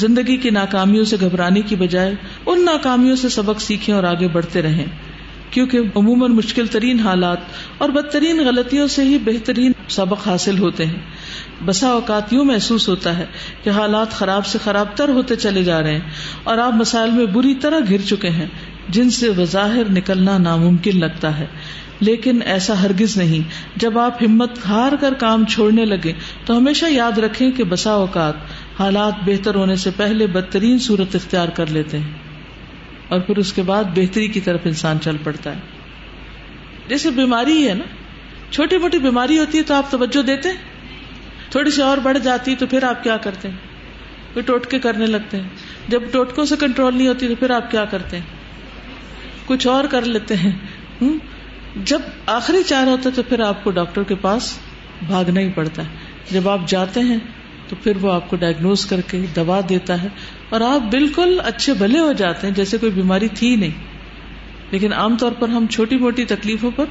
زندگی 0.00 0.36
کی 0.36 0.50
ناکامیوں 0.56 1.04
سے 1.12 1.16
گھبرانے 1.20 1.60
کی 1.68 1.76
بجائے 1.82 2.14
ان 2.52 2.64
ناکامیوں 2.64 3.16
سے 3.16 3.28
سبق 3.36 3.60
سیکھیں 3.60 3.94
اور 3.94 4.04
آگے 4.04 4.28
بڑھتے 4.32 4.62
رہیں 4.62 4.84
کیونکہ 5.50 5.96
عموماً 5.96 6.32
مشکل 6.34 6.66
ترین 6.72 6.98
حالات 7.00 7.78
اور 7.82 7.88
بدترین 7.96 8.44
غلطیوں 8.46 8.86
سے 8.94 9.04
ہی 9.04 9.16
بہترین 9.24 9.72
سبق 9.96 10.26
حاصل 10.28 10.58
ہوتے 10.58 10.86
ہیں 10.86 11.64
بسا 11.66 11.88
اوقات 11.98 12.32
یوں 12.32 12.44
محسوس 12.44 12.88
ہوتا 12.88 13.16
ہے 13.18 13.24
کہ 13.64 13.70
حالات 13.78 14.12
خراب 14.18 14.46
سے 14.52 14.58
خراب 14.64 14.96
تر 14.96 15.08
ہوتے 15.18 15.36
چلے 15.46 15.62
جا 15.70 15.82
رہے 15.82 15.94
ہیں 15.94 16.44
اور 16.50 16.58
آپ 16.66 16.74
مسائل 16.84 17.10
میں 17.20 17.26
بری 17.38 17.54
طرح 17.62 17.90
گر 17.90 18.06
چکے 18.08 18.30
ہیں 18.40 18.46
جن 18.98 19.10
سے 19.20 19.30
بظاہر 19.36 19.90
نکلنا 19.98 20.36
ناممکن 20.48 21.00
لگتا 21.00 21.36
ہے 21.38 21.46
لیکن 22.00 22.38
ایسا 22.54 22.80
ہرگز 22.82 23.16
نہیں 23.16 23.48
جب 23.80 23.98
آپ 23.98 24.22
ہمت 24.22 24.58
ہار 24.68 24.92
کر 25.00 25.14
کام 25.20 25.44
چھوڑنے 25.52 25.84
لگے 25.84 26.12
تو 26.46 26.56
ہمیشہ 26.56 26.86
یاد 26.90 27.18
رکھیں 27.24 27.50
کہ 27.56 27.64
بسا 27.70 27.92
اوقات 28.04 28.34
حالات 28.78 29.22
بہتر 29.26 29.54
ہونے 29.54 29.76
سے 29.84 29.90
پہلے 29.96 30.26
بدترین 30.32 30.78
صورت 30.86 31.14
اختیار 31.14 31.48
کر 31.56 31.70
لیتے 31.76 31.98
ہیں 31.98 32.12
اور 33.14 33.20
پھر 33.26 33.36
اس 33.38 33.52
کے 33.52 33.62
بعد 33.66 33.84
بہتری 33.94 34.26
کی 34.28 34.40
طرف 34.44 34.60
انسان 34.66 34.98
چل 35.02 35.16
پڑتا 35.24 35.54
ہے 35.56 36.88
جیسے 36.88 37.10
بیماری 37.14 37.66
ہے 37.68 37.74
نا 37.74 37.84
چھوٹی 38.54 38.78
موٹی 38.78 38.98
بیماری 39.04 39.38
ہوتی 39.38 39.58
ہے 39.58 39.62
تو 39.66 39.74
آپ 39.74 39.90
توجہ 39.90 40.22
دیتے 40.26 40.48
ہیں 40.48 41.50
تھوڑی 41.50 41.70
سی 41.70 41.82
اور 41.82 41.98
بڑھ 42.02 42.18
جاتی 42.22 42.54
تو 42.58 42.66
پھر 42.70 42.82
آپ 42.90 43.02
کیا 43.04 43.16
کرتے 43.28 43.48
ہیں 43.48 44.40
ٹوٹکے 44.46 44.78
کرنے 44.78 45.06
لگتے 45.06 45.36
ہیں 45.40 45.88
جب 45.90 46.02
ٹوٹکوں 46.12 46.44
سے 46.46 46.56
کنٹرول 46.60 46.96
نہیں 46.96 47.06
ہوتی 47.08 47.28
تو 47.28 47.34
پھر 47.40 47.50
آپ 47.50 47.70
کیا 47.70 47.84
کرتے 47.90 48.16
ہیں 48.16 49.46
کچھ 49.46 49.66
اور 49.66 49.84
کر 49.90 50.04
لیتے 50.04 50.34
ہیں 50.42 50.50
جب 51.84 52.02
آخری 52.32 52.62
چار 52.68 52.86
ہوتا 52.86 53.08
ہے 53.08 53.14
تو 53.14 53.22
پھر 53.28 53.40
آپ 53.44 53.64
کو 53.64 53.70
ڈاکٹر 53.78 54.02
کے 54.08 54.14
پاس 54.20 54.52
بھاگنا 55.06 55.40
ہی 55.40 55.48
پڑتا 55.54 55.82
ہے 55.86 56.14
جب 56.30 56.48
آپ 56.48 56.60
جاتے 56.68 57.00
ہیں 57.08 57.16
تو 57.68 57.76
پھر 57.82 57.96
وہ 58.00 58.12
آپ 58.12 58.28
کو 58.30 58.36
ڈائگنوز 58.40 58.84
کر 58.86 59.00
کے 59.10 59.20
دوا 59.36 59.60
دیتا 59.68 60.02
ہے 60.02 60.08
اور 60.56 60.60
آپ 60.66 60.82
بالکل 60.92 61.38
اچھے 61.44 61.74
بھلے 61.78 61.98
ہو 62.00 62.12
جاتے 62.20 62.46
ہیں 62.46 62.54
جیسے 62.54 62.78
کوئی 62.78 62.92
بیماری 62.92 63.28
تھی 63.38 63.54
نہیں 63.64 63.84
لیکن 64.70 64.92
عام 65.02 65.16
طور 65.20 65.32
پر 65.38 65.48
ہم 65.48 65.66
چھوٹی 65.74 65.96
موٹی 66.04 66.24
تکلیفوں 66.34 66.70
پر 66.76 66.84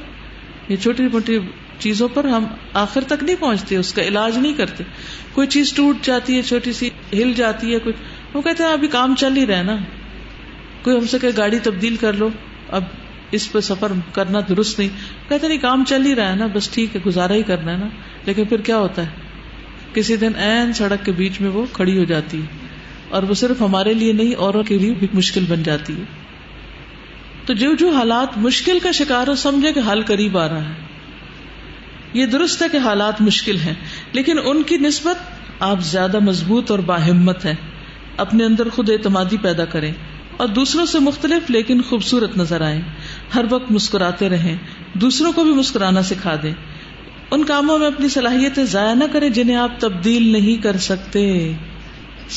یا 0.68 0.76
چھوٹی 0.82 1.06
موٹی 1.12 1.38
چیزوں 1.78 2.08
پر 2.14 2.24
ہم 2.34 2.44
آخر 2.84 3.04
تک 3.08 3.22
نہیں 3.22 3.40
پہنچتے 3.40 3.76
اس 3.76 3.92
کا 3.94 4.02
علاج 4.02 4.36
نہیں 4.38 4.52
کرتے 4.60 4.84
کوئی 5.32 5.46
چیز 5.56 5.72
ٹوٹ 5.76 6.04
جاتی 6.10 6.36
ہے 6.36 6.42
چھوٹی 6.52 6.72
سی 6.82 6.88
ہل 7.12 7.32
جاتی 7.36 7.74
ہے 7.74 7.78
کوئی 7.88 7.94
وہ 8.34 8.42
کہتے 8.42 8.62
ہیں 8.62 8.70
ابھی 8.72 8.88
کام 8.96 9.14
چل 9.24 9.36
ہی 9.36 9.46
رہا 9.46 9.58
ہے 9.58 9.62
نا 9.62 9.76
کوئی 10.84 10.96
ہم 10.96 11.06
سے 11.10 11.18
کہ 11.18 11.28
گاڑی 11.36 11.58
تبدیل 11.64 11.96
کر 12.04 12.12
لو 12.22 12.28
اب 12.78 12.84
اس 13.36 13.50
پہ 13.52 13.60
سفر 13.68 13.92
کرنا 14.14 14.40
درست 14.48 14.78
نہیں 14.78 15.28
کہتے 15.28 15.48
نہیں 15.48 15.58
کام 15.62 15.84
چل 15.88 16.04
ہی 16.06 16.14
رہا 16.14 16.30
ہے 16.30 16.36
نا 16.36 16.46
بس 16.52 16.68
ٹھیک 16.74 16.94
ہے 16.96 17.00
گزارا 17.06 17.34
ہی 17.34 17.42
کرنا 17.52 17.72
ہے 17.72 17.76
نا 17.76 17.88
لیکن 18.26 18.44
پھر 18.52 18.60
کیا 18.68 18.78
ہوتا 18.78 19.02
ہے 19.06 19.24
کسی 19.94 20.16
دن 20.22 20.34
این 20.46 20.72
سڑک 20.80 21.04
کے 21.04 21.12
بیچ 21.20 21.40
میں 21.40 21.50
وہ 21.50 21.64
کھڑی 21.72 21.98
ہو 21.98 22.04
جاتی 22.12 22.40
ہے 22.40 22.64
اور 23.16 23.22
وہ 23.30 23.34
صرف 23.42 23.60
ہمارے 23.62 23.94
لیے 23.94 24.12
نہیں 24.20 24.34
اور 24.34 24.54
شکار 28.94 29.28
ہو 29.28 29.34
سمجھے 29.42 29.72
کہ 29.72 29.80
حل 29.90 30.02
قریب 30.06 30.38
آ 30.38 30.48
رہا 30.48 30.68
ہے 30.68 32.18
یہ 32.20 32.26
درست 32.34 32.62
ہے 32.62 32.68
کہ 32.72 32.76
حالات 32.86 33.20
مشکل 33.28 33.60
ہیں 33.64 33.74
لیکن 34.18 34.38
ان 34.44 34.62
کی 34.72 34.76
نسبت 34.86 35.62
آپ 35.70 35.82
زیادہ 35.92 36.18
مضبوط 36.30 36.70
اور 36.70 36.78
باہمت 36.92 37.44
ہے 37.44 37.54
اپنے 38.26 38.44
اندر 38.44 38.68
خود 38.78 38.90
اعتمادی 38.96 39.36
پیدا 39.42 39.64
کریں 39.76 39.92
اور 40.44 40.48
دوسروں 40.60 40.86
سے 40.92 40.98
مختلف 41.10 41.50
لیکن 41.50 41.82
خوبصورت 41.90 42.36
نظر 42.36 42.60
آئیں 42.70 42.80
ہر 43.34 43.44
وقت 43.50 43.70
مسکراتے 43.72 44.28
رہیں 44.28 44.54
دوسروں 45.00 45.32
کو 45.36 45.44
بھی 45.44 45.52
مسکرانا 45.54 46.02
سکھا 46.10 46.34
دیں 46.42 46.52
ان 47.34 47.44
کاموں 47.44 47.78
میں 47.78 47.86
اپنی 47.86 48.08
صلاحیتیں 48.16 48.64
ضائع 48.72 48.92
نہ 48.94 49.04
کریں 49.12 49.28
جنہیں 49.38 49.56
آپ 49.62 49.80
تبدیل 49.80 50.28
نہیں 50.32 50.62
کر 50.62 50.76
سکتے 50.90 51.22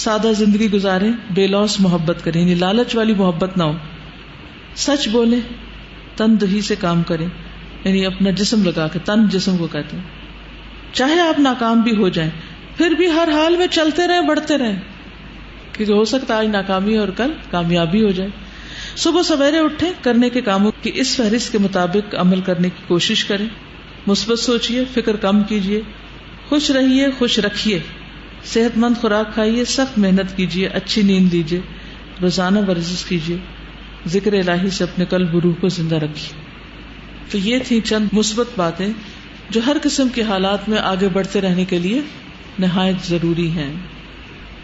سادہ 0.04 0.32
زندگی 0.38 0.72
گزاریں 0.72 1.12
بے 1.36 1.46
لوس 1.48 1.80
محبت 1.82 2.24
کریں 2.24 2.40
یعنی 2.42 2.56
لالچ 2.56 2.96
والی 2.96 3.14
محبت 3.18 3.58
نہ 3.58 3.64
ہو 3.64 3.74
سچ 4.88 5.08
بولیں 5.12 5.40
تن 6.18 6.36
دہی 6.42 6.62
سے 6.68 6.76
کام 6.80 7.04
کریں 7.12 7.28
یعنی 7.84 8.06
اپنا 8.06 8.30
جسم 8.42 8.64
لگا 8.64 8.88
کے 8.94 9.00
تن 9.06 9.28
جسم 9.36 9.58
کو 9.58 9.68
کہتے 9.72 9.98
ہیں 9.98 10.18
چاہے 11.00 11.20
آپ 11.28 11.40
ناکام 11.40 11.82
بھی 11.88 11.96
ہو 11.98 12.10
جائیں 12.18 12.30
پھر 12.78 12.92
بھی 12.98 13.10
ہر 13.12 13.30
حال 13.34 13.56
میں 13.58 13.68
چلتے 13.72 14.08
رہیں 14.08 14.22
بڑھتے 14.28 14.58
رہیں 14.58 14.76
کیونکہ 15.74 15.94
ہو 15.94 16.04
سکتا 16.14 16.38
آج 16.38 16.48
ناکامی 16.58 16.98
اور 16.98 17.08
کل 17.18 17.32
کامیابی 17.52 18.04
ہو 18.06 18.12
جائے 18.20 18.30
صبح 18.96 19.22
سویرے 19.24 19.58
اٹھے 19.60 19.90
کرنے 20.04 20.30
کے 20.30 20.42
کاموں 20.42 20.72
کی 20.82 20.92
اس 21.02 21.16
فہرست 21.16 21.52
کے 21.52 21.58
مطابق 21.58 22.16
عمل 22.20 22.42
کرنے 22.46 22.70
کی 22.78 22.84
کوشش 22.88 23.24
کرے 23.26 23.44
مثبت 24.08 24.40
سوچیے 24.40 24.84
فکر 24.94 25.16
کم 25.26 25.42
کیجیے 25.50 25.82
خوش 26.50 26.70
رہیے 26.78 27.08
خوش 27.18 27.38
رکھیے 27.46 27.80
صحت 28.54 28.78
مند 28.84 28.98
خوراک 29.02 29.34
کھائیے 29.34 29.66
سخت 29.76 29.98
محنت 30.00 30.36
کیجیے 30.38 30.68
اچھی 30.80 31.02
نیند 31.10 31.34
لیجیے 31.34 31.60
روزانہ 32.22 32.60
ورزش 32.68 33.04
کیجیے 33.06 33.38
ذکر 34.12 34.34
الہی 34.40 34.70
سے 34.78 34.84
اپنے 34.84 35.06
کل 35.10 35.26
روح 35.44 35.54
کو 35.62 35.70
زندہ 35.78 35.96
رکھیے 36.04 36.38
تو 37.32 37.38
یہ 37.48 37.60
تھی 37.68 37.80
چند 37.86 38.14
مثبت 38.14 38.58
باتیں 38.58 38.88
جو 39.50 39.62
ہر 39.66 39.78
قسم 39.84 40.10
کے 40.14 40.22
حالات 40.30 40.70
میں 40.70 40.78
آگے 40.92 41.08
بڑھتے 41.14 41.42
رہنے 41.42 41.66
کے 41.70 41.80
لیے 41.80 42.02
نہایت 42.60 43.06
ضروری 43.10 43.50
ہیں 43.52 43.72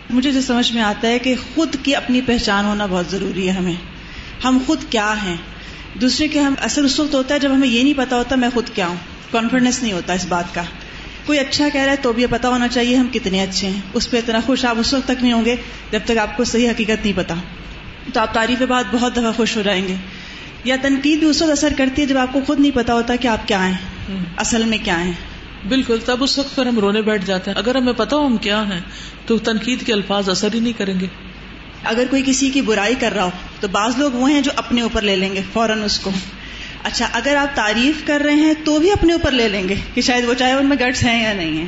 مجھے 0.09 0.31
جو 0.31 0.41
سمجھ 0.47 0.71
میں 0.73 0.81
آتا 0.83 1.07
ہے 1.07 1.19
کہ 1.19 1.35
خود 1.53 1.75
کی 1.83 1.95
اپنی 1.95 2.21
پہچان 2.25 2.65
ہونا 2.65 2.85
بہت 2.89 3.05
ضروری 3.11 3.47
ہے 3.47 3.53
ہمیں 3.57 3.75
ہم 4.43 4.57
خود 4.65 4.83
کیا 4.91 5.13
ہیں 5.23 5.35
دوسرے 6.01 6.27
کے 6.27 6.41
اثر 6.67 6.83
اس 6.83 6.99
وقت 6.99 7.15
ہوتا 7.15 7.33
ہے 7.33 7.39
جب 7.39 7.51
ہمیں 7.53 7.67
یہ 7.67 7.83
نہیں 7.83 7.93
پتا 7.97 8.17
ہوتا 8.17 8.35
میں 8.43 8.49
خود 8.53 8.69
کیا 8.75 8.87
ہوں 8.87 8.95
کانفیڈینس 9.31 9.81
نہیں 9.83 9.93
ہوتا 9.93 10.13
اس 10.13 10.25
بات 10.29 10.53
کا 10.55 10.61
کوئی 11.25 11.39
اچھا 11.39 11.67
کہہ 11.73 11.81
رہا 11.81 11.91
ہے 11.91 11.97
تو 12.01 12.11
بھی 12.13 12.25
پتا 12.31 12.49
ہونا 12.49 12.67
چاہیے 12.73 12.95
ہم 12.95 13.07
کتنے 13.13 13.41
اچھے 13.43 13.67
ہیں 13.69 13.79
اس 13.99 14.09
پہ 14.11 14.17
اتنا 14.17 14.39
خوش 14.45 14.65
آپ 14.71 14.77
اس 14.79 14.93
وقت 14.93 15.07
تک 15.07 15.21
نہیں 15.23 15.33
ہوں 15.33 15.45
گے 15.45 15.55
جب 15.91 15.99
تک 16.05 16.17
آپ 16.23 16.35
کو 16.37 16.43
صحیح 16.51 16.69
حقیقت 16.69 17.03
نہیں 17.05 17.17
پتا 17.17 17.33
تو 18.13 18.19
آپ 18.21 18.33
تعریف 18.33 18.59
کے 18.59 18.65
بعد 18.71 18.83
بہت 18.93 19.15
دفعہ 19.15 19.31
خوش 19.37 19.55
ہو 19.57 19.61
جائیں 19.69 19.87
گے 19.87 19.95
یا 20.63 20.75
تنقید 20.81 21.19
بھی 21.19 21.27
اس 21.29 21.41
وقت 21.41 21.51
اثر 21.51 21.73
کرتی 21.77 22.01
ہے 22.01 22.07
جب 22.07 22.17
آپ 22.17 22.33
کو 22.33 22.39
خود 22.47 22.59
نہیں 22.59 22.71
پتا 22.75 22.93
ہوتا 22.93 23.15
کہ 23.23 23.27
آپ 23.27 23.47
کیا 23.47 23.65
ہیں 23.67 24.19
اصل 24.45 24.63
میں 24.73 24.77
کیا 24.83 24.99
ہیں 25.03 25.11
بالکل 25.69 25.99
تب 26.05 26.23
اس 26.23 26.37
وقت 26.39 26.55
پھر 26.55 26.65
ہم 26.67 26.79
رونے 26.79 27.01
بیٹھ 27.01 27.25
جاتے 27.25 27.51
ہیں 27.51 27.57
اگر 27.57 27.75
ہمیں 27.75 27.93
پتا 27.97 28.15
ہو 28.15 28.25
ہم 28.25 28.37
کیا 28.47 28.61
ہیں 28.73 28.79
تو 29.25 29.37
تنقید 29.51 29.85
کے 29.85 29.93
الفاظ 29.93 30.29
اثر 30.29 30.53
ہی 30.53 30.59
نہیں 30.59 30.77
کریں 30.77 30.99
گے 30.99 31.07
اگر 31.83 32.07
کوئی 32.09 32.21
کسی 32.25 32.49
کی 32.49 32.61
برائی 32.69 32.95
کر 32.99 33.13
رہا 33.15 33.23
ہو 33.25 33.29
تو 33.59 33.67
بعض 33.71 33.97
لوگ 33.97 34.15
وہ 34.15 34.29
ہیں 34.31 34.41
جو 34.41 34.51
اپنے 34.63 34.81
اوپر 34.81 35.01
لے 35.01 35.15
لیں 35.15 35.33
گے 35.35 35.41
فوراً 35.53 35.83
اس 35.83 35.99
کو 35.99 36.11
اچھا 36.89 37.07
اگر 37.17 37.35
آپ 37.41 37.55
تعریف 37.55 38.05
کر 38.07 38.21
رہے 38.25 38.35
ہیں 38.45 38.53
تو 38.65 38.77
بھی 38.79 38.91
اپنے 38.91 39.13
اوپر 39.13 39.31
لے 39.31 39.47
لیں 39.49 39.67
گے 39.69 39.75
کہ 39.93 40.01
شاید 40.07 40.25
وہ 40.29 40.33
چاہے 40.39 40.53
ان 40.53 40.65
میں 40.69 40.77
گٹس 40.79 41.03
ہیں 41.03 41.21
یا 41.21 41.33
نہیں 41.33 41.57
ہیں 41.59 41.67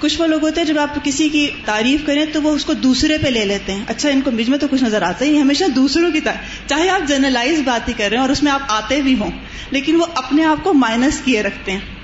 کچھ 0.00 0.20
وہ 0.20 0.26
لوگ 0.26 0.42
ہوتے 0.44 0.60
ہیں 0.60 0.66
جب 0.68 0.78
آپ 0.78 0.94
کسی 1.04 1.28
کی 1.28 1.46
تعریف 1.64 2.00
کریں 2.06 2.24
تو 2.32 2.42
وہ 2.42 2.54
اس 2.54 2.64
کو 2.64 2.74
دوسرے 2.86 3.18
پہ 3.22 3.28
لے 3.28 3.44
لیتے 3.46 3.72
ہیں 3.74 3.82
اچھا 3.94 4.08
ان 4.10 4.20
کو 4.24 4.30
مجھ 4.38 4.48
میں 4.50 4.58
تو 4.58 4.66
کچھ 4.70 4.82
نظر 4.84 5.02
آتا 5.08 5.24
ہی 5.24 5.40
ہمیشہ 5.40 5.64
دوسروں 5.74 6.10
کی 6.12 6.20
تعریف 6.20 6.68
چاہے 6.68 6.88
آپ 6.90 7.06
جرنلائز 7.08 7.60
بات 7.64 7.88
ہی 7.88 7.92
کر 7.96 8.08
رہے 8.08 8.16
ہیں 8.16 8.22
اور 8.22 8.30
اس 8.36 8.42
میں 8.42 8.52
آپ 8.52 8.62
آتے 8.78 9.00
بھی 9.08 9.14
ہوں 9.20 9.30
لیکن 9.78 10.00
وہ 10.00 10.06
اپنے 10.24 10.44
آپ 10.44 10.64
کو 10.64 10.72
مائنس 10.86 11.20
کیے 11.24 11.42
رکھتے 11.42 11.72
ہیں 11.72 12.00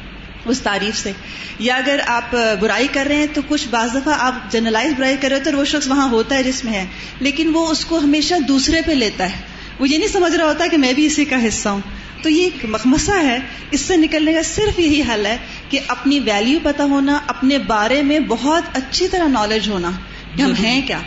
اس 0.52 0.60
تعریف 0.64 0.96
سے 0.98 1.12
یا 1.66 1.74
اگر 1.76 2.00
آپ 2.16 2.34
برائی 2.60 2.86
کر 2.92 3.06
رہے 3.08 3.16
ہیں 3.22 3.26
تو 3.34 3.40
کچھ 3.48 3.66
بعض 3.70 3.94
دفعہ 3.94 4.14
آپ 4.26 4.40
جنرلائز 4.52 4.92
برائی 4.96 5.16
کر 5.20 5.30
رہے 5.30 5.54
وہ 5.56 5.64
شخص 5.74 5.88
وہاں 5.90 6.08
ہوتا 6.10 6.34
ہے 6.36 6.42
جس 6.48 6.64
میں 6.64 6.72
ہے 6.72 6.84
لیکن 7.28 7.50
وہ 7.54 7.66
اس 7.70 7.84
کو 7.92 7.98
ہمیشہ 8.06 8.34
دوسرے 8.48 8.80
پہ 8.86 8.92
لیتا 9.04 9.30
ہے 9.32 9.40
وہ 9.80 9.88
یہ 9.88 9.98
نہیں 9.98 10.12
سمجھ 10.12 10.34
رہا 10.34 10.46
ہوتا 10.46 10.66
کہ 10.70 10.76
میں 10.84 10.92
بھی 11.00 11.06
اسی 11.06 11.24
کا 11.32 11.44
حصہ 11.46 11.68
ہوں 11.74 11.80
تو 12.22 12.28
یہ 12.28 12.42
ایک 12.44 12.64
مخمسہ 12.70 13.18
ہے 13.24 13.38
اس 13.76 13.80
سے 13.90 13.96
نکلنے 14.04 14.32
کا 14.32 14.42
صرف 14.46 14.78
یہی 14.84 15.00
حل 15.12 15.26
ہے 15.26 15.36
کہ 15.70 15.80
اپنی 15.94 16.18
ویلیو 16.30 16.58
پتہ 16.62 16.82
ہونا 16.94 17.18
اپنے 17.34 17.58
بارے 17.70 18.00
میں 18.08 18.18
بہت 18.34 18.76
اچھی 18.80 19.08
طرح 19.12 19.28
نالج 19.36 19.68
ہونا 19.74 19.90
کہ 20.36 20.42
ہم 20.42 20.52
ہیں 20.64 20.80
کیا 20.86 21.00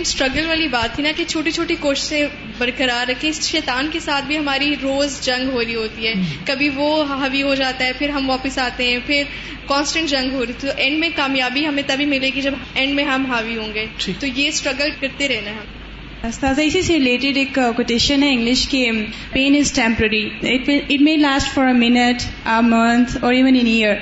اسٹرگل 0.00 0.46
والی 0.46 0.66
بات 0.72 0.94
تھی 0.94 1.02
نا 1.04 1.10
کہ 1.16 1.24
چھوٹی 1.28 1.50
چھوٹی 1.56 1.74
کوششیں 1.84 2.26
برقرار 2.60 3.06
رکھیں 3.08 3.30
شیطان 3.32 3.86
کے 3.92 4.00
ساتھ 4.06 4.24
بھی 4.30 4.38
ہماری 4.38 4.72
روز 4.82 5.20
جنگ 5.26 5.50
ہو 5.52 5.60
رہی 5.64 5.74
ہوتی 5.74 6.06
ہے 6.06 6.12
کبھی 6.46 6.68
وہ 6.78 6.88
حوی 7.22 7.42
ہو 7.42 7.54
جاتا 7.60 7.84
ہے 7.88 7.92
پھر 7.98 8.08
ہم 8.16 8.28
واپس 8.30 8.58
آتے 8.68 8.88
ہیں 8.88 8.96
پھر 9.06 9.22
کانسٹنٹ 9.68 10.08
جنگ 10.14 10.32
ہو 10.38 10.44
رہی 10.46 10.58
تو 10.60 10.74
اینڈ 10.76 10.98
میں 11.04 11.08
کامیابی 11.16 11.66
ہمیں 11.66 11.82
تبھی 11.90 12.06
ملے 12.14 12.30
گی 12.34 12.40
جب 12.48 12.54
اینڈ 12.80 12.94
میں 12.98 13.04
ہم 13.12 13.24
حاوی 13.30 13.56
ہوں 13.58 13.74
گے 13.74 13.86
تو 14.06 14.26
یہ 14.26 14.48
اسٹرگل 14.48 14.90
کرتے 15.00 15.28
رہنا 15.34 15.50
ہم 15.60 15.68
استاذہ 16.28 16.60
اسی 16.68 16.80
سے 16.86 16.94
ریلیٹڈ 16.94 17.36
ایک 17.42 17.58
کوٹیشن 17.76 18.22
ہے 18.22 18.30
انگلش 18.32 18.66
کی 18.72 18.80
pain 19.32 19.54
is 19.60 19.72
temporary 19.78 20.24
it 20.54 20.68
may 21.08 21.16
last 21.20 21.54
for 21.54 21.66
a 21.66 21.72
minute 21.84 22.26
a 22.56 22.60
month 22.66 23.16
اور 23.22 23.32
even 23.38 23.56
an 23.60 23.66
year 23.76 23.94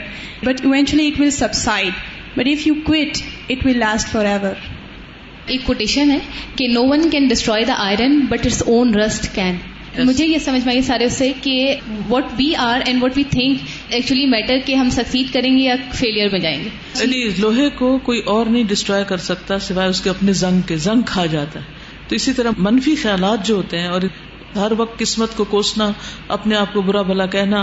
but 0.47 0.65
it 0.65 1.21
will 1.21 1.31
subside 1.39 2.39
but 2.39 2.49
if 2.55 2.67
you 2.67 2.75
quit 2.91 3.63
will 3.65 3.79
last 3.85 4.13
forever 4.33 4.67
ایک 5.55 5.61
کوٹیشن 5.67 6.11
ہے 6.11 6.19
کہ 6.57 6.67
no 6.73 6.83
one 6.89 7.09
can 7.11 7.27
destroy 7.29 7.65
the 7.65 7.75
iron 7.89 8.19
but 8.29 8.47
its 8.47 8.63
own 8.75 8.95
rust 8.95 9.35
can 9.35 9.57
مجھے 10.07 10.27
یہ 10.27 10.39
سمجھ 10.45 10.65
میں 10.65 10.73
آئی 10.73 10.83
سارے 10.87 11.09
سے 11.19 11.31
کہ 11.43 11.55
what 12.09 12.25
we 12.39 12.55
are 12.65 12.81
and 12.87 13.03
what 13.03 13.17
we 13.17 13.23
think 13.31 13.61
actually 13.99 14.27
matter 14.35 14.59
کہ 14.67 14.75
ہم 14.81 14.91
سکسیڈ 14.97 15.33
کریں 15.33 15.51
گے 15.57 15.63
یا 15.63 15.75
فیلئر 16.01 16.29
میں 16.33 16.41
جائیں 16.41 16.59
گے 16.65 16.69
یعنی 17.01 17.23
لوہے 17.39 17.69
کو 17.79 17.97
کوئی 18.11 18.21
اور 18.35 18.47
نہیں 18.47 18.65
ڈسٹروائے 18.75 19.05
کر 19.09 19.25
سکتا 19.31 19.59
سوائے 19.69 19.89
اس 19.91 20.01
کے 20.01 20.11
اپنے 20.11 20.33
زنگ 20.43 20.61
کے 20.69 20.77
زنگ 20.87 21.03
کھا 21.13 21.27
جاتا 21.37 21.61
ہے 21.61 21.77
تو 22.09 22.15
اسی 22.17 22.33
طرح 22.37 22.61
منفی 22.69 22.95
خیالات 23.03 23.47
جو 23.47 23.55
ہوتے 23.57 23.79
ہیں 23.81 23.89
اور 23.97 24.03
ہر 24.61 24.73
وقت 24.79 24.99
قسمت 24.99 25.35
کو 25.37 25.45
کوسنا 25.51 25.87
اپنے 26.37 26.57
آپ 26.57 26.73
کو 26.75 26.81
برا 26.89 27.01
بھلا 27.11 27.27
کہنا 27.37 27.61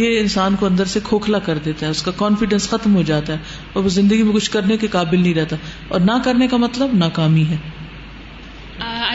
یہ 0.00 0.14
انسان 0.20 0.56
کو 0.60 0.66
اندر 0.66 0.90
سے 0.94 1.00
کھوکھلا 1.04 1.38
کر 1.48 1.58
دیتا 1.64 1.86
ہے 1.86 1.88
اس 1.90 1.98
کا 2.02 2.10
کانفیڈینس 2.16 2.68
ختم 2.70 2.94
ہو 2.96 3.02
جاتا 3.12 3.32
ہے 3.38 3.38
اور 3.72 3.80
وہ 3.84 3.88
زندگی 3.96 4.22
میں 4.28 4.34
کچھ 4.34 4.48
کرنے 4.58 4.76
کے 4.82 4.86
قابل 4.98 5.20
نہیں 5.22 5.34
رہتا 5.40 5.56
اور 5.88 6.00
نہ 6.10 6.14
کرنے 6.24 6.46
کا 6.54 6.58
مطلب 6.68 6.94
ناکامی 7.04 7.44
ہے 7.52 7.56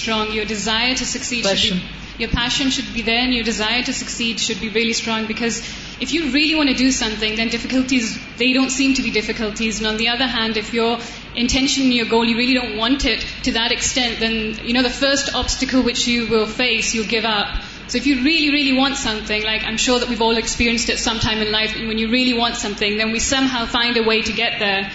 strong 4.93 5.25
because 5.31 5.55
If 5.97 6.11
you 6.11 6.31
really 6.31 6.55
want 6.55 6.67
to 6.67 6.75
do 6.75 6.91
something, 6.91 7.37
then 7.37 7.47
difficulties, 7.47 8.19
they 8.37 8.51
don't 8.51 8.69
seem 8.69 8.95
to 8.95 9.01
be 9.01 9.11
difficulties. 9.11 9.77
And 9.79 9.87
on 9.87 9.95
the 9.95 10.09
other 10.09 10.27
hand, 10.27 10.57
if 10.57 10.73
your 10.73 10.97
intention 11.35 11.83
and 11.83 11.93
your 11.93 12.05
goal, 12.05 12.25
you 12.25 12.37
really 12.37 12.53
don't 12.53 12.75
want 12.75 13.05
it 13.05 13.25
to 13.43 13.53
that 13.53 13.71
extent, 13.71 14.19
then, 14.19 14.55
the 14.55 14.89
first 14.89 15.35
obstacle 15.35 15.81
which 15.81 16.05
you 16.05 16.27
will 16.27 16.47
face, 16.47 16.93
you'll 16.93 17.07
give 17.07 17.23
up. 17.23 17.63
So 17.87 17.97
if 17.97 18.07
you 18.07 18.23
really, 18.25 18.49
really 18.51 18.77
want 18.77 18.97
something, 18.97 19.43
like 19.43 19.63
I'm 19.63 19.77
sure 19.77 19.99
that 19.99 20.09
we've 20.09 20.21
all 20.21 20.35
experienced 20.35 20.89
it 20.89 20.97
sometime 20.97 21.37
in 21.37 21.51
life, 21.53 21.75
and 21.77 21.87
when 21.87 21.97
you 21.97 22.11
really 22.11 22.37
want 22.37 22.55
something, 22.57 22.97
then 22.97 23.13
we 23.13 23.19
somehow 23.19 23.65
find 23.65 23.95
a 23.95 24.03
way 24.03 24.21
to 24.21 24.33
get 24.33 24.59
there. 24.59 24.91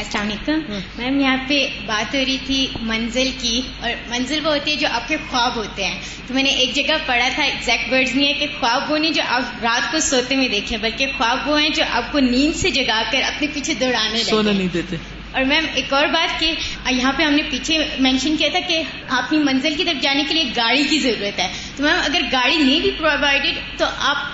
السلام 0.00 0.28
علیکم 0.30 0.62
میم 0.98 1.18
یہاں 1.20 1.36
پہ 1.48 1.58
بات 1.86 2.14
ہو 2.14 2.20
رہی 2.26 2.36
تھی 2.46 2.56
منزل 2.86 3.28
کی 3.40 3.60
اور 3.80 3.90
منزل 4.08 4.44
وہ 4.46 4.52
ہوتی 4.54 4.70
ہے 4.70 4.76
جو 4.80 4.88
آپ 4.96 5.06
کے 5.08 5.16
خواب 5.30 5.56
ہوتے 5.56 5.84
ہیں 5.84 6.00
تو 6.26 6.34
میں 6.34 6.42
نے 6.42 6.50
ایک 6.64 6.74
جگہ 6.74 6.96
پڑھا 7.06 7.28
تھا 7.34 7.42
ایگزیکٹ 7.44 7.92
ورڈز 7.92 8.14
نہیں 8.16 8.28
ہے 8.28 8.32
کہ 8.40 8.46
خواب 8.58 8.90
وہ 8.92 8.98
نہیں 8.98 9.12
جو 9.18 9.22
آپ 9.36 9.62
رات 9.64 9.90
کو 9.92 9.98
سوتے 10.10 10.36
میں 10.36 10.48
دیکھیں 10.48 10.76
بلکہ 10.82 11.12
خواب 11.16 11.48
وہ 11.48 11.60
ہیں 11.60 11.68
جو 11.78 11.84
آپ 12.00 12.12
کو 12.12 12.20
نیند 12.30 12.56
سے 12.60 12.70
جگا 12.80 13.00
کر 13.12 13.22
اپنے 13.28 13.46
پیچھے 13.54 13.74
دوڑانے 13.80 14.22
سونا 14.24 14.50
نہیں 14.50 14.68
دیتے 14.74 14.96
اور 15.38 15.44
میم 15.44 15.64
ایک 15.74 15.92
اور 15.94 16.06
بات 16.12 16.38
کہ 16.40 16.54
یہاں 16.90 17.12
پہ 17.16 17.22
ہم 17.22 17.32
نے 17.34 17.42
پیچھے 17.50 17.78
مینشن 18.06 18.36
کیا 18.38 18.48
تھا 18.52 18.60
کہ 18.68 18.82
آپ 19.16 19.30
کی 19.30 19.38
منزل 19.50 19.74
کی 19.76 19.84
طرف 19.84 20.02
جانے 20.02 20.24
کے 20.28 20.34
لیے 20.34 20.50
گاڑی 20.56 20.84
کی 20.90 20.98
ضرورت 20.98 21.38
ہے 21.40 21.48
تو 21.76 21.82
میم 21.84 22.00
اگر 22.04 22.28
گاڑی 22.32 22.56
نہیں 22.56 22.80
بھی 22.80 22.90
پرووائڈیڈ 22.98 23.78
تو 23.78 23.84
آپ 24.12 24.24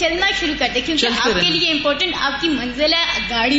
چلنا 0.00 0.26
شروع 0.40 0.54
کر 0.58 0.68
دیں 0.74 0.80
کیونکہ 0.86 1.16
آپ 1.20 1.40
کے 1.42 1.48
لیے 1.50 1.70
امپورٹنٹ 1.72 2.14
آپ 2.26 2.40
کی 2.40 2.48
منزل 2.48 2.92
ہے 2.94 3.22
گاڑی 3.30 3.58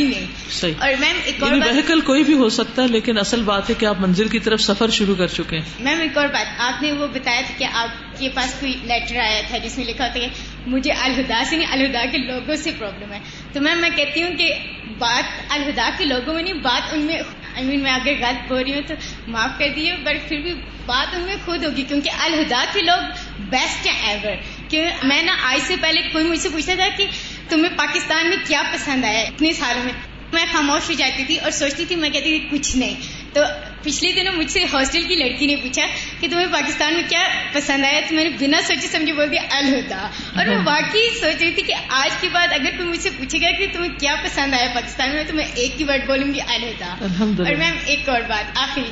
صحیح. 0.58 0.74
اور 0.84 0.92
میم 1.00 1.16
ایک 1.24 1.42
اور 1.42 1.50
وہیکل 1.52 1.88
یعنی 1.90 2.00
کوئی 2.06 2.24
بھی 2.28 2.34
ہو 2.42 2.48
سکتا 2.58 2.82
ہے 2.82 2.86
لیکن 2.94 3.18
اصل 3.22 3.42
بات 3.48 3.68
ہے 3.70 3.74
کہ 3.82 3.86
آپ 3.86 4.00
منزل 4.00 4.28
کی 4.34 4.38
طرف 4.46 4.60
سفر 4.66 4.90
شروع 4.98 5.14
کر 5.18 5.26
چکے 5.38 5.58
ہیں 5.58 5.84
میم 5.88 6.00
ایک 6.06 6.16
اور 6.18 6.28
بات 6.36 6.60
آپ 6.68 6.82
نے 6.82 6.92
وہ 7.00 7.06
بتایا 7.14 7.40
تھا 7.46 7.54
کہ 7.58 7.66
آپ 7.82 7.98
کے 8.18 8.28
پاس 8.34 8.54
کوئی 8.60 8.72
لیٹر 8.92 9.18
آیا 9.24 9.40
تھا 9.48 9.58
جس 9.64 9.76
میں 9.78 9.86
لکھا 9.86 10.06
ہوتا 10.06 10.20
ہے 10.24 10.28
مجھے 10.76 10.92
الہدا 10.92 11.42
سے 11.50 11.56
نہیں 11.56 11.72
الہدا 11.78 12.04
کے 12.12 12.18
لوگوں 12.18 12.56
سے 12.62 12.70
پرابلم 12.78 13.12
ہے 13.12 13.20
تو 13.52 13.60
میم 13.66 13.80
میں 13.86 13.90
کہتی 13.96 14.22
ہوں 14.22 14.36
کہ 14.38 14.52
بات 14.98 15.52
الہدا 15.58 15.88
کے 15.98 16.04
لوگوں 16.14 16.34
میں 16.34 16.42
نہیں 16.42 16.62
بات 16.70 16.94
ان 16.94 17.02
میں 17.10 17.20
آئی 17.54 17.64
مین 17.66 17.82
میں 17.82 17.92
اگر 17.92 18.14
غلط 18.22 18.48
بول 18.48 18.62
رہی 18.62 18.74
ہوں 18.74 18.82
تو 18.88 18.94
معاف 19.36 19.58
کر 19.58 19.68
دیے 19.76 19.94
بٹ 20.04 20.28
پھر 20.28 20.40
بھی 20.42 20.52
بات 20.86 21.14
ان 21.16 21.22
میں 21.30 21.36
خود 21.44 21.64
ہوگی 21.64 21.82
کیونکہ 21.88 22.24
الہدا 22.26 22.64
کے 22.72 22.80
لوگ 22.80 23.08
بیسٹ 23.50 23.86
ہیں 23.86 23.96
ایور 24.10 24.34
کہ 24.70 24.84
میں 25.10 25.22
نا 25.22 25.36
آج 25.52 25.60
سے 25.66 25.76
پہلے 25.82 26.00
کوئی 26.12 26.24
مجھ 26.24 26.40
سے 26.40 26.48
پوچھتا 26.52 26.74
تھا 26.80 26.88
کہ 26.96 27.06
تمہیں 27.48 27.76
پاکستان 27.78 28.28
میں 28.28 28.36
کیا 28.46 28.62
پسند 28.72 29.04
آیا 29.04 29.20
اتنے 29.28 29.52
سالوں 29.62 29.82
میں 29.84 29.92
میں 30.32 30.44
خاموش 30.52 30.88
ہو 30.90 30.94
جاتی 30.98 31.24
تھی 31.26 31.36
اور 31.46 31.50
سوچتی 31.54 31.84
تھی 31.90 31.96
میں 32.02 32.08
کہتی 32.16 32.38
تھی 32.38 32.48
کچھ 32.58 32.76
نہیں 32.76 32.94
تو 33.34 33.40
پچھلے 33.82 34.10
دنوں 34.18 34.36
مجھ 34.36 34.50
سے 34.50 34.62
ہاسٹل 34.72 35.02
کی 35.08 35.14
لڑکی 35.22 35.46
نے 35.46 35.56
پوچھا 35.62 35.86
کہ 36.20 36.28
تمہیں 36.30 36.46
پاکستان 36.52 36.94
میں 36.94 37.02
کیا 37.08 37.22
پسند 37.52 37.84
آیا 37.84 38.00
تو 38.08 38.14
میں 38.14 38.24
نے 38.24 38.30
بنا 38.40 38.60
سوچے 38.66 38.86
سمجھے 38.92 39.12
بول 39.12 39.30
دیا 39.30 39.40
الہدا 39.58 39.98
اور 40.04 40.46
میں 40.46 40.54
ہاں۔ 40.56 40.64
واقعی 40.66 41.08
سوچ 41.20 41.42
رہی 41.42 41.50
تھی 41.54 41.62
کہ 41.70 41.74
آج 42.02 42.10
کے 42.20 42.28
بعد 42.34 42.52
اگر 42.60 42.76
کوئی 42.76 42.88
مجھ 42.88 43.00
سے 43.06 43.10
پوچھے 43.18 43.40
گا 43.42 43.50
کہ 43.58 43.66
تمہیں 43.72 43.98
کیا 44.00 44.14
پسند 44.24 44.54
آیا 44.58 44.68
پاکستان 44.74 45.14
میں 45.14 45.24
تو 45.28 45.34
میں 45.36 45.46
ایک 45.54 45.80
ہی 45.80 45.86
ورڈ 45.88 46.06
بولوں 46.08 46.32
گی 46.34 46.40
الہدا 46.54 46.94
اور 47.00 47.56
میم 47.56 47.76
ایک 47.86 48.08
اور 48.14 48.20
بات 48.28 48.56
آخری 48.66 48.88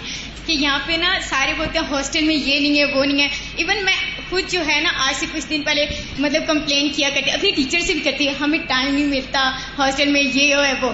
کہ 0.48 0.52
یہاں 0.60 0.78
پہ 0.86 0.92
نا 1.00 1.08
سارے 1.28 1.52
بولتے 1.56 1.78
ہیں 1.78 1.86
ہاسٹل 1.86 2.24
میں 2.26 2.34
یہ 2.34 2.58
نہیں 2.60 2.78
ہے 2.78 2.84
وہ 2.92 3.04
نہیں 3.04 3.20
ہے 3.22 3.28
ایون 3.62 3.84
میں 3.84 3.96
خود 4.28 4.50
جو 4.52 4.60
ہے 4.68 4.80
نا 4.80 4.90
آج 5.06 5.14
سے 5.16 5.26
کچھ 5.32 5.46
دن 5.50 5.62
پہلے 5.66 5.84
مطلب 6.24 6.46
کمپلین 6.46 6.88
کیا 6.96 7.08
کرتی 7.14 7.30
اپنی 7.30 7.50
ٹیچر 7.58 7.80
سے 7.86 7.92
بھی 7.92 8.00
کرتی 8.06 8.28
ہے 8.28 8.32
ہمیں 8.40 8.58
ٹائم 8.68 8.94
نہیں 8.94 9.06
ملتا 9.16 9.40
ہاسٹل 9.78 10.10
میں 10.14 10.22
یہ 10.22 10.54
ہے 10.68 10.72
وہ 10.82 10.92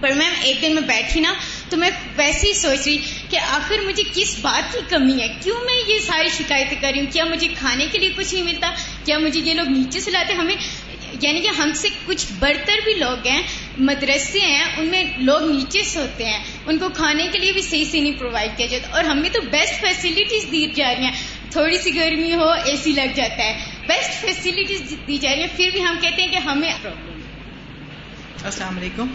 پر 0.00 0.12
میم 0.20 0.32
ایک 0.46 0.62
دن 0.62 0.72
میں 0.74 0.82
بیٹھی 0.86 1.20
نا 1.20 1.32
تو 1.70 1.76
میں 1.82 1.90
ویسے 2.16 2.48
ہی 2.48 2.52
سوچ 2.60 2.86
رہی 2.86 2.96
کہ 3.30 3.38
آخر 3.58 3.84
مجھے 3.86 4.02
کس 4.14 4.34
بات 4.44 4.72
کی 4.72 4.80
کمی 4.88 5.20
ہے 5.20 5.28
کیوں 5.42 5.60
میں 5.64 5.74
یہ 5.90 5.98
ساری 6.06 6.28
شکایتیں 6.38 6.76
کر 6.80 6.90
رہی 6.90 7.00
ہوں 7.00 7.12
کیا 7.12 7.24
مجھے 7.34 7.48
کھانے 7.58 7.86
کے 7.92 7.98
لیے 7.98 8.10
کچھ 8.16 8.34
نہیں 8.34 8.44
ملتا 8.44 8.72
کیا 9.04 9.18
مجھے 9.26 9.40
یہ 9.44 9.54
لوگ 9.60 9.68
نیچے 9.76 10.00
سے 10.06 10.10
لاتے 10.10 10.34
ہمیں 10.42 10.54
یعنی 11.20 11.40
کہ 11.40 11.50
ہم 11.58 11.72
سے 11.82 11.88
کچھ 12.06 12.26
برتر 12.38 12.82
بھی 12.84 12.94
لوگ 13.04 13.26
ہیں 13.26 13.40
مدرسے 13.84 14.40
ہیں 14.40 14.62
ان 14.78 14.86
میں 14.90 15.02
لوگ 15.24 15.48
نیچے 15.50 15.82
سے 15.84 16.00
ہوتے 16.00 16.24
ہیں 16.26 16.42
ان 16.68 16.78
کو 16.78 16.88
کھانے 16.96 17.26
کے 17.32 17.38
لیے 17.38 17.52
بھی 17.52 17.62
صحیح 17.62 17.84
سے 17.90 18.00
نہیں 18.00 18.18
پرووائڈ 18.18 18.50
کیا 18.56 18.66
جاتا 18.70 18.96
اور 18.96 19.04
ہمیں 19.04 19.28
تو 19.32 19.40
بیسٹ 19.50 19.80
فیسلٹیز 19.80 20.46
دی 20.52 20.66
جا 20.76 20.92
رہی 20.94 21.04
ہیں 21.04 21.50
تھوڑی 21.52 21.78
سی 21.82 21.94
گرمی 21.94 22.32
ہو 22.34 22.48
اے 22.50 22.76
سی 22.82 22.92
لگ 22.92 23.14
جاتا 23.16 23.42
ہے 23.42 23.56
بیسٹ 23.88 24.20
فیسلٹیز 24.20 24.92
دی 25.06 25.18
جا 25.18 25.30
رہی 25.34 25.40
ہیں 25.40 25.56
پھر 25.56 25.70
بھی 25.72 25.84
ہم 25.84 25.98
کہتے 26.02 26.22
ہیں 26.22 26.28
کہ 26.32 26.46
ہمیں 26.48 26.70
پرابلم 26.82 27.14
السلام 28.44 28.78
علیکم 28.78 29.06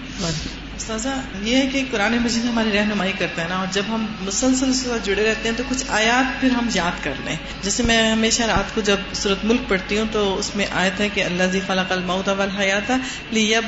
استاذہ 0.81 1.13
یہ 1.47 1.55
ہے 1.57 1.65
کہ 1.71 1.81
قرآن 1.91 2.15
مجید 2.21 2.45
ہماری 2.49 2.71
رہنمائی 2.73 3.11
کرتا 3.17 3.41
ہے 3.41 3.47
نا 3.49 3.57
اور 3.63 3.67
جب 3.73 3.89
ہم 3.93 4.05
مسلسل 4.27 4.69
اس 4.69 4.81
کے 4.83 4.89
ساتھ 4.89 5.05
جڑے 5.05 5.23
رہتے 5.25 5.49
ہیں 5.49 5.55
تو 5.57 5.63
کچھ 5.69 5.83
آیات 5.97 6.39
پھر 6.41 6.51
ہم 6.57 6.69
یاد 6.73 7.03
کر 7.03 7.19
لیں 7.25 7.35
جیسے 7.63 7.83
میں 7.89 7.97
ہمیشہ 8.11 8.43
رات 8.53 8.73
کو 8.75 8.81
جب 8.89 9.13
صورت 9.21 9.43
ملک 9.51 9.67
پڑھتی 9.69 9.97
ہوں 9.99 10.05
تو 10.11 10.23
اس 10.39 10.49
میں 10.55 10.65
آیا 10.81 10.89
تھا 10.95 11.07
کہ 11.13 11.23
اللہ 11.23 11.51
زی 11.55 11.59
فلاق 11.67 11.91
الم 11.97 12.11
اول 12.15 12.55
حیات 12.57 12.89
ہے 12.89 12.97
لیا 13.37 13.59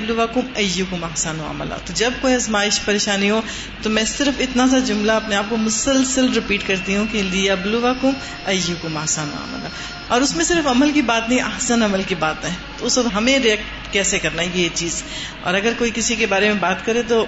ایو 0.63 0.85
و 0.91 1.05
عملہ 1.49 1.77
تو 1.85 1.93
جب 2.03 2.19
کوئی 2.21 2.33
آزمائش 2.35 2.81
پریشانی 2.85 3.29
ہو 3.29 3.41
تو 3.83 3.89
میں 3.97 4.03
صرف 4.17 4.41
اتنا 4.47 4.67
سا 4.71 4.79
جملہ 4.91 5.19
اپنے 5.23 5.35
آپ 5.41 5.49
کو 5.49 5.57
مسلسل 5.69 6.33
رپیٹ 6.37 6.67
کرتی 6.67 6.97
ہوں 6.97 7.05
کہ 7.11 7.21
لیا 7.31 7.59
کم 8.01 8.21
ایو 8.55 8.79
کم 8.81 8.97
احسان 9.05 9.29
و 9.37 9.43
عملہ 9.43 9.73
اور 10.13 10.21
اس 10.21 10.35
میں 10.35 10.45
صرف 10.45 10.65
عمل 10.67 10.91
کی 10.95 11.01
بات 11.13 11.29
نہیں 11.29 11.39
احسن 11.49 11.83
عمل 11.83 12.01
کی 12.07 12.15
بات 12.23 12.43
ہے 12.45 12.49
تو 12.77 12.85
اس 12.85 12.97
وقت 12.97 13.15
ہمیں 13.15 13.37
ریئیکٹ 13.43 13.91
کیسے 13.93 14.17
کرنا 14.19 14.41
ہے 14.41 14.61
یہ 14.61 14.67
چیز 14.79 15.01
اور 15.49 15.53
اگر 15.59 15.73
کوئی 15.77 15.91
کسی 15.93 16.15
کے 16.19 16.25
بارے 16.33 16.47
میں 16.53 16.59
بات 16.61 16.85
کرے 16.85 17.02
تو 17.07 17.25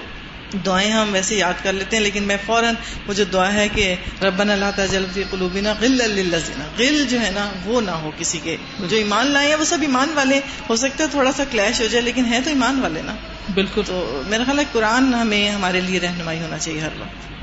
دعائیں 0.65 0.91
ہم 0.91 1.09
ویسے 1.13 1.35
یاد 1.35 1.63
کر 1.63 1.73
لیتے 1.73 1.95
ہیں 1.95 2.03
لیکن 2.03 2.23
میں 2.27 2.35
فوراً 2.45 2.75
وہ 3.07 3.13
جو 3.19 3.23
دعا 3.31 3.51
ہے 3.53 3.67
کہ 3.75 3.85
ربنا 4.21 4.53
اللہ 4.53 4.71
تعالی 4.75 4.97
فی 5.13 5.23
قلوبنا 5.29 5.73
غل 5.79 5.97
للذین 6.15 6.61
غل 6.77 7.03
جو 7.13 7.19
ہے 7.21 7.29
نا 7.37 7.45
وہ 7.65 7.81
نہ 7.87 7.95
ہو 8.03 8.11
کسی 8.17 8.39
کے 8.43 8.55
جو 8.89 8.95
ایمان 8.97 9.31
لائے 9.37 9.47
ہیں 9.47 9.55
وہ 9.59 9.63
سب 9.71 9.81
ایمان 9.87 10.13
والے 10.19 10.39
ہو 10.69 10.75
سکتا 10.83 11.03
ہے 11.03 11.09
تھوڑا 11.15 11.31
سا 11.37 11.43
کلیش 11.51 11.81
ہو 11.81 11.87
جائے 11.91 12.03
لیکن 12.05 12.25
ہے 12.33 12.39
تو 12.43 12.49
ایمان 12.49 12.79
والے 12.81 13.01
نا 13.09 13.15
بالکل 13.57 13.81
تو 13.85 13.97
میرا 14.29 14.43
خیال 14.45 14.59
ہے 14.59 14.65
قرآن 14.71 15.13
ہمیں 15.13 15.41
ہمارے 15.49 15.81
لیے 15.89 15.99
رہنمائی 16.03 16.39
ہونا 16.43 16.57
چاہیے 16.67 16.79
ہر 16.85 16.99
وقت 16.99 17.33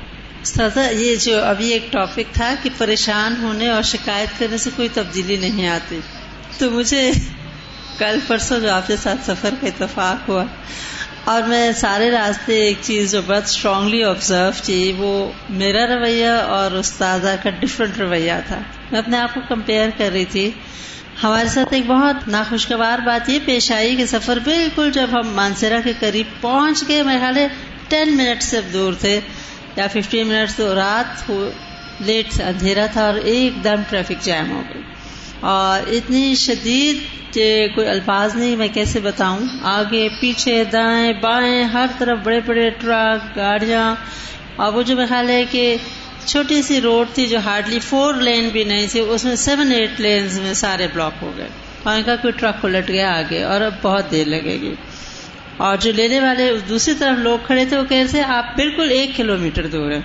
سادہ 0.52 0.88
یہ 1.00 1.14
جو 1.24 1.42
ابھی 1.48 1.68
ایک 1.72 1.82
ٹاپک 1.90 2.34
تھا 2.34 2.52
کہ 2.62 2.70
پریشان 2.78 3.36
ہونے 3.42 3.68
اور 3.74 3.82
شکایت 3.90 4.38
کرنے 4.38 4.56
سے 4.64 4.70
کوئی 4.76 4.88
تبدیلی 4.94 5.36
نہیں 5.46 5.68
آتی 5.74 5.98
تو 6.58 6.70
مجھے 6.70 7.02
کل 7.98 8.18
پرسوں 8.26 8.58
جو 8.60 8.70
آپ 8.74 8.86
کے 8.86 8.96
ساتھ 9.02 9.20
سفر 9.26 9.54
کا 9.60 9.66
اتفاق 9.72 10.28
ہوا 10.28 10.44
اور 11.30 11.42
میں 11.48 11.70
سارے 11.78 12.10
راستے 12.10 12.54
ایک 12.60 12.76
چیز 12.82 13.12
جو 13.12 13.20
بہت 13.26 13.42
اسٹرانگلی 13.48 14.02
آبزرو 14.04 14.50
تھی 14.64 14.78
وہ 14.98 15.10
میرا 15.60 15.84
رویہ 15.94 16.28
اور 16.54 16.70
استاذہ 16.78 17.34
کا 17.42 17.50
ڈفرینٹ 17.60 17.98
رویہ 17.98 18.38
تھا 18.46 18.58
میں 18.90 18.98
اپنے 18.98 19.18
آپ 19.18 19.34
کو 19.34 19.40
کمپیئر 19.48 19.88
کر 19.98 20.10
رہی 20.12 20.24
تھی 20.32 20.50
ہمارے 21.22 21.48
ساتھ 21.48 21.74
ایک 21.74 21.86
بہت 21.86 22.26
ناخوشگوار 22.28 22.98
بات 23.06 23.28
یہ 23.30 23.38
پیش 23.44 23.70
آئی 23.72 23.94
کہ 23.96 24.06
سفر 24.14 24.38
بالکل 24.44 24.90
جب 24.94 25.10
ہم 25.18 25.28
مانسرا 25.34 25.80
کے 25.84 25.92
قریب 26.00 26.40
پہنچ 26.42 26.84
گئے 26.88 27.02
خیال 27.04 27.36
ہے 27.36 27.46
ٹین 27.88 28.16
منٹ 28.16 28.42
سے 28.42 28.60
دور 28.72 28.92
تھے 29.00 29.18
یا 29.76 29.86
ففٹین 29.92 30.26
منٹ 30.28 30.56
تو 30.56 30.74
رات 30.74 31.30
لیٹ 32.06 32.40
اندھیرا 32.46 32.86
تھا 32.92 33.06
اور 33.06 33.14
ایک 33.34 33.62
دم 33.64 33.82
ٹریفک 33.90 34.24
جام 34.24 34.50
ہو 34.50 34.62
گئی 34.72 34.82
اور 35.50 35.86
اتنی 35.94 36.34
شدید 36.38 36.98
کہ 37.34 37.44
کوئی 37.74 37.86
الفاظ 37.88 38.34
نہیں 38.36 38.56
میں 38.56 38.66
کیسے 38.74 39.00
بتاؤں 39.02 39.40
آگے 39.70 40.06
پیچھے 40.20 40.54
دائیں 40.72 41.12
بائیں 41.22 41.64
ہر 41.72 41.86
طرف 41.98 42.18
بڑے 42.24 42.38
بڑے 42.46 42.68
ٹرک 42.80 43.36
گاڑیاں 43.36 43.94
اور 44.64 44.72
وہ 44.72 44.82
جو 44.90 44.96
میرا 44.96 45.06
خیال 45.10 45.30
ہے 45.30 45.42
کہ 45.50 45.64
چھوٹی 46.26 46.60
سی 46.68 46.80
روڈ 46.80 47.06
تھی 47.14 47.26
جو 47.26 47.38
ہارڈلی 47.44 47.78
فور 47.88 48.14
لین 48.28 48.48
بھی 48.52 48.64
نہیں 48.70 48.86
تھی 48.92 49.00
اس 49.00 49.24
میں 49.24 49.34
سیون 49.46 49.72
ایٹ 49.78 50.00
لینز 50.06 50.38
میں 50.40 50.52
سارے 50.62 50.86
بلاک 50.92 51.22
ہو 51.22 51.32
گئے 51.36 51.48
اور 51.82 51.96
ان 51.96 52.02
کا 52.06 52.16
کوئی 52.22 52.32
ٹرک 52.40 52.64
الٹ 52.64 52.88
گیا 52.88 53.12
آگے 53.18 53.42
اور 53.44 53.60
اب 53.60 53.72
بہت 53.82 54.10
دیر 54.10 54.26
لگے 54.36 54.58
گی 54.62 54.74
اور 55.68 55.76
جو 55.80 55.92
لینے 55.96 56.20
والے 56.20 56.50
دوسری 56.68 56.94
طرف 56.98 57.18
لوگ 57.28 57.38
کھڑے 57.46 57.64
تھے 57.68 57.78
وہ 57.78 57.84
کہہ 57.88 57.96
رہے 58.04 58.10
تھے 58.10 58.22
آپ 58.38 58.56
بالکل 58.56 58.90
ایک 58.98 59.16
کلو 59.16 59.36
میٹر 59.38 59.66
دور 59.76 59.90
ہیں 59.92 60.00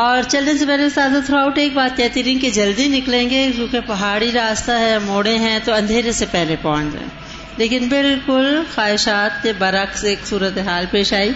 اور 0.00 0.22
چلنے 0.32 0.52
سے 0.58 0.66
پہلے 0.66 0.84
تھرو 1.24 1.38
آؤٹ 1.38 1.58
ایک 1.58 1.72
بات 1.74 1.96
کہتی 1.96 2.22
رہی 2.24 2.34
کہ 2.42 2.50
جلدی 2.50 2.86
نکلیں 2.88 3.24
گے 3.30 3.40
کیونکہ 3.56 3.80
پہاڑی 3.86 4.30
راستہ 4.34 4.72
ہے 4.82 4.96
موڑے 5.06 5.36
ہیں 5.38 5.58
تو 5.64 5.72
اندھیرے 5.74 6.12
سے 6.20 6.26
پہلے 6.30 6.56
پہنچ 6.62 6.92
جائیں 6.92 7.08
لیکن 7.56 7.86
بالکل 7.88 8.46
خواہشات 8.74 9.42
کے 9.42 9.52
برعکس 9.58 10.04
ایک 10.10 10.24
صورت 10.30 10.58
حال 10.68 10.84
پیش 10.90 11.12
آئی 11.20 11.32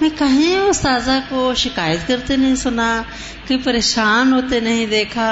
میں 0.00 0.08
کہیں 0.18 0.56
اس 0.56 0.84
کو 1.28 1.44
شکایت 1.62 2.06
کرتے 2.08 2.36
نہیں 2.44 2.54
سنا 2.66 2.90
کوئی 3.48 3.58
پریشان 3.70 4.32
ہوتے 4.32 4.60
نہیں 4.68 4.86
دیکھا 4.96 5.30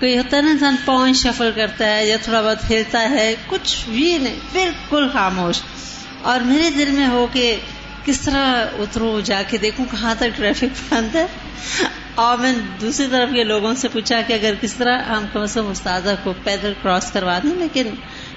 کوئی 0.00 0.16
ہوتا 0.18 0.40
نا 0.44 0.50
انسان 0.56 0.76
پاؤں 0.84 1.12
شفل 1.24 1.50
کرتا 1.56 1.92
ہے 1.94 2.06
یا 2.08 2.16
تھوڑا 2.24 2.40
بہت 2.40 2.70
ہلتا 2.70 3.08
ہے 3.16 3.28
کچھ 3.46 3.76
بھی 3.96 4.16
نہیں 4.18 4.38
بالکل 4.52 5.08
خاموش 5.12 5.60
اور 6.30 6.48
میرے 6.52 6.70
دل 6.78 6.90
میں 7.00 7.06
ہو 7.16 7.26
کہ 7.32 7.46
کس 8.10 8.20
طرح 8.20 8.78
اترو 8.82 9.08
جا 9.26 9.40
کے 9.50 9.56
دیکھوں 9.64 9.84
کہاں 9.90 10.14
تک 10.18 10.36
ٹریفک 10.36 10.78
بند 10.92 11.14
ہے 11.16 11.24
اور 12.22 12.38
میں 12.38 12.50
دوسری 12.80 13.06
طرف 13.10 13.28
کے 13.34 13.42
لوگوں 13.50 13.72
سے 13.82 13.88
پوچھا 13.92 14.20
کہ 14.26 14.32
اگر 14.32 14.54
کس 14.60 14.74
طرح 14.78 15.02
ہم 15.10 15.24
کم 15.32 15.40
از 15.42 15.54
کم 15.54 15.68
استاذہ 15.70 16.14
کو 16.24 16.32
پیدل 16.44 16.72
کراس 16.82 17.10
کروا 17.12 17.38
دیں 17.42 17.54
لیکن 17.58 17.90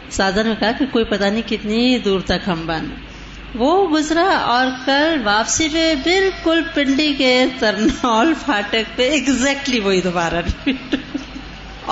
استاذہ 0.09 0.39
نے 0.49 0.53
کہا 0.59 0.71
کہ 0.79 0.85
کوئی 0.91 1.05
پتہ 1.13 1.23
نہیں 1.31 1.47
کتنی 1.49 1.97
دور 2.05 2.21
تک 2.25 2.47
ہم 2.47 2.61
بند 2.65 3.57
وہ 3.63 3.71
گزرا 3.95 4.27
اور 4.53 4.67
کل 4.85 5.17
واپسی 5.23 5.67
پہ 5.73 5.89
بالکل 6.03 6.61
پنڈی 6.75 7.11
کے 7.17 7.33
ترنول 7.59 8.33
فاٹک 8.45 8.95
پہ 8.97 9.09
ایکزیکٹلی 9.17 9.79
وہی 9.89 10.01
دوبارہ 10.11 10.45
ریپیٹ 10.51 10.95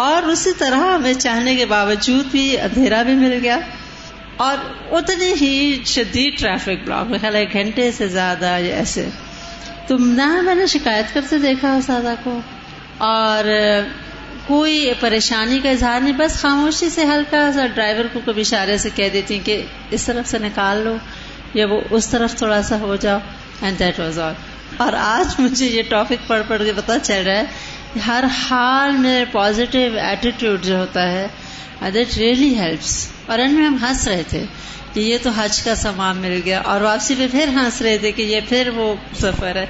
اور 0.08 0.30
اسی 0.38 0.54
طرح 0.64 0.86
ہمیں 0.96 1.14
چاہنے 1.14 1.56
کے 1.56 1.66
باوجود 1.78 2.32
بھی 2.32 2.46
اندھیرا 2.68 3.02
بھی 3.10 3.16
مل 3.26 3.38
گیا 3.44 3.60
اور 4.46 4.58
اتنی 4.98 5.32
ہی 5.42 5.54
شدید 5.94 6.38
ٹریفک 6.40 6.84
بلاک 6.86 7.14
خیال 7.22 7.36
ایک 7.36 7.54
گھنٹے 7.62 7.92
سے 7.98 8.08
زیادہ 8.18 8.50
ایسے 8.80 9.08
تو 9.88 9.98
نہ 9.98 10.28
میں 10.46 10.56
نے 10.56 10.66
شکایت 10.76 11.14
کرتے 11.14 11.38
دیکھا 11.48 11.74
اسادہ 11.78 12.14
کو 12.24 12.40
اور 13.10 13.46
کوئی 14.46 14.92
پریشانی 15.00 15.60
کا 15.64 15.70
اظہار 15.70 16.00
نہیں 16.02 16.14
بس 16.18 16.40
خاموشی 16.42 16.90
سے 16.90 17.06
ہلکا 17.06 17.50
سا 17.56 17.66
ڈرائیور 17.74 18.06
کو 18.14 18.20
کبھی 18.26 18.42
اشارے 18.42 18.78
سے 18.84 18.90
کہہ 18.96 19.10
دیتی 19.14 19.40
کہ 19.44 19.62
اس 19.98 20.06
طرف 20.06 20.28
سے 20.30 20.38
نکال 20.42 20.78
لو 20.86 20.96
یا 21.54 21.66
وہ 21.72 21.80
اس 21.98 22.08
طرف 22.10 22.36
تھوڑا 22.38 22.62
سا 22.70 22.78
ہو 22.80 22.96
جاؤ 23.02 23.18
اینڈ 23.62 23.80
دیٹ 23.80 24.00
واز 24.00 24.20
آل 24.20 24.34
اور 24.84 24.94
آج 25.00 25.36
مجھے 25.40 25.66
یہ 25.68 25.82
ٹاپک 25.90 26.28
پڑھ 26.28 26.42
پڑھ 26.48 26.62
کے 26.66 26.72
پتا 26.76 26.98
چل 27.00 27.24
رہا 27.26 27.38
ہے 27.40 28.00
ہر 28.08 28.24
حال 28.42 28.92
میں 28.98 29.24
پازیٹیو 29.32 29.98
ایٹیٹیوڈ 30.06 30.64
جو 30.66 30.78
ہوتا 30.80 31.08
ہے 31.12 31.28
ریئلی 32.18 32.54
ہیلپس 32.58 32.92
اور 33.32 33.40
ان 33.40 33.54
میں 33.54 33.66
ہم 33.66 33.76
ہنس 33.82 34.08
رہے 34.08 34.24
تھے 34.30 34.44
کہ 34.94 35.00
یہ 35.00 35.18
تو 35.24 35.30
حج 35.38 35.62
کا 35.64 35.76
سامان 35.82 36.18
مل 36.22 36.40
گیا 36.46 36.62
اور 36.72 36.82
واپسی 36.82 37.16
پہ 37.18 37.28
پھر 37.32 37.50
ہنس 37.56 37.82
رہے 37.82 37.98
تھے 38.04 38.12
کہ 38.18 38.22
یہ 38.32 38.40
پھر 38.50 38.70
وہ 38.76 38.94
سفر 39.22 39.56
ہے 39.56 39.66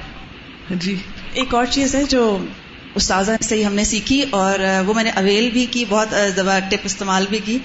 جی 0.84 0.96
ایک 1.40 1.54
اور 1.54 1.66
چیز 1.74 1.94
ہے 1.94 2.02
جو 2.16 2.22
استاذہ 3.00 3.34
سے 3.42 3.56
ہی 3.56 3.64
ہم 3.64 3.74
نے 3.74 3.84
سیکھی 3.84 4.20
اور 4.38 4.58
وہ 4.86 4.94
میں 4.94 5.02
نے 5.04 5.10
اویل 5.16 5.48
بھی 5.50 5.64
کی 5.76 5.84
بہت 5.88 6.14
زبا 6.36 6.58
ٹپ 6.70 6.80
استعمال 6.84 7.26
بھی 7.30 7.38
کی 7.44 7.56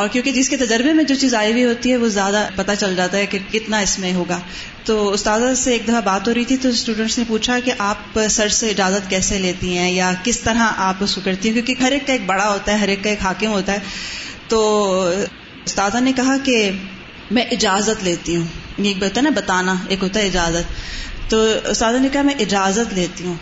اور 0.00 0.08
کیونکہ 0.12 0.32
جس 0.32 0.48
کے 0.50 0.56
تجربے 0.64 0.92
میں 0.98 1.04
جو 1.10 1.14
چیز 1.20 1.34
آئی 1.40 1.52
ہوئی 1.52 1.64
ہوتی 1.64 1.90
ہے 1.92 1.96
وہ 2.02 2.08
زیادہ 2.16 2.46
پتہ 2.56 2.72
چل 2.80 2.96
جاتا 2.96 3.18
ہے 3.18 3.26
کہ 3.34 3.38
کتنا 3.52 3.78
اس 3.86 3.98
میں 3.98 4.12
ہوگا 4.14 4.38
تو 4.84 4.98
استاذہ 5.12 5.54
سے 5.62 5.72
ایک 5.72 5.86
دفعہ 5.88 6.00
بات 6.10 6.28
ہو 6.28 6.34
رہی 6.34 6.44
تھی 6.50 6.56
تو 6.62 6.68
اسٹوڈنٹس 6.78 7.18
نے 7.18 7.24
پوچھا 7.28 7.58
کہ 7.64 7.72
آپ 7.86 8.18
سر 8.36 8.48
سے 8.58 8.70
اجازت 8.70 9.08
کیسے 9.10 9.38
لیتی 9.46 9.76
ہیں 9.78 9.90
یا 9.90 10.12
کس 10.24 10.40
طرح 10.40 10.72
آپ 10.88 11.02
اس 11.06 11.14
کو 11.14 11.20
کرتی 11.24 11.48
ہیں 11.48 11.54
کیونکہ 11.54 11.82
ہر 11.84 11.92
ایک 11.92 12.06
کا 12.06 12.12
ایک 12.12 12.26
بڑا 12.26 12.48
ہوتا 12.52 12.72
ہے 12.72 12.76
ہر 12.84 12.88
ایک 12.96 13.02
کا 13.04 13.10
ایک 13.10 13.22
حاکم 13.24 13.52
ہوتا 13.52 13.72
ہے 13.72 13.78
تو 14.48 14.60
استاذہ 15.64 15.98
نے 16.08 16.12
کہا 16.16 16.36
کہ 16.44 16.70
میں 17.36 17.44
اجازت 17.58 18.04
لیتی 18.04 18.36
ہوں 18.36 18.84
ایک 18.86 19.02
ہوتا 19.02 19.20
ہے 19.20 19.22
نا 19.24 19.30
بتانا 19.34 19.74
ایک 19.88 20.02
ہوتا 20.02 20.20
ہے 20.20 20.26
اجازت 20.26 21.30
تو 21.30 21.44
استاذہ 21.70 21.96
نے 22.02 22.08
کہا 22.12 22.22
میں 22.22 22.34
اجازت 22.44 22.92
لیتی 22.94 23.24
ہوں 23.24 23.34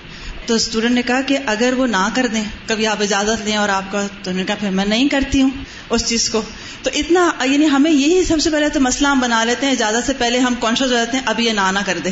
تو 0.47 0.55
اسٹوڈینٹ 0.55 0.95
نے 0.95 1.03
کہا 1.07 1.21
کہ 1.27 1.37
اگر 1.53 1.75
وہ 1.77 1.87
نہ 1.87 2.07
کر 2.15 2.27
دیں 2.33 2.43
کبھی 2.67 2.87
آپ 2.87 3.03
اجازت 3.03 3.45
لیں 3.47 3.57
اور 3.57 3.69
آپ 3.79 3.91
کا 3.93 4.07
تو 4.23 4.31
انہوں 4.31 4.43
نے 4.43 4.45
کہا 4.47 4.57
پھر 4.61 4.71
میں 4.81 4.85
نہیں 4.85 5.09
کرتی 5.15 5.43
ہوں 5.43 5.51
اس 5.97 6.07
چیز 6.09 6.29
کو 6.31 6.43
تو 6.83 6.91
اتنا 7.01 7.29
یعنی 7.51 7.67
ہمیں 7.75 7.91
یہی 7.91 8.23
سب 8.25 8.41
سے 8.47 8.51
پہلے 8.51 8.69
تو 8.75 8.81
مسئلہ 8.87 9.09
ہم 9.09 9.21
بنا 9.21 9.43
لیتے 9.51 9.67
ہیں 9.67 9.73
اجازت 9.73 10.07
سے 10.07 10.13
پہلے 10.19 10.39
ہم 10.47 10.55
کانشیس 10.61 10.87
ہو 10.87 10.93
جاتے 10.95 11.17
ہیں 11.17 11.25
اب 11.33 11.41
یہ 11.41 11.53
نہ 11.77 11.85
کر 11.87 11.99
دے 12.05 12.11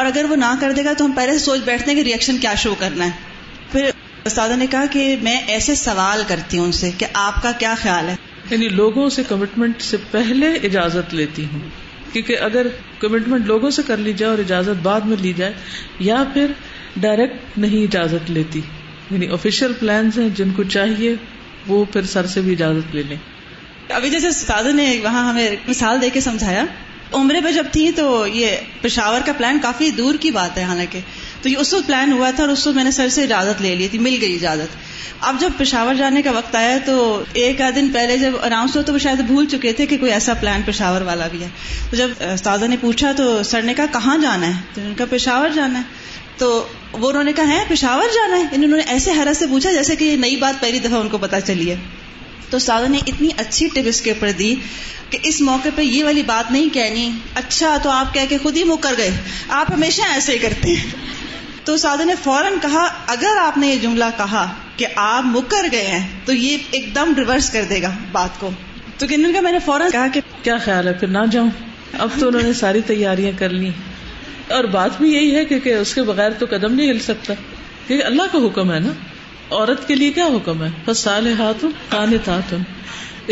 اور 0.00 0.06
اگر 0.06 0.24
وہ 0.30 0.36
نہ 0.44 0.50
کر 0.60 0.72
دے 0.72 0.84
گا 0.84 0.92
تو 0.98 1.04
ہم 1.04 1.12
پہلے 1.12 1.32
سے 1.32 1.38
سوچ 1.44 1.60
بیٹھتے 1.64 1.90
ہیں 1.90 1.96
کہ 1.98 2.02
ریئیکشن 2.08 2.36
کیا 2.40 2.54
شو 2.62 2.74
کرنا 2.78 3.04
ہے 3.04 3.68
پھر 3.72 3.90
استاد 4.28 4.48
نے 4.58 4.66
کہا 4.70 4.84
کہ 4.90 5.04
میں 5.22 5.36
ایسے 5.56 5.74
سوال 5.84 6.22
کرتی 6.28 6.58
ہوں 6.58 6.64
ان 6.64 6.72
سے 6.80 6.90
کہ 6.98 7.06
آپ 7.26 7.42
کا 7.42 7.52
کیا 7.58 7.74
خیال 7.82 8.08
ہے 8.08 8.14
یعنی 8.50 8.68
لوگوں 8.80 9.08
سے 9.16 9.22
کمٹمنٹ 9.28 9.82
سے 9.82 9.96
پہلے 10.10 10.52
اجازت 10.68 11.14
لیتی 11.14 11.44
ہوں 11.52 11.60
کیونکہ 12.12 12.38
اگر 12.48 12.66
کمٹمنٹ 12.98 13.46
لوگوں 13.46 13.70
سے 13.74 13.82
کر 13.86 13.96
لی 14.06 14.12
جائے 14.22 14.30
اور 14.30 14.38
اجازت 14.44 14.82
بعد 14.82 15.00
میں 15.10 15.16
لی 15.20 15.32
جائے 15.36 15.52
یا 16.06 16.22
پھر 16.32 16.52
ڈائریکٹ 16.98 17.58
نہیں 17.58 17.82
اجازت 17.84 18.30
لیتی 18.30 18.60
یعنی 19.10 19.26
آفیشیل 19.32 19.90
ہیں 19.90 20.28
جن 20.36 20.50
کو 20.56 20.62
چاہیے 20.76 21.14
وہ 21.66 21.84
پھر 21.92 22.04
سر 22.12 22.26
سے 22.34 22.40
بھی 22.40 22.52
اجازت 22.52 22.94
لے 22.94 23.02
لیں 23.08 23.16
ابھی 23.96 24.10
جیسے 24.10 24.26
استاد 24.28 24.64
نے 24.74 24.86
وہاں 25.04 25.28
ہمیں 25.28 25.56
مثال 25.68 26.00
دے 26.02 26.10
کے 26.12 26.20
سمجھایا 26.20 26.64
عمرے 27.18 27.40
میں 27.40 27.50
جب 27.52 27.66
تھی 27.72 27.90
تو 27.92 28.06
یہ 28.32 28.56
پشاور 28.82 29.20
کا 29.26 29.32
پلان 29.38 29.58
کافی 29.62 29.90
دور 29.96 30.14
کی 30.20 30.30
بات 30.30 30.58
ہے 30.58 30.62
حالانکہ 30.64 31.00
تو 31.42 31.48
یہ 31.48 31.56
اس 31.60 31.72
وقت 31.74 31.86
پلان 31.86 32.12
ہوا 32.12 32.30
تھا 32.36 32.42
اور 32.42 32.52
اس 32.52 32.66
وقت 32.66 32.76
میں 32.76 32.84
نے 32.84 32.90
سر 32.98 33.08
سے 33.14 33.22
اجازت 33.22 33.62
لے 33.62 33.74
لی 33.76 33.88
تھی 33.90 33.98
مل 34.06 34.16
گئی 34.20 34.34
اجازت 34.34 34.76
اب 35.28 35.36
جب 35.40 35.50
پشاور 35.58 35.94
جانے 35.94 36.22
کا 36.22 36.30
وقت 36.36 36.54
آیا 36.56 36.76
تو 36.86 36.96
ایک 37.42 37.60
آدھ 37.60 37.74
دن 37.76 37.88
پہلے 37.92 38.16
جب 38.18 38.32
اناؤنس 38.42 38.76
تو 38.86 38.92
وہ 38.92 38.98
شاید 39.06 39.20
بھول 39.32 39.46
چکے 39.52 39.72
تھے 39.76 39.86
کہ 39.86 39.96
کوئی 40.00 40.12
ایسا 40.12 40.34
پلان 40.40 40.62
پشاور 40.66 41.00
والا 41.08 41.26
بھی 41.30 41.42
ہے 41.42 41.48
تو 41.90 41.96
جب 41.96 42.10
استاذہ 42.32 42.64
نے 42.70 42.76
پوچھا 42.80 43.12
تو 43.16 43.42
سر 43.50 43.62
نے 43.62 43.74
کہا 43.76 43.86
کہاں 43.92 44.16
جانا 44.22 44.46
ہے 44.56 44.60
تو 44.74 44.80
ان 44.86 44.94
کا 44.98 45.04
پشاور 45.10 45.48
جانا 45.56 45.78
ہے 45.78 46.18
تو 46.40 46.46
وہ 47.00 47.08
انہوں 47.08 47.22
نے 47.24 47.32
کہا 47.36 47.54
ہے 47.56 47.64
پشاور 47.68 48.08
جانا 48.14 48.36
ہے 48.36 48.44
یعنی 48.52 48.64
انہوں 48.66 48.78
نے 48.78 48.84
ایسے 48.92 49.10
حیرت 49.16 49.36
سے 49.36 49.46
پوچھا 49.46 49.70
جیسے 49.72 49.96
کہ 50.02 50.04
یہ 50.04 50.16
نئی 50.20 50.36
بات 50.44 50.60
پہلی 50.60 50.78
دفعہ 50.84 50.98
ان 51.00 51.08
کو 51.14 51.18
پتا 51.24 51.40
چلی 51.40 51.68
ہے 51.70 51.74
تو 52.50 52.58
سادہ 52.66 52.86
نے 52.92 52.98
اتنی 53.10 53.28
اچھی 53.42 53.68
ٹپ 53.74 53.88
اس 53.90 54.00
کے 54.06 54.10
اوپر 54.10 54.30
دی 54.38 54.54
کہ 55.10 55.18
اس 55.30 55.40
موقع 55.48 55.68
پہ 55.76 55.82
یہ 55.82 56.04
والی 56.04 56.22
بات 56.30 56.50
نہیں 56.52 56.72
کہنی 56.74 57.10
اچھا 57.42 57.76
تو 57.82 57.90
آپ 57.96 58.14
کہہ 58.14 58.24
کے 58.28 58.38
خود 58.42 58.56
ہی 58.56 58.62
گئے 58.98 59.10
آپ 59.58 59.70
ہمیشہ 59.74 60.08
ایسے 60.14 60.32
ہی 60.32 60.38
کرتے 60.46 60.72
ہیں 60.78 60.88
تو 61.64 61.76
سادہ 61.84 62.04
نے 62.12 62.14
فوراً 62.22 62.58
کہا 62.62 62.86
اگر 63.16 63.40
آپ 63.42 63.58
نے 63.64 63.68
یہ 63.72 63.78
جملہ 63.82 64.08
کہا 64.22 64.46
کہ 64.76 64.86
آپ 65.04 65.26
مکر 65.36 65.66
گئے 65.76 65.86
ہیں 65.86 66.02
تو 66.24 66.32
یہ 66.40 66.72
ایک 66.78 66.88
دم 66.94 67.12
ریورس 67.18 67.50
کر 67.58 67.64
دے 67.74 67.82
گا 67.82 67.92
بات 68.16 68.40
کو 68.40 68.50
تو 68.98 69.06
کا 69.10 69.40
میں 69.48 69.52
نے 69.58 69.58
فوراً 69.68 69.90
کہا 69.98 70.06
کہ 70.16 70.20
کیا 70.42 70.56
خیال 70.66 70.88
ہے 70.88 70.92
پھر 71.04 71.08
نہ 71.18 71.26
جاؤں 71.32 71.50
اب 72.06 72.18
تو 72.20 72.28
انہوں 72.28 72.42
نے 72.50 72.52
ساری 72.64 72.80
تیاریاں 72.92 73.38
کر 73.38 73.58
لی 73.60 73.70
اور 74.56 74.64
بات 74.70 74.98
بھی 75.00 75.12
یہی 75.12 75.34
ہے 75.34 75.44
کہ 75.64 75.72
اس 75.74 75.94
کے 75.94 76.02
بغیر 76.10 76.30
تو 76.38 76.46
قدم 76.50 76.72
نہیں 76.74 76.90
ہل 76.90 76.98
سکتا 77.10 77.34
کیونکہ 77.86 78.04
اللہ 78.04 78.30
کا 78.32 78.38
حکم 78.46 78.72
ہے 78.72 78.78
نا 78.86 78.92
عورت 79.56 79.86
کے 79.88 79.94
لیے 79.94 80.10
کیا 80.18 80.26
حکم 80.36 80.62
ہے 80.64 80.68
بس 80.84 80.98
سال 81.08 81.26
ہاتھوں 81.38 81.70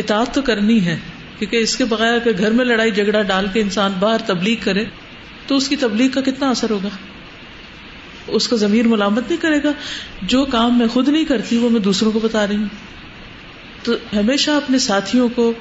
اطاعت 0.01 0.35
تو 0.35 0.43
کرنی 0.49 0.79
ہے 0.87 0.97
کیونکہ 1.39 1.57
اس 1.66 1.77
کے 1.77 1.85
بغیر 1.93 2.14
اگر 2.14 2.39
گھر 2.45 2.51
میں 2.59 2.64
لڑائی 2.64 2.91
جھگڑا 3.01 3.23
ڈال 3.31 3.47
کے 3.53 3.61
انسان 3.61 3.93
باہر 3.99 4.23
تبلیغ 4.27 4.57
کرے 4.64 4.85
تو 5.47 5.57
اس 5.57 5.69
کی 5.69 5.77
تبلیغ 5.85 6.09
کا 6.16 6.21
کتنا 6.31 6.51
اثر 6.57 6.71
ہوگا 6.71 6.89
اس 8.39 8.49
کا 8.49 8.57
ضمیر 8.62 8.89
ملامت 8.89 9.29
نہیں 9.29 9.41
کرے 9.43 9.59
گا 9.64 9.73
جو 10.35 10.45
کام 10.57 10.79
میں 10.79 10.87
خود 10.97 11.09
نہیں 11.09 11.25
کرتی 11.33 11.57
وہ 11.62 11.71
میں 11.77 11.81
دوسروں 11.89 12.12
کو 12.16 12.23
بتا 12.25 12.47
رہی 12.47 12.57
ہوں 12.57 13.87
تو 13.87 13.95
ہمیشہ 14.16 14.51
اپنے 14.62 14.79
ساتھیوں 14.87 15.29
کو 15.37 15.53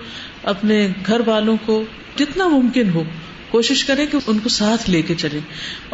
اپنے 0.55 0.79
گھر 1.07 1.27
والوں 1.27 1.57
کو 1.65 1.83
جتنا 2.21 2.47
ممکن 2.55 2.89
ہو 2.95 3.03
کوشش 3.51 3.83
کریں 3.85 4.05
کہ 4.11 4.17
ان 4.27 4.39
کو 4.43 4.49
ساتھ 4.55 4.89
لے 4.89 5.01
کے 5.09 5.15
چلیں 5.23 5.39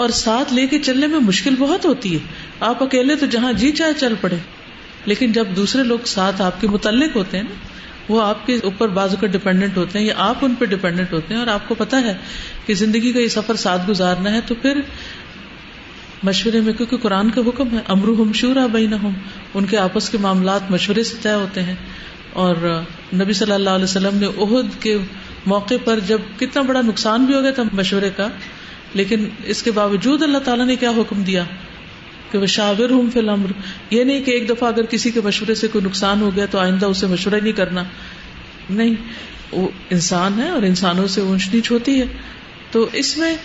اور 0.03 0.09
ساتھ 0.23 0.53
لے 0.59 0.65
کے 0.67 0.79
چلنے 0.87 1.07
میں 1.07 1.19
مشکل 1.29 1.55
بہت 1.59 1.85
ہوتی 1.85 2.13
ہے 2.13 2.19
آپ 2.71 2.83
اکیلے 2.83 3.15
تو 3.21 3.25
جہاں 3.35 3.51
جی 3.63 3.71
چاہے 3.81 3.93
چل 3.99 4.13
پڑے 4.21 4.37
لیکن 5.11 5.31
جب 5.39 5.55
دوسرے 5.55 5.83
لوگ 5.83 6.05
ساتھ 6.13 6.41
آپ 6.41 6.61
کے 6.61 6.67
متعلق 6.77 7.15
ہوتے 7.15 7.37
ہیں 7.37 7.43
نا 7.43 7.71
وہ 8.13 8.21
آپ 8.21 8.45
کے 8.45 8.55
اوپر 8.69 8.87
بازو 8.95 9.17
کا 9.19 9.27
ڈپینڈنٹ 9.33 9.77
ہوتے 9.77 9.97
ہیں 9.99 10.05
یا 10.05 10.13
آپ 10.29 10.43
ان 10.45 10.55
پہ 10.61 10.65
ڈپینڈنٹ 10.75 11.11
ہوتے 11.13 11.33
ہیں 11.33 11.39
اور 11.41 11.47
آپ 11.51 11.67
کو 11.67 11.75
پتا 11.81 12.01
ہے 12.05 12.13
کہ 12.65 12.73
زندگی 12.79 13.11
کا 13.17 13.19
یہ 13.19 13.27
سفر 13.35 13.55
ساتھ 13.65 13.89
گزارنا 13.89 14.33
ہے 14.33 14.39
تو 14.47 14.55
پھر 14.63 14.79
مشورے 16.29 16.61
میں 16.65 16.73
کیونکہ 16.79 16.97
قرآن 17.05 17.29
کا 17.37 17.41
حکم 17.47 17.77
ہے 17.77 17.81
امرو 17.93 18.13
ہم 18.21 18.31
شور 18.41 18.55
بین 18.73 18.93
ہوں 19.03 19.11
ان 19.59 19.65
کے 19.73 19.77
آپس 19.83 20.09
کے 20.09 20.17
معاملات 20.25 20.71
مشورے 20.75 21.03
سے 21.09 21.17
طے 21.21 21.33
ہوتے 21.33 21.63
ہیں 21.69 21.75
اور 22.43 22.67
نبی 23.21 23.33
صلی 23.39 23.51
اللہ 23.51 23.79
علیہ 23.79 23.89
وسلم 23.91 24.17
نے 24.25 24.29
عہد 24.43 24.81
کے 24.83 24.97
موقع 25.51 25.75
پر 25.85 25.99
جب 26.07 26.21
کتنا 26.39 26.61
بڑا 26.67 26.81
نقصان 26.89 27.25
بھی 27.25 27.33
ہو 27.35 27.41
گیا 27.43 27.51
تھا 27.57 27.63
مشورے 27.81 28.09
کا 28.15 28.27
لیکن 28.99 29.27
اس 29.53 29.63
کے 29.63 29.71
باوجود 29.77 30.23
اللہ 30.23 30.37
تعالیٰ 30.45 30.65
نے 30.65 30.75
کیا 30.83 30.89
حکم 30.97 31.21
دیا 31.29 31.43
کہ 32.31 32.37
وہ 32.37 32.45
شاور 32.53 32.89
ہوں 32.91 33.09
فی 33.13 33.19
الحمر 33.19 33.51
یہ 33.95 34.03
نہیں 34.03 34.21
کہ 34.25 34.31
ایک 34.31 34.47
دفعہ 34.49 34.67
اگر 34.69 34.85
کسی 34.91 35.11
کے 35.11 35.21
مشورے 35.23 35.55
سے 35.63 35.67
کوئی 35.73 35.85
نقصان 35.85 36.21
ہو 36.21 36.29
گیا 36.35 36.45
تو 36.51 36.59
آئندہ 36.59 36.85
اسے 36.93 37.07
مشورہ 37.07 37.39
نہیں 37.43 37.53
کرنا 37.57 37.83
نہیں 38.79 38.93
وہ 39.51 39.67
انسان 39.97 40.39
ہے 40.41 40.49
اور 40.49 40.61
انسانوں 40.71 41.07
سے 41.15 41.21
اونچ 41.21 41.49
نیچ 41.53 41.71
ہوتی 41.71 41.99
ہے 41.99 42.05
تو 42.71 42.85
اس 43.01 43.17
میں 43.17 43.35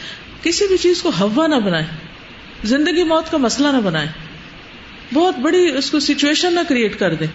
کسی 0.42 0.66
بھی 0.68 0.76
چیز 0.84 1.02
کو 1.02 1.10
ہوا 1.20 1.46
نہ 1.46 1.54
بنائیں 1.64 1.86
زندگی 2.74 3.02
موت 3.14 3.30
کا 3.30 3.36
مسئلہ 3.48 3.68
نہ 3.76 3.80
بنائیں 3.90 4.08
بہت 5.14 5.38
بڑی 5.42 5.66
اس 5.78 5.90
کو 5.90 6.00
سچویشن 6.06 6.54
نہ 6.54 6.60
کریٹ 6.68 6.98
کر 6.98 7.14
دیں 7.20 7.26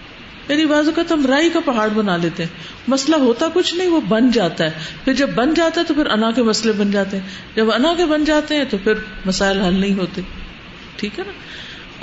یعنی 0.48 0.66
بعض 0.72 0.88
اوقات 0.88 1.12
ہم 1.12 1.26
رائی 1.30 1.50
کا 1.54 1.60
پہاڑ 1.66 1.88
بنا 1.96 2.16
لیتے 2.24 2.44
ہیں 2.44 2.90
مسئلہ 2.94 3.16
ہوتا 3.20 3.48
کچھ 3.54 3.74
نہیں 3.76 3.88
وہ 3.90 4.00
بن 4.08 4.30
جاتا 4.38 4.64
ہے 4.72 5.04
پھر 5.04 5.14
جب 5.20 5.30
بن 5.36 5.54
جاتا 5.60 5.82
ہے 5.82 5.86
تو 5.86 5.94
پھر 6.00 6.06
انا 6.16 6.32
کے 6.36 6.44
مسئلے 6.50 6.72
بن 6.80 6.92
جاتے 6.92 7.18
ہیں 7.20 7.56
جب 7.56 7.72
انا 7.74 7.94
کے 7.98 8.06
بن 8.06 8.24
جاتے 8.32 8.56
ہیں 8.56 8.66
تو 8.70 8.78
پھر 8.84 9.04
مسائل 9.26 9.62
حل 9.62 9.80
نہیں 9.80 9.94
ہوتے 10.00 10.22
ٹھیک 11.00 11.20
ہے 11.20 11.24
نا 11.28 11.32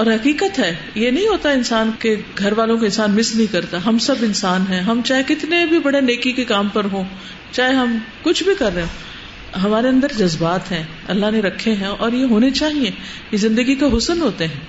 اور 0.02 0.06
حقیقت 0.06 0.58
ہے 0.58 0.72
یہ 1.02 1.10
نہیں 1.10 1.26
ہوتا 1.26 1.50
انسان 1.58 1.90
کے 2.00 2.14
گھر 2.38 2.52
والوں 2.58 2.76
کو 2.78 2.84
انسان 2.84 3.14
مس 3.14 3.34
نہیں 3.34 3.52
کرتا 3.52 3.78
ہم 3.86 3.98
سب 4.08 4.24
انسان 4.28 4.64
ہیں 4.70 4.80
ہم 4.90 5.00
چاہے 5.10 5.22
کتنے 5.34 5.64
بھی 5.72 5.78
بڑے 5.86 6.00
نیکی 6.10 6.32
کے 6.38 6.44
کام 6.52 6.68
پر 6.78 6.86
ہوں 6.92 7.04
چاہے 7.52 7.72
ہم 7.82 7.96
کچھ 8.22 8.42
بھی 8.44 8.54
کر 8.58 8.74
رہے 8.74 8.82
ہوں 8.82 9.58
ہمارے 9.64 9.88
اندر 9.88 10.12
جذبات 10.16 10.70
ہیں 10.72 10.82
اللہ 11.16 11.30
نے 11.36 11.40
رکھے 11.48 11.72
ہیں 11.82 11.86
اور 12.06 12.12
یہ 12.18 12.24
ہونے 12.32 12.50
چاہیے 12.62 12.90
یہ 13.32 13.38
زندگی 13.46 13.74
کا 13.84 13.86
حسن 13.96 14.20
ہوتے 14.22 14.46
ہیں 14.52 14.64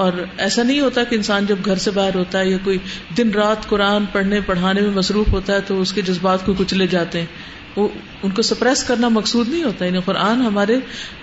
اور 0.00 0.12
ایسا 0.44 0.62
نہیں 0.62 0.80
ہوتا 0.80 1.02
کہ 1.10 1.14
انسان 1.16 1.46
جب 1.48 1.58
گھر 1.72 1.76
سے 1.82 1.90
باہر 1.98 2.14
ہوتا 2.16 2.38
ہے 2.38 2.46
یا 2.48 2.56
کوئی 2.64 2.78
دن 3.16 3.28
رات 3.34 3.66
قرآن 3.68 4.04
پڑھنے 4.12 4.38
پڑھانے 4.46 4.80
میں 4.80 4.88
مصروف 4.96 5.28
ہوتا 5.32 5.52
ہے 5.54 5.60
تو 5.66 5.76
اس 5.80 5.92
کے 5.98 6.02
جذبات 6.08 6.42
کو 6.46 6.54
کچلے 6.58 6.86
جاتے 6.94 7.20
ہیں 7.20 7.28
وہ 7.76 7.84
ان 8.26 8.30
کو 8.38 8.42
سپریس 8.48 8.82
کرنا 8.88 9.08
مقصود 9.14 9.48
نہیں 9.52 9.62
ہوتا 9.64 9.84
یعنی 9.86 10.00
قرآن 10.08 10.42
ہمارے 10.46 10.74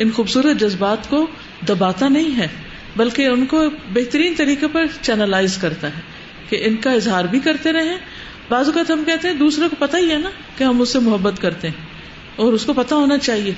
ان 0.05 0.11
خوبصورت 0.19 0.59
جذبات 0.61 1.09
کو 1.09 1.19
دباتا 1.67 2.07
نہیں 2.15 2.31
ہے 2.37 2.47
بلکہ 2.95 3.27
ان 3.33 3.45
کو 3.53 3.59
بہترین 3.99 4.33
طریقے 4.37 4.67
پر 4.77 4.85
چینلائز 5.09 5.57
کرتا 5.65 5.87
ہے 5.97 6.01
کہ 6.49 6.61
ان 6.69 6.77
کا 6.87 6.91
اظہار 7.01 7.29
بھی 7.35 7.39
کرتے 7.49 7.73
رہے 7.79 7.95
بعض 8.49 8.67
اوقات 8.71 8.91
ہم 8.95 9.03
کہتے 9.11 9.27
ہیں 9.27 9.35
دوسرے 9.43 9.67
کو 9.75 9.77
پتہ 9.85 9.97
ہی 10.05 10.07
ہے 10.13 10.17
نا 10.25 10.31
کہ 10.57 10.63
ہم 10.71 10.81
اس 10.87 10.93
سے 10.97 11.03
محبت 11.11 11.41
کرتے 11.45 11.69
ہیں 11.75 11.85
اور 12.45 12.57
اس 12.59 12.65
کو 12.71 12.75
پتا 12.81 12.95
ہونا 13.03 13.17
چاہیے 13.29 13.53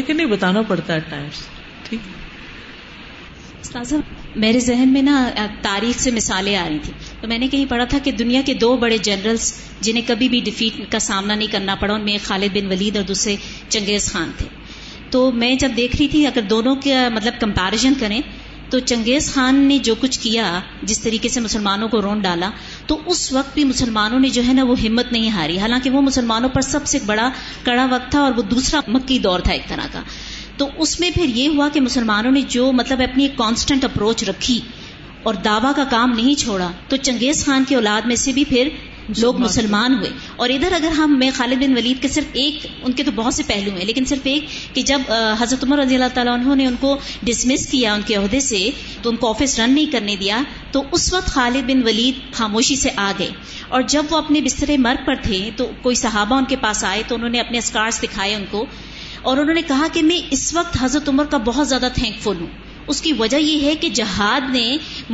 لیکن 0.00 0.16
نہیں 0.22 0.30
بتانا 0.36 0.62
پڑتا 0.72 0.94
ہے 1.00 1.00
ٹائمس 1.10 1.42
ٹھیک 1.88 2.06
میرے 4.42 4.58
ذہن 4.60 4.92
میں 4.92 5.02
نا 5.02 5.28
تاریخ 5.62 6.00
سے 6.00 6.10
مثالیں 6.10 6.54
آ 6.56 6.66
رہی 6.68 6.78
تھیں 6.84 7.20
تو 7.20 7.28
میں 7.28 7.38
نے 7.38 7.48
کہیں 7.48 7.64
پڑھا 7.68 7.84
تھا 7.92 7.98
کہ 8.04 8.10
دنیا 8.12 8.40
کے 8.46 8.54
دو 8.64 8.74
بڑے 8.80 8.98
جنرلز 9.08 9.52
جنہیں 9.82 10.02
کبھی 10.08 10.28
بھی 10.28 10.40
ڈیفیٹ 10.44 10.80
کا 10.92 10.98
سامنا 10.98 11.34
نہیں 11.34 11.52
کرنا 11.52 11.74
پڑا 11.80 11.94
ان 11.94 12.04
میں 12.04 12.12
ایک 12.12 12.24
خالد 12.26 12.56
بن 12.56 12.66
ولید 12.72 12.96
اور 12.96 13.04
دوسرے 13.08 13.36
چنگیز 13.68 14.10
خان 14.12 14.30
تھے 14.38 14.46
تو 15.10 15.30
میں 15.40 15.54
جب 15.64 15.72
دیکھ 15.76 15.96
رہی 15.98 16.08
تھی 16.16 16.26
اگر 16.26 16.42
دونوں 16.50 16.74
کا 16.84 17.08
مطلب 17.14 17.40
کمپیرزن 17.40 17.92
کریں 18.00 18.20
تو 18.70 18.78
چنگیز 18.78 19.32
خان 19.34 19.56
نے 19.68 19.78
جو 19.84 19.94
کچھ 20.00 20.18
کیا 20.20 20.48
جس 20.88 20.98
طریقے 21.02 21.28
سے 21.34 21.40
مسلمانوں 21.40 21.88
کو 21.88 22.00
رون 22.02 22.18
ڈالا 22.20 22.50
تو 22.86 22.98
اس 23.12 23.30
وقت 23.32 23.54
بھی 23.54 23.64
مسلمانوں 23.64 24.18
نے 24.20 24.28
جو 24.30 24.42
ہے 24.48 24.52
نا 24.54 24.64
وہ 24.68 24.74
ہمت 24.84 25.12
نہیں 25.12 25.30
ہاری 25.36 25.58
حالانکہ 25.58 25.90
وہ 25.90 26.00
مسلمانوں 26.10 26.48
پر 26.54 26.60
سب 26.62 26.86
سے 26.86 26.98
بڑا 27.06 27.30
کڑا 27.64 27.86
وقت 27.90 28.10
تھا 28.10 28.20
اور 28.20 28.32
وہ 28.36 28.42
دوسرا 28.50 28.80
مکی 28.98 29.18
دور 29.28 29.40
تھا 29.44 29.52
ایک 29.52 29.68
طرح 29.68 29.86
کا 29.92 30.02
تو 30.58 30.68
اس 30.84 30.98
میں 31.00 31.10
پھر 31.14 31.34
یہ 31.38 31.48
ہوا 31.56 31.68
کہ 31.72 31.80
مسلمانوں 31.80 32.30
نے 32.36 32.40
جو 32.56 32.70
مطلب 32.82 33.00
اپنی 33.02 33.22
ایک 33.24 33.36
کانسٹنٹ 33.38 33.84
اپروچ 33.84 34.24
رکھی 34.28 34.60
اور 35.28 35.34
دعوی 35.44 35.70
کا 35.76 35.84
کام 35.90 36.12
نہیں 36.16 36.34
چھوڑا 36.40 36.70
تو 36.88 36.96
چنگیز 37.08 37.44
خان 37.44 37.64
کی 37.68 37.74
اولاد 37.74 38.06
میں 38.12 38.16
سے 38.26 38.32
بھی 38.32 38.44
پھر 38.52 38.68
لوگ 39.18 39.36
مسلمان 39.40 39.94
ہوئے 39.98 40.08
اور 40.44 40.48
ادھر 40.54 40.72
اگر 40.78 40.90
ہم 40.96 41.14
میں 41.18 41.30
خالد 41.34 41.62
بن 41.62 41.76
ولید 41.76 42.00
کے 42.00 42.08
صرف 42.16 42.34
ایک 42.40 42.66
ان 42.84 42.92
کے 42.96 43.02
تو 43.04 43.10
بہت 43.14 43.34
سے 43.34 43.42
پہلو 43.46 43.70
ہیں 43.76 43.84
لیکن 43.90 44.04
صرف 44.10 44.26
ایک 44.32 44.50
کہ 44.74 44.82
جب 44.90 45.06
حضرت 45.40 45.64
عمر 45.64 45.78
رضی 45.78 45.94
اللہ 45.94 46.12
تعالیٰ 46.14 46.32
انہوں 46.38 46.56
نے 46.62 46.66
ان 46.66 46.74
کو 46.80 46.90
ڈسمس 47.30 47.66
کیا 47.70 47.94
ان 47.94 48.00
کے 48.06 48.14
عہدے 48.16 48.40
سے 48.48 48.60
تو 49.02 49.10
ان 49.10 49.16
کو 49.22 49.28
آفس 49.30 49.58
رن 49.60 49.74
نہیں 49.74 49.90
کرنے 49.92 50.16
دیا 50.24 50.42
تو 50.72 50.82
اس 50.98 51.12
وقت 51.14 51.30
خالد 51.38 51.70
بن 51.70 51.82
ولید 51.86 52.18
خاموشی 52.40 52.76
سے 52.82 52.90
آ 53.06 53.10
گئے 53.18 53.30
اور 53.76 53.82
جب 53.94 54.12
وہ 54.12 54.18
اپنے 54.18 54.40
بسترے 54.50 54.76
مرگ 54.88 55.04
پر 55.06 55.22
تھے 55.28 55.40
تو 55.62 55.70
کوئی 55.82 55.96
صحابہ 56.04 56.36
ان 56.38 56.44
کے 56.48 56.56
پاس 56.66 56.84
آئے 56.92 57.02
تو 57.08 57.14
انہوں 57.14 57.34
نے 57.34 57.40
اپنے 57.40 57.58
اسکارس 57.66 58.02
دکھائے 58.02 58.34
ان 58.34 58.44
کو 58.50 58.64
اور 59.26 59.36
انہوں 59.36 59.54
نے 59.54 59.62
کہا 59.68 59.86
کہ 59.92 60.02
میں 60.02 60.18
اس 60.32 60.52
وقت 60.54 60.76
حضرت 60.80 61.08
عمر 61.08 61.24
کا 61.30 61.36
بہت 61.44 61.68
زیادہ 61.68 61.88
تھینک 61.94 62.20
فل 62.22 62.40
ہوں 62.40 62.46
اس 62.92 63.00
کی 63.02 63.12
وجہ 63.12 63.36
یہ 63.36 63.64
ہے 63.66 63.74
کہ 63.80 63.88
جہاد 63.94 64.48
نے 64.52 64.62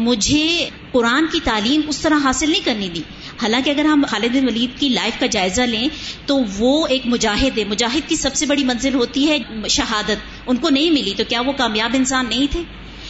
مجھے 0.08 0.42
قرآن 0.90 1.24
کی 1.32 1.38
تعلیم 1.44 1.80
اس 1.92 1.98
طرح 2.00 2.18
حاصل 2.24 2.50
نہیں 2.50 2.64
کرنی 2.64 2.88
دی 2.94 3.00
حالانکہ 3.42 3.70
اگر 3.70 3.84
ہم 3.92 4.04
خالد 4.10 4.36
ولید 4.44 4.78
کی 4.80 4.88
لائف 4.88 5.18
کا 5.20 5.26
جائزہ 5.36 5.62
لیں 5.70 5.88
تو 6.26 6.36
وہ 6.58 6.74
ایک 6.96 7.06
مجاہد 7.14 7.58
ہے 7.58 7.64
مجاہد 7.70 8.08
کی 8.08 8.16
سب 8.16 8.34
سے 8.40 8.46
بڑی 8.46 8.64
منزل 8.64 8.94
ہوتی 8.94 9.28
ہے 9.30 9.38
شہادت 9.78 10.28
ان 10.46 10.56
کو 10.56 10.68
نہیں 10.76 10.90
ملی 11.00 11.14
تو 11.16 11.24
کیا 11.28 11.40
وہ 11.46 11.52
کامیاب 11.58 11.96
انسان 11.98 12.26
نہیں 12.30 12.46
تھے 12.52 12.62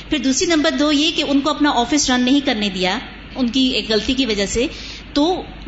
پھر 0.09 0.19
دوسری 0.29 0.47
نمبر 0.55 0.71
دو 0.79 0.91
یہ 0.93 1.11
کہ 1.17 1.23
ان 1.29 1.41
کو 1.41 1.51
اپنا 1.51 1.71
آفس 1.81 2.09
رن 2.11 2.25
نہیں 2.25 2.41
کرنے 2.47 2.69
دیا 2.75 2.99
ان 3.43 3.49
کی 3.55 3.61
ایک 3.77 3.91
غلطی 3.91 4.15
کی 4.15 4.27
وجہ 4.27 4.47
سے 4.47 4.67
تو 5.13 5.23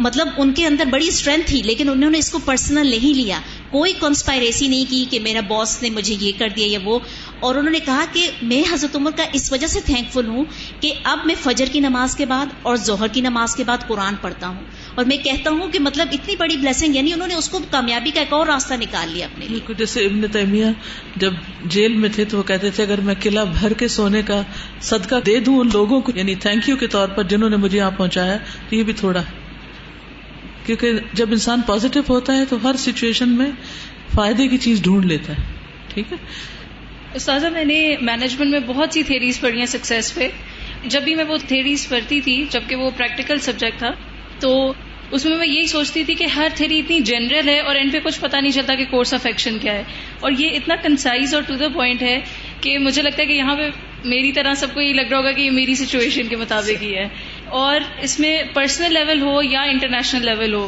مطلب 0.07 0.29
ان 0.43 0.53
کے 0.53 0.67
اندر 0.67 0.85
بڑی 0.91 1.09
اسٹرینتھ 1.09 1.47
تھی 1.49 1.61
لیکن 1.63 1.89
انہوں 1.89 2.11
نے 2.11 2.19
اس 2.19 2.31
کو 2.31 2.39
پرسنل 2.47 2.87
نہیں 2.91 3.15
لیا 3.17 3.39
کوئی 3.71 3.93
کنسپائریسی 4.01 4.67
نہیں 4.69 4.91
کی 4.91 5.05
کہ 5.11 5.19
میرا 5.21 5.41
باس 5.49 5.81
نے 5.83 5.91
مجھے 5.91 6.15
یہ 6.21 6.33
کر 6.39 6.49
دیا 6.57 6.67
یا 6.71 6.79
وہ 6.85 6.99
اور 7.47 7.55
انہوں 7.55 7.73
نے 7.73 7.79
کہا 7.87 8.05
کہ 8.13 8.27
میں 8.53 8.63
حضرت 8.73 8.97
عمر 8.97 9.11
کا 9.17 9.25
اس 9.39 9.51
وجہ 9.53 9.67
سے 9.73 9.81
تھینک 9.87 10.13
فل 10.13 10.29
ہوں 10.35 10.45
کہ 10.81 10.93
اب 11.13 11.25
میں 11.27 11.35
فجر 11.43 11.73
کی 11.73 11.81
نماز 11.87 12.15
کے 12.17 12.27
بعد 12.33 12.55
اور 12.71 12.77
زہر 12.91 13.09
کی 13.17 13.21
نماز 13.27 13.55
کے 13.57 13.65
بعد 13.71 13.87
قرآن 13.89 14.15
پڑھتا 14.21 14.49
ہوں 14.49 14.61
اور 14.95 15.05
میں 15.13 15.17
کہتا 15.25 15.51
ہوں 15.59 15.71
کہ 15.73 15.79
مطلب 15.89 16.09
اتنی 16.19 16.37
بڑی 16.45 16.57
بلیسنگ 16.57 16.95
یعنی 16.97 17.13
انہوں 17.13 17.29
نے 17.29 17.35
اس 17.43 17.49
کو 17.55 17.59
کامیابی 17.71 18.11
کا 18.15 18.21
ایک 18.21 18.33
اور 18.39 18.47
راستہ 18.53 18.75
نکال 18.85 19.13
لیا 19.13 19.27
اپنے 19.27 19.49
لیے 19.49 19.75
جیسے 19.79 20.05
ابن 20.07 20.27
تیمیہ 20.39 20.67
جب 21.25 21.33
جیل 21.77 21.97
میں 22.05 22.09
تھے 22.15 22.25
تو 22.33 22.39
وہ 22.39 22.43
کہتے 22.53 22.71
تھے 22.79 22.83
اگر 22.85 23.01
میں 23.11 23.15
قلعہ 23.23 23.45
بھر 23.61 23.73
کے 23.83 23.89
سونے 23.99 24.23
کا 24.33 24.41
صدقہ 24.91 25.21
دے 25.27 25.39
دوں 25.49 25.59
ان 25.61 25.69
لوگوں 25.73 26.01
کو 26.09 26.13
یعنی 26.23 26.35
تھینک 26.47 26.69
یو 26.69 26.77
کے 26.83 26.87
طور 26.99 27.09
پر 27.19 27.25
جنہوں 27.35 27.51
نے 27.51 27.57
مجھے 27.67 27.77
یہاں 27.79 27.91
پہنچایا 28.03 28.37
تو 28.69 28.75
یہ 28.77 28.83
بھی 28.85 28.93
تھوڑا 29.03 29.21
ہے 29.29 29.36
کیونکہ 30.67 30.99
جب 31.19 31.33
انسان 31.37 31.61
پازیٹو 31.67 32.01
ہوتا 32.09 32.37
ہے 32.37 32.45
تو 32.53 32.57
ہر 32.63 32.77
سچویشن 32.85 33.35
میں 33.41 33.51
فائدے 34.15 34.47
کی 34.53 34.57
چیز 34.65 34.83
ڈھونڈ 34.83 35.05
لیتا 35.13 35.37
ہے 35.37 35.45
ٹھیک 35.95 36.13
ہے 36.13 36.17
استاذہ 37.21 37.47
میں 37.59 37.65
نے 37.65 37.77
مینجمنٹ 38.09 38.51
میں 38.51 38.61
بہت 38.73 38.95
سی 38.95 39.03
تھیریز 39.11 39.41
پڑھی 39.41 39.59
ہیں 39.59 39.67
سکسیز 39.75 40.13
پہ 40.15 40.29
جب 40.95 41.03
بھی 41.09 41.15
میں 41.21 41.25
وہ 41.29 41.37
تھیریز 41.53 41.89
پڑھتی 41.89 42.21
تھی 42.27 42.35
جبکہ 42.57 42.83
وہ 42.85 42.91
پریکٹیکل 42.97 43.39
سبجیکٹ 43.47 43.79
تھا 43.79 43.91
تو 44.41 44.51
اس 45.17 45.25
میں 45.25 45.37
میں 45.39 45.47
یہی 45.47 45.67
سوچتی 45.71 46.03
تھی 46.05 46.15
کہ 46.21 46.25
ہر 46.37 46.49
تھیری 46.57 46.79
اتنی 46.79 46.99
جنرل 47.11 47.49
ہے 47.49 47.59
اور 47.71 47.77
ان 47.81 47.91
پہ 47.91 47.99
کچھ 48.05 48.21
پتا 48.21 48.41
نہیں 48.41 48.53
چلتا 48.53 48.75
کہ 48.81 48.85
کورس 48.91 49.15
آف 49.15 49.27
ایکشن 49.27 49.59
کیا 49.63 49.73
ہے 49.75 49.83
اور 50.21 50.33
یہ 50.39 50.57
اتنا 50.57 50.77
کنسائز 50.83 51.35
اور 51.35 51.43
ٹو 51.49 51.57
دا 51.61 51.69
پوائنٹ 51.75 52.03
ہے 52.03 52.19
کہ 52.61 52.79
مجھے 52.89 53.03
لگتا 53.03 53.23
ہے 53.23 53.27
کہ 53.27 53.33
یہاں 53.43 53.55
پہ 53.57 53.69
میری 54.15 54.33
طرح 54.41 54.55
سب 54.65 54.75
کو 54.75 54.81
یہ 54.81 54.93
لگ 54.95 55.09
رہا 55.11 55.19
ہوگا 55.19 55.33
کہ 55.39 55.43
یہ 55.43 55.51
میری 55.61 55.75
سچویشن 55.85 56.29
کے 56.29 56.37
مطابق 56.37 56.83
ہی 56.83 56.95
ہے 56.97 57.09
اور 57.61 57.81
اس 58.03 58.19
میں 58.21 58.43
پرسنل 58.55 58.93
لیول 58.95 59.21
ہو 59.23 59.41
یا 59.43 59.61
انٹرنیشنل 59.75 60.25
لیول 60.27 60.55
ہو 60.55 60.67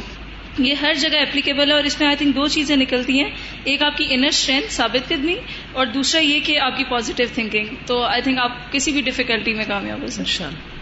یہ 0.66 0.74
ہر 0.82 0.92
جگہ 1.00 1.18
اپلیکیبل 1.22 1.70
ہے 1.70 1.74
اور 1.74 1.84
اس 1.90 1.98
میں 2.00 2.06
آئی 2.08 2.16
تھنک 2.16 2.34
دو 2.36 2.46
چیزیں 2.54 2.74
نکلتی 2.76 3.18
ہیں 3.18 3.28
ایک 3.72 3.82
آپ 3.82 3.96
کی 3.96 4.06
انر 4.14 4.26
اسٹرینتھ 4.36 4.72
ثابت 4.72 5.08
کرنی 5.08 5.34
اور 5.72 5.86
دوسرا 5.94 6.20
یہ 6.20 6.40
کہ 6.44 6.58
آپ 6.66 6.76
کی 6.78 6.84
پازیٹیو 6.90 7.26
تھنکنگ 7.34 7.74
تو 7.86 8.02
آئی 8.04 8.22
تھنک 8.22 8.38
آپ 8.42 8.72
کسی 8.72 8.92
بھی 8.92 9.02
ڈفیکلٹی 9.10 9.54
میں 9.54 9.64
کامیاب 9.68 10.02
ہو 10.02 10.06
سکتے 10.18 10.44
ہیں 10.44 10.77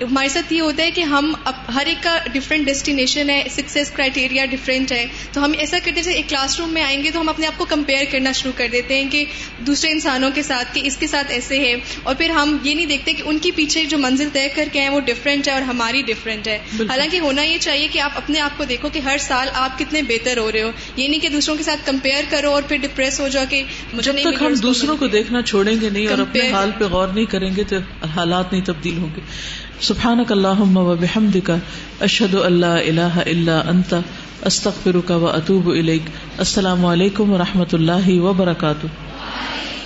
ہمارے 0.00 0.28
ساتھ 0.28 0.52
یہ 0.52 0.60
ہوتا 0.60 0.82
ہے 0.82 0.90
کہ 0.94 1.00
ہم 1.12 1.32
ہر 1.74 1.86
ایک 1.86 2.02
کا 2.02 2.16
ڈفرینٹ 2.32 2.66
ڈیسٹینیشن 2.66 3.30
ہے 3.30 3.42
سکسیس 3.50 3.90
کرائٹیریا 3.96 4.44
ڈفرینٹ 4.50 4.92
ہے 4.92 5.04
تو 5.32 5.44
ہم 5.44 5.52
ایسا 5.58 5.76
کرتے 5.84 5.94
جیسے 6.00 6.12
ایک 6.16 6.28
کلاس 6.28 6.58
روم 6.60 6.72
میں 6.74 6.82
آئیں 6.82 7.02
گے 7.04 7.10
تو 7.14 7.20
ہم 7.20 7.28
اپنے 7.28 7.46
آپ 7.46 7.58
کو 7.58 7.64
کمپیئر 7.68 8.04
کرنا 8.12 8.32
شروع 8.40 8.52
کر 8.56 8.66
دیتے 8.72 9.00
ہیں 9.02 9.08
کہ 9.10 9.24
دوسرے 9.66 9.90
انسانوں 9.92 10.30
کے 10.34 10.42
ساتھ 10.42 10.74
کہ 10.74 10.80
اس 10.86 10.96
کے 10.96 11.06
ساتھ 11.14 11.30
ایسے 11.36 11.58
ہے 11.64 11.74
اور 12.02 12.14
پھر 12.18 12.30
ہم 12.38 12.56
یہ 12.62 12.74
نہیں 12.74 12.86
دیکھتے 12.92 13.12
کہ 13.18 13.22
ان 13.26 13.38
کے 13.42 13.50
پیچھے 13.56 13.84
جو 13.94 13.98
منزل 13.98 14.28
طے 14.32 14.48
کر 14.54 14.68
کے 14.72 14.80
ہیں 14.80 14.88
وہ 14.96 15.00
ڈفرینٹ 15.06 15.48
ہے 15.48 15.52
اور 15.52 15.62
ہماری 15.72 16.02
ڈفرینٹ 16.06 16.48
ہے 16.48 16.56
حالانکہ 16.90 17.20
ہونا 17.26 17.42
یہ 17.42 17.58
چاہیے 17.68 17.88
کہ 17.92 17.98
آپ 18.08 18.16
اپنے 18.22 18.40
آپ 18.40 18.58
کو 18.58 18.64
دیکھو 18.72 18.88
کہ 18.92 18.98
ہر 19.08 19.18
سال 19.26 19.48
آپ 19.64 19.78
کتنے 19.78 20.02
بہتر 20.08 20.38
ہو 20.38 20.50
رہے 20.52 20.62
ہو 20.62 20.70
یہ 20.96 21.08
نہیں 21.08 21.20
کہ 21.20 21.28
دوسروں 21.36 21.56
کے 21.56 21.62
ساتھ 21.62 21.86
کمپیئر 21.86 22.24
کرو 22.30 22.50
اور 22.52 22.62
پھر 22.68 22.76
ڈپریس 22.82 23.20
ہو 23.20 23.28
جاؤ 23.36 23.44
کہ 23.50 23.62
مجھے 23.92 24.12
نہیں 24.12 24.42
ہم 24.44 24.54
دوسروں 24.62 24.96
کو 24.96 25.06
دیکھنا 25.18 25.42
چھوڑیں 25.52 25.74
گے 25.80 25.90
نہیں 25.90 26.06
اور 26.14 26.18
اپنے 26.26 26.50
حال 26.52 26.70
پہ 26.78 26.84
غور 26.90 27.08
نہیں 27.14 27.26
کریں 27.36 27.50
گے 27.56 27.64
تو 27.68 27.76
حالات 28.16 28.52
نہیں 28.52 28.62
تبدیل 28.66 28.98
ہوں 28.98 29.08
گے 29.16 29.20
سفحانک 29.86 30.30
اللہ 30.32 30.62
کا 31.44 31.56
اشد 32.06 32.34
اللہ 32.44 32.78
الہ 32.86 33.12
اللہ 33.26 33.68
انت 33.70 33.94
استخر 34.50 34.96
و 35.14 35.26
اطوب 35.28 35.68
السلام 35.76 36.84
علیکم 36.86 37.32
و 37.32 37.38
رحمۃ 37.38 37.74
اللہ 37.78 38.10
وبرکاتہ 38.28 39.76